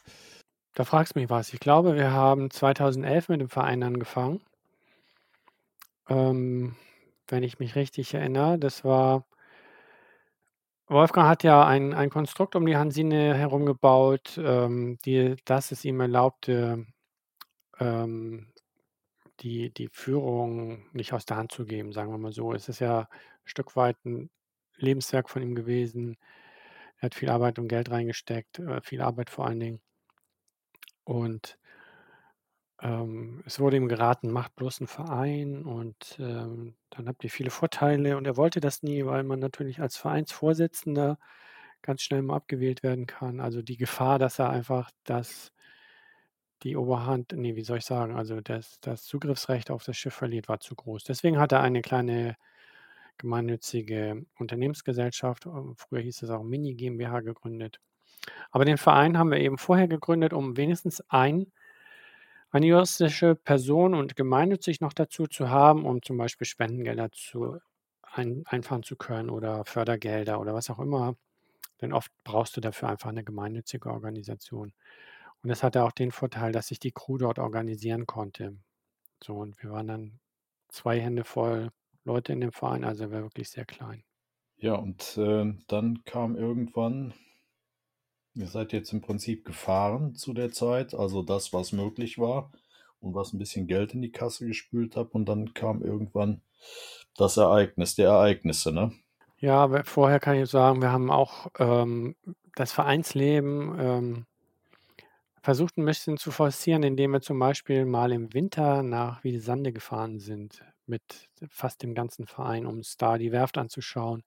Da 0.74 0.84
fragst 0.84 1.16
du 1.16 1.20
mich 1.20 1.30
was. 1.30 1.54
Ich 1.54 1.60
glaube, 1.60 1.96
wir 1.96 2.12
haben 2.12 2.50
2011 2.50 3.30
mit 3.30 3.42
dem 3.42 3.50
Verein 3.50 3.84
angefangen. 3.84 4.42
Ähm, 6.10 6.76
wenn 7.30 7.44
ich 7.44 7.60
mich 7.60 7.76
richtig 7.76 8.14
erinnere. 8.14 8.60
Das 8.60 8.84
war 8.84 9.26
Wolfgang 10.90 11.28
hat 11.28 11.44
ja 11.44 11.66
ein 11.66 11.94
ein 11.94 12.10
Konstrukt 12.10 12.56
um 12.56 12.66
die 12.66 12.78
Hansine 12.78 13.36
herum 13.36 13.66
gebaut, 13.66 14.40
ähm, 14.42 14.98
die 15.06 15.36
das 15.44 15.72
es 15.74 15.84
ihm 15.84 16.00
erlaubte, 16.00 16.86
ähm, 17.80 18.54
die 19.42 19.72
die 19.74 19.90
Führung 19.92 20.86
nicht 20.94 21.14
aus 21.14 21.26
der 21.26 21.38
Hand 21.38 21.52
zu 21.54 21.66
geben, 21.66 21.94
sagen 21.94 22.12
wir 22.12 22.20
mal 22.20 22.34
so. 22.34 22.54
Es 22.54 22.70
ist 22.70 22.80
ja 22.80 23.02
'n 23.04 23.08
Stück 23.46 23.76
weit 23.78 23.98
ein 24.06 24.30
Lebenswerk 24.78 25.30
von 25.30 25.42
ihm 25.44 25.56
gewesen. 25.56 26.18
Er 27.00 27.08
hat 27.08 27.16
viel 27.16 27.30
Arbeit 27.30 27.60
und 27.60 27.70
Geld 27.70 27.92
reingesteckt, 27.92 28.60
äh, 28.60 28.82
viel 28.82 29.02
Arbeit 29.02 29.30
vor 29.32 29.48
allen 29.48 29.60
Dingen. 29.62 29.82
Und 31.08 31.58
ähm, 32.82 33.44
es 33.46 33.60
wurde 33.60 33.78
ihm 33.78 33.88
geraten, 33.88 34.32
macht 34.32 34.56
bloß 34.56 34.82
einen 34.82 34.88
Verein 34.88 35.64
und, 35.66 36.18
ähm, 36.20 36.76
dann 36.92 37.08
habt 37.08 37.24
ihr 37.24 37.30
viele 37.32 37.50
Vorteile. 37.52 38.18
Und 38.18 38.26
er 38.28 38.38
wollte 38.38 38.60
das 38.62 38.84
nie, 38.84 39.06
weil 39.06 39.24
man 39.24 39.40
natürlich 39.40 39.82
als 39.82 39.98
Vereinsvorsitzender 39.98 41.18
ganz 41.82 42.02
schnell 42.04 42.22
mal 42.24 42.36
abgewählt 42.38 42.84
werden 42.84 43.08
kann. 43.08 43.40
Also, 43.42 43.62
die 43.62 43.78
Gefahr, 43.78 44.20
dass 44.20 44.40
er 44.40 44.50
einfach 44.50 44.92
das 45.06 45.52
die 46.64 46.76
Oberhand 46.76 47.34
ne, 47.34 47.56
wie 47.56 47.64
soll 47.64 47.78
ich 47.80 47.86
sagen, 47.86 48.16
also, 48.16 48.42
das 48.42 48.80
das 48.82 49.04
Zugriffsrecht 49.04 49.70
auf 49.72 49.84
das 49.84 49.98
Schiff 49.98 50.14
verliert, 50.14 50.48
war 50.50 50.60
zu 50.60 50.76
groß. 50.76 51.04
Deswegen 51.04 51.40
hat 51.40 51.52
er 51.52 51.62
eine 51.62 51.82
kleine 51.82 52.36
gemeinnützige 53.18 54.26
Unternehmensgesellschaft, 54.40 55.46
ähm, 55.48 55.76
früher 55.78 56.02
hieß 56.02 56.24
es 56.24 56.30
auch 56.32 56.44
Mini 56.44 56.76
GmbH 56.76 57.22
gegründet. 57.22 57.80
Aber 58.52 58.66
den 58.66 58.78
Verein 58.78 59.18
haben 59.18 59.32
wir 59.32 59.40
eben 59.40 59.58
vorher 59.60 59.88
gegründet, 59.88 60.34
um 60.34 60.58
wenigstens 60.58 61.04
ein 61.10 61.52
eine 62.58 62.68
juristische 62.68 63.36
Person 63.36 63.94
und 63.94 64.16
gemeinnützig 64.16 64.82
noch 64.82 64.94
dazu 64.94 65.28
zu 65.28 65.50
haben, 65.50 65.86
um 65.86 66.02
zum 66.02 66.18
Beispiel 66.18 66.48
Spendengelder 66.48 67.12
zu 67.12 67.60
ein 68.02 68.44
einfahren 68.48 68.84
zu 68.84 68.96
können 68.96 69.30
oder 69.30 69.66
Fördergelder 69.66 70.40
oder 70.40 70.54
was 70.54 70.70
auch 70.70 70.80
immer. 70.80 71.16
Denn 71.82 71.94
oft 71.94 72.12
brauchst 72.24 72.58
du 72.58 72.62
dafür 72.62 72.90
einfach 72.90 73.10
eine 73.10 73.24
gemeinnützige 73.24 73.92
Organisation. 73.92 74.74
Und 75.44 75.50
das 75.50 75.64
hatte 75.64 75.84
auch 75.84 75.92
den 75.92 76.12
Vorteil, 76.12 76.52
dass 76.52 76.72
ich 76.72 76.80
die 76.80 76.92
Crew 76.92 77.18
dort 77.18 77.40
organisieren 77.40 78.06
konnte. 78.08 78.58
So, 79.24 79.36
und 79.38 79.62
wir 79.64 79.72
waren 79.72 79.88
dann 79.88 80.20
zwei 80.70 81.00
Hände 81.00 81.24
voll 81.24 81.72
Leute 82.06 82.34
in 82.34 82.42
dem 82.42 82.52
Verein, 82.52 82.84
also 82.84 83.12
war 83.12 83.24
wirklich 83.24 83.50
sehr 83.50 83.66
klein. 83.66 84.04
Ja, 84.58 84.76
und 84.76 85.18
äh, 85.18 85.54
dann 85.68 86.04
kam 86.06 86.36
irgendwann, 86.36 87.14
ihr 88.38 88.48
seid 88.48 88.72
jetzt 88.72 88.94
im 88.94 89.02
Prinzip 89.02 89.46
gefahren 89.46 90.16
zu 90.16 90.34
der 90.34 90.52
Zeit, 90.52 90.94
also 90.94 91.24
das, 91.24 91.54
was 91.54 91.72
möglich 91.72 92.20
war 92.20 92.52
und 93.00 93.16
was 93.16 93.34
ein 93.34 93.40
bisschen 93.40 93.68
Geld 93.68 93.94
in 93.94 94.02
die 94.02 94.12
Kasse 94.12 94.46
gespült 94.46 94.96
hat. 94.96 95.14
Und 95.14 95.26
dann 95.26 95.54
kam 95.54 95.82
irgendwann 95.82 96.42
das 97.16 97.38
Ereignis 97.38 97.96
der 97.96 98.10
Ereignisse, 98.10 98.72
ne? 98.72 98.92
Ja, 99.40 99.84
vorher 99.84 100.20
kann 100.20 100.36
ich 100.36 100.50
sagen, 100.50 100.82
wir 100.82 100.92
haben 100.92 101.12
auch 101.12 101.48
ähm, 101.60 102.16
das 102.56 102.72
Vereinsleben 102.72 103.76
ähm, 103.80 104.26
versucht 105.42 105.78
ein 105.78 105.86
bisschen 105.86 106.18
zu 106.18 106.32
forcieren, 106.32 106.84
indem 106.84 107.12
wir 107.12 107.22
zum 107.22 107.38
Beispiel 107.38 107.86
mal 107.86 108.12
im 108.12 108.34
Winter 108.34 108.82
nach 108.82 109.24
Wiedesande 109.24 109.72
gefahren 109.72 110.20
sind 110.20 110.64
mit 110.88 111.30
fast 111.50 111.84
dem 111.84 111.94
ganzen 111.94 112.26
Verein, 112.26 112.66
um 112.66 112.82
da 112.98 113.18
die 113.18 113.32
Werft 113.32 113.58
anzuschauen 113.58 114.24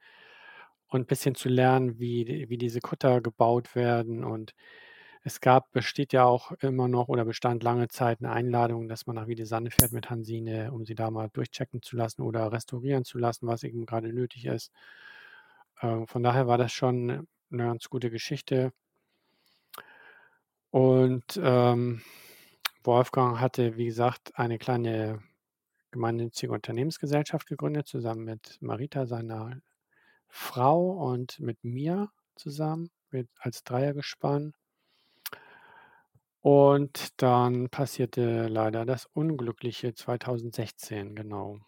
und 0.90 1.02
ein 1.02 1.06
bisschen 1.06 1.34
zu 1.34 1.48
lernen, 1.48 1.98
wie, 1.98 2.46
wie 2.48 2.58
diese 2.58 2.80
Kutter 2.80 3.20
gebaut 3.20 3.74
werden. 3.74 4.24
Und 4.24 4.54
es 5.22 5.40
gab, 5.40 5.72
besteht 5.72 6.12
ja 6.12 6.24
auch 6.24 6.52
immer 6.60 6.88
noch 6.88 7.08
oder 7.08 7.24
bestand 7.24 7.62
lange 7.62 7.88
Zeit 7.88 8.20
eine 8.20 8.32
Einladung, 8.32 8.88
dass 8.88 9.06
man 9.06 9.16
nach 9.16 9.28
Wiedesande 9.28 9.70
fährt 9.70 9.92
mit 9.92 10.10
Hansine, 10.10 10.72
um 10.72 10.84
sie 10.84 10.94
da 10.94 11.10
mal 11.10 11.28
durchchecken 11.32 11.82
zu 11.82 11.96
lassen 11.96 12.22
oder 12.22 12.52
restaurieren 12.52 13.04
zu 13.04 13.18
lassen, 13.18 13.46
was 13.46 13.62
eben 13.62 13.86
gerade 13.86 14.12
nötig 14.12 14.46
ist. 14.46 14.72
Äh, 15.80 16.06
von 16.06 16.22
daher 16.22 16.46
war 16.46 16.58
das 16.58 16.72
schon 16.72 17.26
eine 17.52 17.64
ganz 17.64 17.88
gute 17.88 18.10
Geschichte. 18.10 18.72
Und 20.70 21.40
ähm, 21.42 22.02
Wolfgang 22.84 23.40
hatte, 23.40 23.76
wie 23.76 23.86
gesagt, 23.86 24.38
eine 24.38 24.58
kleine 24.58 25.20
gemeinnützige 25.90 26.52
Unternehmensgesellschaft 26.52 27.46
gegründet, 27.48 27.88
zusammen 27.88 28.24
mit 28.24 28.58
Marita, 28.60 29.06
seiner 29.06 29.60
Frau, 30.30 30.90
und 31.12 31.38
mit 31.40 31.62
mir 31.64 32.10
zusammen, 32.36 32.90
mit, 33.10 33.28
als 33.38 33.62
Dreiergespann. 33.64 34.54
Und 36.42 37.20
dann 37.22 37.70
passierte 37.70 38.48
leider 38.48 38.84
das 38.84 39.06
Unglückliche 39.06 39.94
2016, 39.94 41.14
genau, 41.14 41.58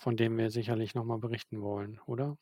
von 0.00 0.16
dem 0.16 0.38
wir 0.38 0.50
sicherlich 0.50 0.94
nochmal 0.94 1.18
berichten 1.18 1.62
wollen, 1.62 2.00
oder? 2.06 2.38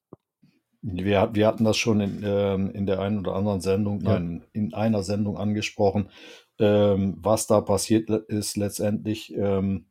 Wir, 0.82 1.30
wir 1.34 1.46
hatten 1.46 1.64
das 1.64 1.78
schon 1.78 2.00
in, 2.00 2.20
ähm, 2.24 2.70
in 2.70 2.84
der 2.86 3.00
einen 3.00 3.18
oder 3.20 3.34
anderen 3.34 3.60
Sendung, 3.62 4.02
Ja. 4.02 4.20
nein, 4.20 4.44
in 4.52 4.74
einer 4.74 5.02
Sendung 5.02 5.38
angesprochen, 5.38 6.10
ähm, 6.58 7.16
was 7.18 7.46
da 7.46 7.62
passiert 7.62 8.10
ist 8.10 8.56
letztendlich, 8.58 9.32
ähm, 9.34 9.86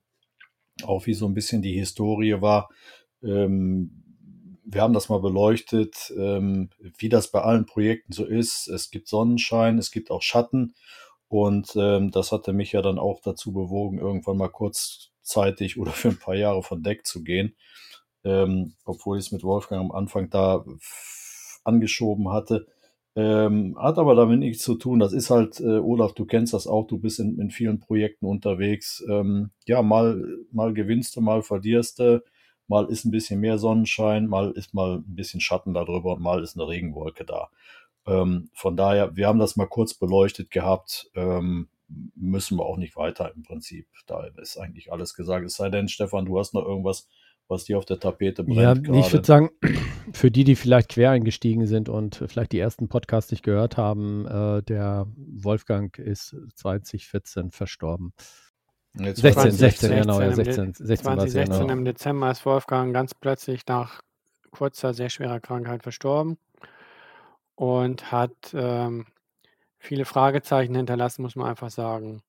auch 0.84 1.08
wie 1.08 1.14
so 1.16 1.28
ein 1.28 1.34
bisschen 1.36 1.62
die 1.62 1.74
Historie 1.74 2.42
war. 2.42 2.70
Ähm, 3.24 4.03
wir 4.66 4.82
haben 4.82 4.94
das 4.94 5.10
mal 5.10 5.20
beleuchtet, 5.20 6.14
ähm, 6.18 6.70
wie 6.98 7.10
das 7.10 7.32
bei 7.32 7.42
allen 7.42 7.66
Projekten 7.66 8.14
so 8.14 8.26
ist. 8.26 8.68
Es 8.68 8.92
gibt 8.92 9.08
Sonnenschein, 9.08 9.78
es 9.78 9.92
gibt 9.92 10.12
auch 10.12 10.22
Schatten. 10.22 10.76
Und 11.28 11.76
ähm, 11.76 12.12
das 12.12 12.32
hatte 12.32 12.54
mich 12.54 12.72
ja 12.74 12.82
dann 12.82 13.00
auch 13.00 13.22
dazu 13.22 13.54
bewogen, 13.54 13.98
irgendwann 14.00 14.38
mal 14.38 14.50
kurzzeitig 14.50 15.78
oder 15.80 15.92
für 15.92 16.10
ein 16.10 16.20
paar 16.20 16.36
Jahre 16.36 16.64
von 16.64 16.84
Deck 16.84 17.06
zu 17.06 17.24
gehen 17.24 17.56
ähm, 18.24 18.74
obwohl 18.86 19.18
ich 19.18 19.26
es 19.26 19.32
mit 19.32 19.44
Wolfgang 19.44 19.82
am 19.82 19.92
Anfang 19.92 20.30
da 20.30 20.64
angeschoben 21.64 22.30
hatte. 22.30 22.68
Ähm, 23.16 23.78
hat 23.80 24.00
aber 24.00 24.16
damit 24.16 24.40
nichts 24.40 24.64
zu 24.64 24.76
tun. 24.76 25.00
Das 25.00 25.14
ist 25.14 25.30
halt, 25.30 25.60
äh, 25.60 25.78
Olaf, 25.78 26.14
du 26.14 26.26
kennst 26.26 26.54
das 26.54 26.66
auch, 26.66 26.88
du 26.88 26.98
bist 26.98 27.20
in, 27.20 27.40
in 27.40 27.52
vielen 27.52 27.80
Projekten 27.80 28.26
unterwegs. 28.26 29.04
Ähm, 29.08 29.52
ja, 29.68 29.84
mal, 29.84 30.24
mal 30.52 30.74
gewinnst 30.74 31.16
du, 31.16 31.22
mal 31.22 31.44
verlierst 31.44 32.00
du, 32.00 32.24
mal 32.74 32.86
ist 32.90 33.06
ein 33.06 33.12
bisschen 33.12 33.40
mehr 33.40 33.60
Sonnenschein, 33.60 34.26
mal 34.26 34.50
ist 34.52 34.74
mal 34.74 34.96
ein 34.96 35.16
bisschen 35.16 35.40
Schatten 35.40 35.76
darüber 35.76 36.14
und 36.14 36.24
mal 36.24 36.42
ist 36.42 36.58
eine 36.58 36.68
Regenwolke 36.68 37.24
da. 37.24 37.50
Ähm, 38.08 38.50
von 38.56 38.76
daher, 38.76 39.16
wir 39.16 39.28
haben 39.28 39.38
das 39.38 39.56
mal 39.56 39.68
kurz 39.68 39.94
beleuchtet 39.94 40.50
gehabt, 40.50 41.12
ähm, 41.14 41.70
müssen 42.16 42.58
wir 42.58 42.66
auch 42.66 42.78
nicht 42.78 42.96
weiter 42.96 43.32
im 43.36 43.44
Prinzip. 43.44 43.86
Da 44.08 44.26
ist 44.42 44.58
eigentlich 44.58 44.92
alles 44.92 45.14
gesagt. 45.14 45.46
Es 45.46 45.54
sei 45.54 45.70
denn, 45.70 45.88
Stefan, 45.88 46.26
du 46.26 46.40
hast 46.40 46.56
noch 46.56 46.66
irgendwas, 46.66 47.08
was 47.48 47.66
dir 47.66 47.78
auf 47.78 47.86
der 47.86 48.00
Tapete 48.00 48.44
brennt 48.44 48.58
Ja, 48.60 48.74
gerade. 48.74 49.00
ich 49.00 49.14
würde 49.14 49.28
sagen, 49.28 49.52
für 50.12 50.32
die, 50.32 50.44
die 50.44 50.56
vielleicht 50.56 50.90
quer 50.90 51.12
eingestiegen 51.12 51.68
sind 51.68 51.90
und 51.90 52.24
vielleicht 52.28 52.54
die 52.54 52.60
ersten 52.60 52.90
Podcasts 52.90 53.30
nicht 53.30 53.44
gehört 53.44 53.78
haben, 53.78 54.26
äh, 54.26 54.64
der 54.64 55.06
Wolfgang 55.16 55.96
ist 56.00 56.36
2014 56.56 57.52
verstorben. 57.52 58.14
Jetzt 58.96 59.22
16, 59.22 59.34
20, 59.34 59.60
16, 59.60 59.90
genau, 59.96 60.22
ja, 60.22 60.32
16 60.34 60.74
16, 60.74 60.88
16 60.88 61.06
war 61.06 61.18
es 61.18 61.34
ja, 61.34 61.46
2016 61.46 61.62
genau. 61.62 61.74
im 61.74 61.86
Dezember 61.86 62.32
ist 62.32 62.46
Wolfgang 62.46 62.94
ganz 62.94 63.16
plötzlich 63.16 63.66
nach 63.66 64.02
kurzer, 64.52 64.94
sehr 64.94 65.10
schwerer 65.10 65.40
Krankheit 65.40 65.82
verstorben 65.82 66.38
und 67.56 68.12
hat 68.12 68.54
ähm, 68.54 69.08
viele 69.80 70.06
Fragezeichen 70.06 70.76
hinterlassen, 70.76 71.24
muss 71.24 71.36
man 71.36 71.50
einfach 71.50 71.72
sagen. 71.72 72.22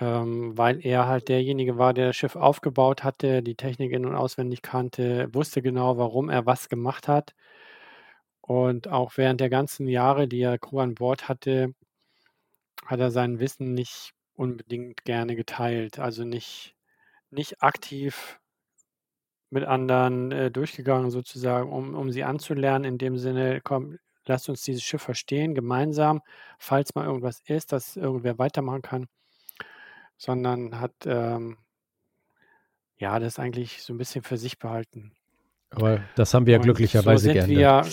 Ähm, 0.00 0.56
weil 0.58 0.84
er 0.84 1.06
halt 1.06 1.28
derjenige 1.28 1.78
war, 1.78 1.94
der 1.94 2.08
das 2.08 2.16
Schiff 2.16 2.34
aufgebaut 2.34 3.04
hatte, 3.04 3.42
die 3.42 3.56
Technik 3.56 3.92
in- 3.92 4.06
und 4.06 4.16
auswendig 4.16 4.62
kannte, 4.62 5.32
wusste 5.32 5.62
genau, 5.62 5.98
warum 5.98 6.28
er 6.30 6.46
was 6.46 6.68
gemacht 6.68 7.08
hat. 7.08 7.34
Und 8.40 8.88
auch 8.88 9.12
während 9.16 9.40
der 9.40 9.50
ganzen 9.50 9.86
Jahre, 9.86 10.26
die 10.28 10.40
er 10.40 10.58
Crew 10.58 10.80
an 10.80 10.94
Bord 10.94 11.28
hatte, 11.28 11.74
hat 12.86 13.00
er 13.00 13.10
sein 13.10 13.38
Wissen 13.38 13.74
nicht 13.74 14.12
unbedingt 14.34 15.04
gerne 15.04 15.36
geteilt. 15.36 15.98
Also 15.98 16.24
nicht, 16.24 16.74
nicht 17.30 17.62
aktiv 17.62 18.40
mit 19.50 19.64
anderen 19.64 20.32
äh, 20.32 20.50
durchgegangen, 20.50 21.10
sozusagen, 21.10 21.70
um, 21.70 21.94
um 21.94 22.10
sie 22.10 22.24
anzulernen, 22.24 22.84
in 22.84 22.98
dem 22.98 23.18
Sinne, 23.18 23.60
komm, 23.62 23.98
lasst 24.24 24.48
uns 24.48 24.62
dieses 24.62 24.82
Schiff 24.82 25.02
verstehen, 25.02 25.54
gemeinsam, 25.54 26.22
falls 26.58 26.94
mal 26.94 27.06
irgendwas 27.06 27.40
ist, 27.46 27.72
dass 27.72 27.96
irgendwer 27.96 28.38
weitermachen 28.38 28.82
kann, 28.82 29.08
sondern 30.16 30.80
hat 30.80 30.94
ähm, 31.04 31.58
ja 32.96 33.18
das 33.18 33.38
eigentlich 33.38 33.82
so 33.82 33.92
ein 33.92 33.98
bisschen 33.98 34.22
für 34.22 34.38
sich 34.38 34.58
behalten. 34.58 35.12
Aber 35.70 36.02
das 36.14 36.32
haben 36.34 36.46
wir 36.46 36.52
ja 36.52 36.58
Und 36.58 36.64
glücklicherweise 36.64 37.28
so 37.28 37.48
wir, 37.48 37.84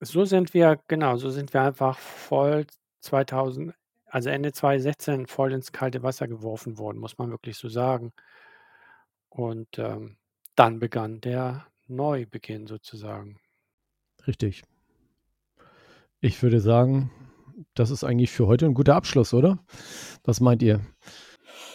so 0.00 0.24
sind 0.24 0.54
wir, 0.54 0.78
genau, 0.88 1.16
so 1.16 1.30
sind 1.30 1.52
wir 1.52 1.62
einfach 1.62 1.98
voll 1.98 2.66
2000, 3.00 3.74
also 4.12 4.28
Ende 4.28 4.52
2016 4.52 5.26
voll 5.26 5.52
ins 5.54 5.72
kalte 5.72 6.02
Wasser 6.02 6.28
geworfen 6.28 6.76
worden, 6.76 6.98
muss 6.98 7.16
man 7.16 7.30
wirklich 7.30 7.56
so 7.56 7.70
sagen. 7.70 8.12
Und 9.30 9.78
ähm, 9.78 10.18
dann 10.54 10.78
begann 10.78 11.22
der 11.22 11.66
Neubeginn 11.88 12.66
sozusagen. 12.66 13.40
Richtig. 14.26 14.64
Ich 16.20 16.42
würde 16.42 16.60
sagen, 16.60 17.10
das 17.72 17.90
ist 17.90 18.04
eigentlich 18.04 18.30
für 18.30 18.46
heute 18.46 18.66
ein 18.66 18.74
guter 18.74 18.96
Abschluss, 18.96 19.32
oder? 19.32 19.58
Was 20.24 20.40
meint 20.40 20.62
ihr? 20.62 20.82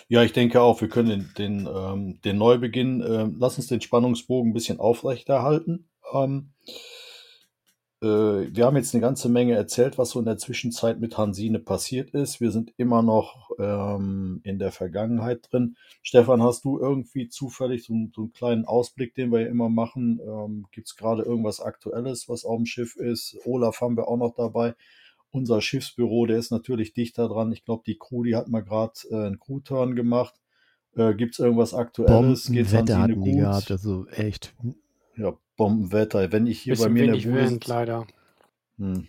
Ja, 0.07 0.21
ich 0.21 0.31
denke 0.31 0.61
auch, 0.61 0.79
wir 0.79 0.89
können 0.89 1.09
den, 1.09 1.65
den, 1.65 1.67
ähm, 1.67 2.21
den 2.21 2.37
Neubeginn, 2.37 3.01
ähm, 3.01 3.37
lass 3.39 3.57
uns 3.57 3.65
den 3.65 3.81
Spannungsbogen 3.81 4.51
ein 4.51 4.53
bisschen 4.53 4.79
aufrechterhalten. 4.79 5.89
Ähm, 6.13 6.53
äh, 6.67 6.71
wir 8.05 8.65
haben 8.65 8.77
jetzt 8.77 8.93
eine 8.93 9.01
ganze 9.01 9.27
Menge 9.27 9.55
erzählt, 9.55 9.97
was 9.97 10.11
so 10.11 10.19
in 10.19 10.25
der 10.25 10.37
Zwischenzeit 10.37 10.99
mit 10.99 11.17
Hansine 11.17 11.57
passiert 11.59 12.11
ist. 12.11 12.39
Wir 12.39 12.51
sind 12.51 12.71
immer 12.77 13.01
noch 13.01 13.49
ähm, 13.57 14.39
in 14.43 14.59
der 14.59 14.71
Vergangenheit 14.71 15.47
drin. 15.51 15.77
Stefan, 16.03 16.43
hast 16.43 16.63
du 16.65 16.79
irgendwie 16.79 17.27
zufällig 17.27 17.85
so, 17.85 17.93
einen- 17.93 18.11
so 18.15 18.21
einen 18.21 18.33
kleinen 18.33 18.65
Ausblick, 18.65 19.15
den 19.15 19.31
wir 19.31 19.41
ja 19.41 19.47
immer 19.47 19.69
machen? 19.69 20.19
Ähm, 20.23 20.65
Gibt 20.71 20.87
es 20.87 20.95
gerade 20.95 21.23
irgendwas 21.23 21.59
Aktuelles, 21.59 22.29
was 22.29 22.45
auf 22.45 22.57
dem 22.57 22.67
Schiff 22.67 22.95
ist? 22.97 23.35
Olaf 23.45 23.81
haben 23.81 23.97
wir 23.97 24.07
auch 24.07 24.17
noch 24.17 24.35
dabei. 24.35 24.75
Unser 25.31 25.59
Schiffsbüro, 25.61 26.27
der 26.27 26.37
ist 26.37 26.51
natürlich 26.51 26.93
dichter 26.93 27.27
dran. 27.27 27.51
Ich 27.51 27.65
glaube, 27.65 27.83
die 27.85 27.97
Crew, 27.97 28.23
die 28.23 28.35
hat 28.35 28.47
mal 28.47 28.61
gerade 28.63 28.93
äh, 29.09 29.15
einen 29.25 29.39
Crew-Turn 29.39 29.95
gemacht. 29.95 30.35
Äh, 30.95 31.15
Gibt 31.15 31.33
es 31.33 31.39
irgendwas 31.39 31.73
Aktuelles? 31.73 32.11
Bombenwetter 32.77 33.01
hatten 33.01 33.23
die 33.23 33.31
gehabt, 33.41 33.71
also 33.71 34.07
echt. 34.09 34.55
Ja, 35.17 35.33
Bombenwetter. 35.57 36.31
Wenn 36.31 36.47
ich 36.47 36.59
hier 36.59 36.77
bei 36.77 36.89
mir 36.89 37.05
in 37.05 37.13
der 37.13 37.29
Bude 37.29 37.33
Wind, 37.33 37.67
leider. 37.67 38.07
Hm. 38.77 39.07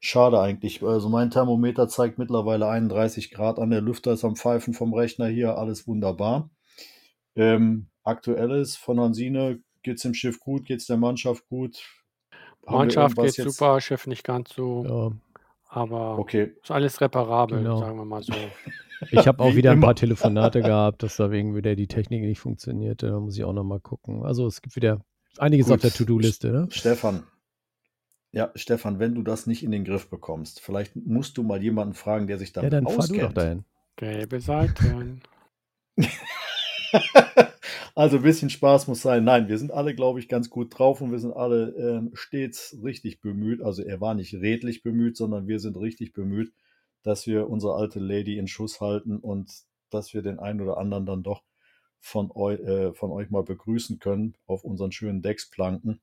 Schade 0.00 0.40
eigentlich. 0.40 0.82
Also 0.82 1.08
mein 1.08 1.30
Thermometer 1.30 1.86
zeigt 1.88 2.18
mittlerweile 2.18 2.68
31 2.68 3.30
Grad 3.30 3.58
an. 3.58 3.70
Der 3.70 3.80
Lüfter 3.80 4.12
ist 4.12 4.24
am 4.24 4.34
Pfeifen 4.34 4.74
vom 4.74 4.94
Rechner 4.94 5.28
hier. 5.28 5.56
Alles 5.58 5.86
wunderbar. 5.86 6.50
Ähm, 7.36 7.88
Aktuelles 8.02 8.76
von 8.76 8.98
Hansine. 8.98 9.60
Geht's 9.82 10.02
dem 10.02 10.14
Schiff 10.14 10.40
gut? 10.40 10.64
Geht's 10.64 10.86
der 10.86 10.96
Mannschaft 10.96 11.46
gut? 11.48 11.82
Mannschaft 12.66 13.16
geht 13.16 13.34
super, 13.34 13.80
Schiff 13.80 14.06
nicht 14.06 14.24
ganz 14.24 14.52
so, 14.52 14.84
Ja, 14.84 15.10
aber 15.68 16.18
Okay. 16.18 16.52
ist 16.62 16.70
alles 16.70 17.00
reparabel, 17.00 17.58
Genau. 17.58 17.78
sagen 17.78 17.96
wir 17.96 18.04
mal 18.04 18.22
so. 18.22 18.32
ich 19.10 19.26
habe 19.26 19.42
auch 19.42 19.52
Wie 19.52 19.56
wieder 19.56 19.72
ein 19.72 19.80
paar 19.80 19.94
Telefonate 19.94 20.60
gehabt, 20.60 21.02
dass 21.02 21.16
da 21.16 21.30
wegen 21.30 21.54
wieder 21.56 21.74
die 21.74 21.86
Technik 21.86 22.22
nicht 22.22 22.38
funktionierte. 22.40 23.08
Da 23.08 23.18
muss 23.18 23.36
ich 23.36 23.44
auch 23.44 23.52
nochmal 23.52 23.80
gucken. 23.80 24.24
Also 24.24 24.46
es 24.46 24.60
gibt 24.60 24.76
wieder 24.76 25.00
einiges 25.40 25.66
Gut. 25.66 25.76
auf 25.76 25.80
der 25.82 25.92
To-Do-Liste, 25.92 26.50
ne? 26.52 26.68
Stefan. 26.70 27.24
Ja, 28.32 28.52
Stefan, 28.54 28.98
wenn 29.00 29.14
du 29.14 29.22
das 29.22 29.46
nicht 29.46 29.62
in 29.64 29.72
den 29.72 29.84
Griff 29.84 30.08
bekommst, 30.08 30.60
vielleicht 30.60 30.94
musst 30.94 31.36
du 31.36 31.42
mal 31.42 31.62
jemanden 31.62 31.94
fragen, 31.94 32.26
der 32.28 32.38
sich 32.38 32.54
Ja, 32.54 32.68
damit 32.68 32.72
dann 32.72 32.86
fahr 32.86 33.06
du 33.08 33.14
doch 33.18 33.32
auskennt. 33.32 33.36
dahin. 33.36 33.64
Gelbe 33.96 34.40
Seiten. 34.40 35.22
Also 37.94 38.16
ein 38.16 38.22
bisschen 38.22 38.50
Spaß 38.50 38.86
muss 38.88 39.02
sein. 39.02 39.24
Nein, 39.24 39.48
wir 39.48 39.58
sind 39.58 39.72
alle, 39.72 39.94
glaube 39.94 40.20
ich, 40.20 40.28
ganz 40.28 40.48
gut 40.48 40.78
drauf 40.78 41.00
und 41.00 41.10
wir 41.10 41.18
sind 41.18 41.32
alle 41.34 41.74
ähm, 41.76 42.10
stets 42.14 42.78
richtig 42.82 43.20
bemüht. 43.20 43.62
Also 43.62 43.82
er 43.82 44.00
war 44.00 44.14
nicht 44.14 44.32
redlich 44.34 44.82
bemüht, 44.82 45.16
sondern 45.16 45.48
wir 45.48 45.58
sind 45.58 45.76
richtig 45.76 46.12
bemüht, 46.12 46.52
dass 47.02 47.26
wir 47.26 47.50
unsere 47.50 47.74
alte 47.74 47.98
Lady 47.98 48.38
in 48.38 48.46
Schuss 48.46 48.80
halten 48.80 49.18
und 49.18 49.50
dass 49.90 50.14
wir 50.14 50.22
den 50.22 50.38
einen 50.38 50.60
oder 50.60 50.78
anderen 50.78 51.04
dann 51.04 51.22
doch 51.22 51.42
von, 52.00 52.30
eu 52.34 52.52
äh, 52.52 52.92
von 52.94 53.10
euch 53.10 53.30
mal 53.30 53.42
begrüßen 53.42 53.98
können 53.98 54.34
auf 54.46 54.64
unseren 54.64 54.92
schönen 54.92 55.22
Decksplanken. 55.22 56.00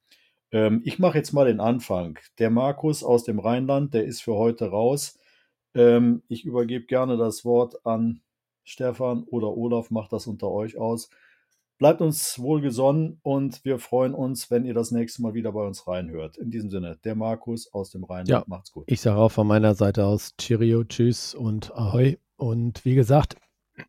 Ähm, 0.52 0.82
ich 0.86 1.00
mache 1.00 1.18
jetzt 1.18 1.34
mal 1.34 1.45
den 1.45 1.60
Anfang. 1.60 2.20
Der 2.39 2.50
Markus 2.50 3.04
aus 3.04 3.24
dem 3.24 3.39
Rheinland, 3.39 3.93
der 3.93 4.06
ist 4.06 4.22
für 4.22 4.36
heute 4.36 4.70
raus. 4.70 5.20
Ähm, 5.74 6.24
ich 6.28 6.45
übergebe 6.45 6.86
gerne 6.86 7.18
das 7.18 7.43
Wort 7.43 7.86
an 7.86 8.22
Stefan 8.64 9.24
oder 9.24 9.56
Olaf, 9.56 9.91
macht 9.91 10.14
das 10.14 10.28
unter 10.28 10.50
euch 10.50 10.78
aus. 10.78 11.10
Bleibt 11.78 12.02
uns 12.02 12.39
wohlgesonnen 12.39 13.20
und 13.22 13.64
wir 13.64 13.78
freuen 13.78 14.16
uns, 14.16 14.50
wenn 14.50 14.66
ihr 14.66 14.74
das 14.74 14.89
nächste 14.89 15.22
Mal 15.22 15.36
wieder 15.36 15.52
bei 15.52 15.66
uns 15.66 15.88
reinhört. 15.88 16.36
In 16.38 16.50
diesem 16.50 16.72
Sinne, 16.72 16.98
der 17.04 17.14
Markus 17.14 17.72
aus 17.72 17.91
dem 17.91 18.04
Rheinland. 18.04 18.30
Ja, 18.30 18.43
macht's 18.48 18.72
gut. 18.72 18.86
Ich 18.88 19.00
sage 19.00 19.20
auch 19.20 19.32
von 19.32 19.45
meiner 19.45 19.76
Seite 19.76 20.06
aus 20.06 20.36
Cheerio, 20.38 20.84
Tschüss 20.86 21.36
und 21.36 21.72
Ahoi. 21.76 22.18
Und 22.36 22.84
wie 22.84 22.95
gesagt, 22.95 23.36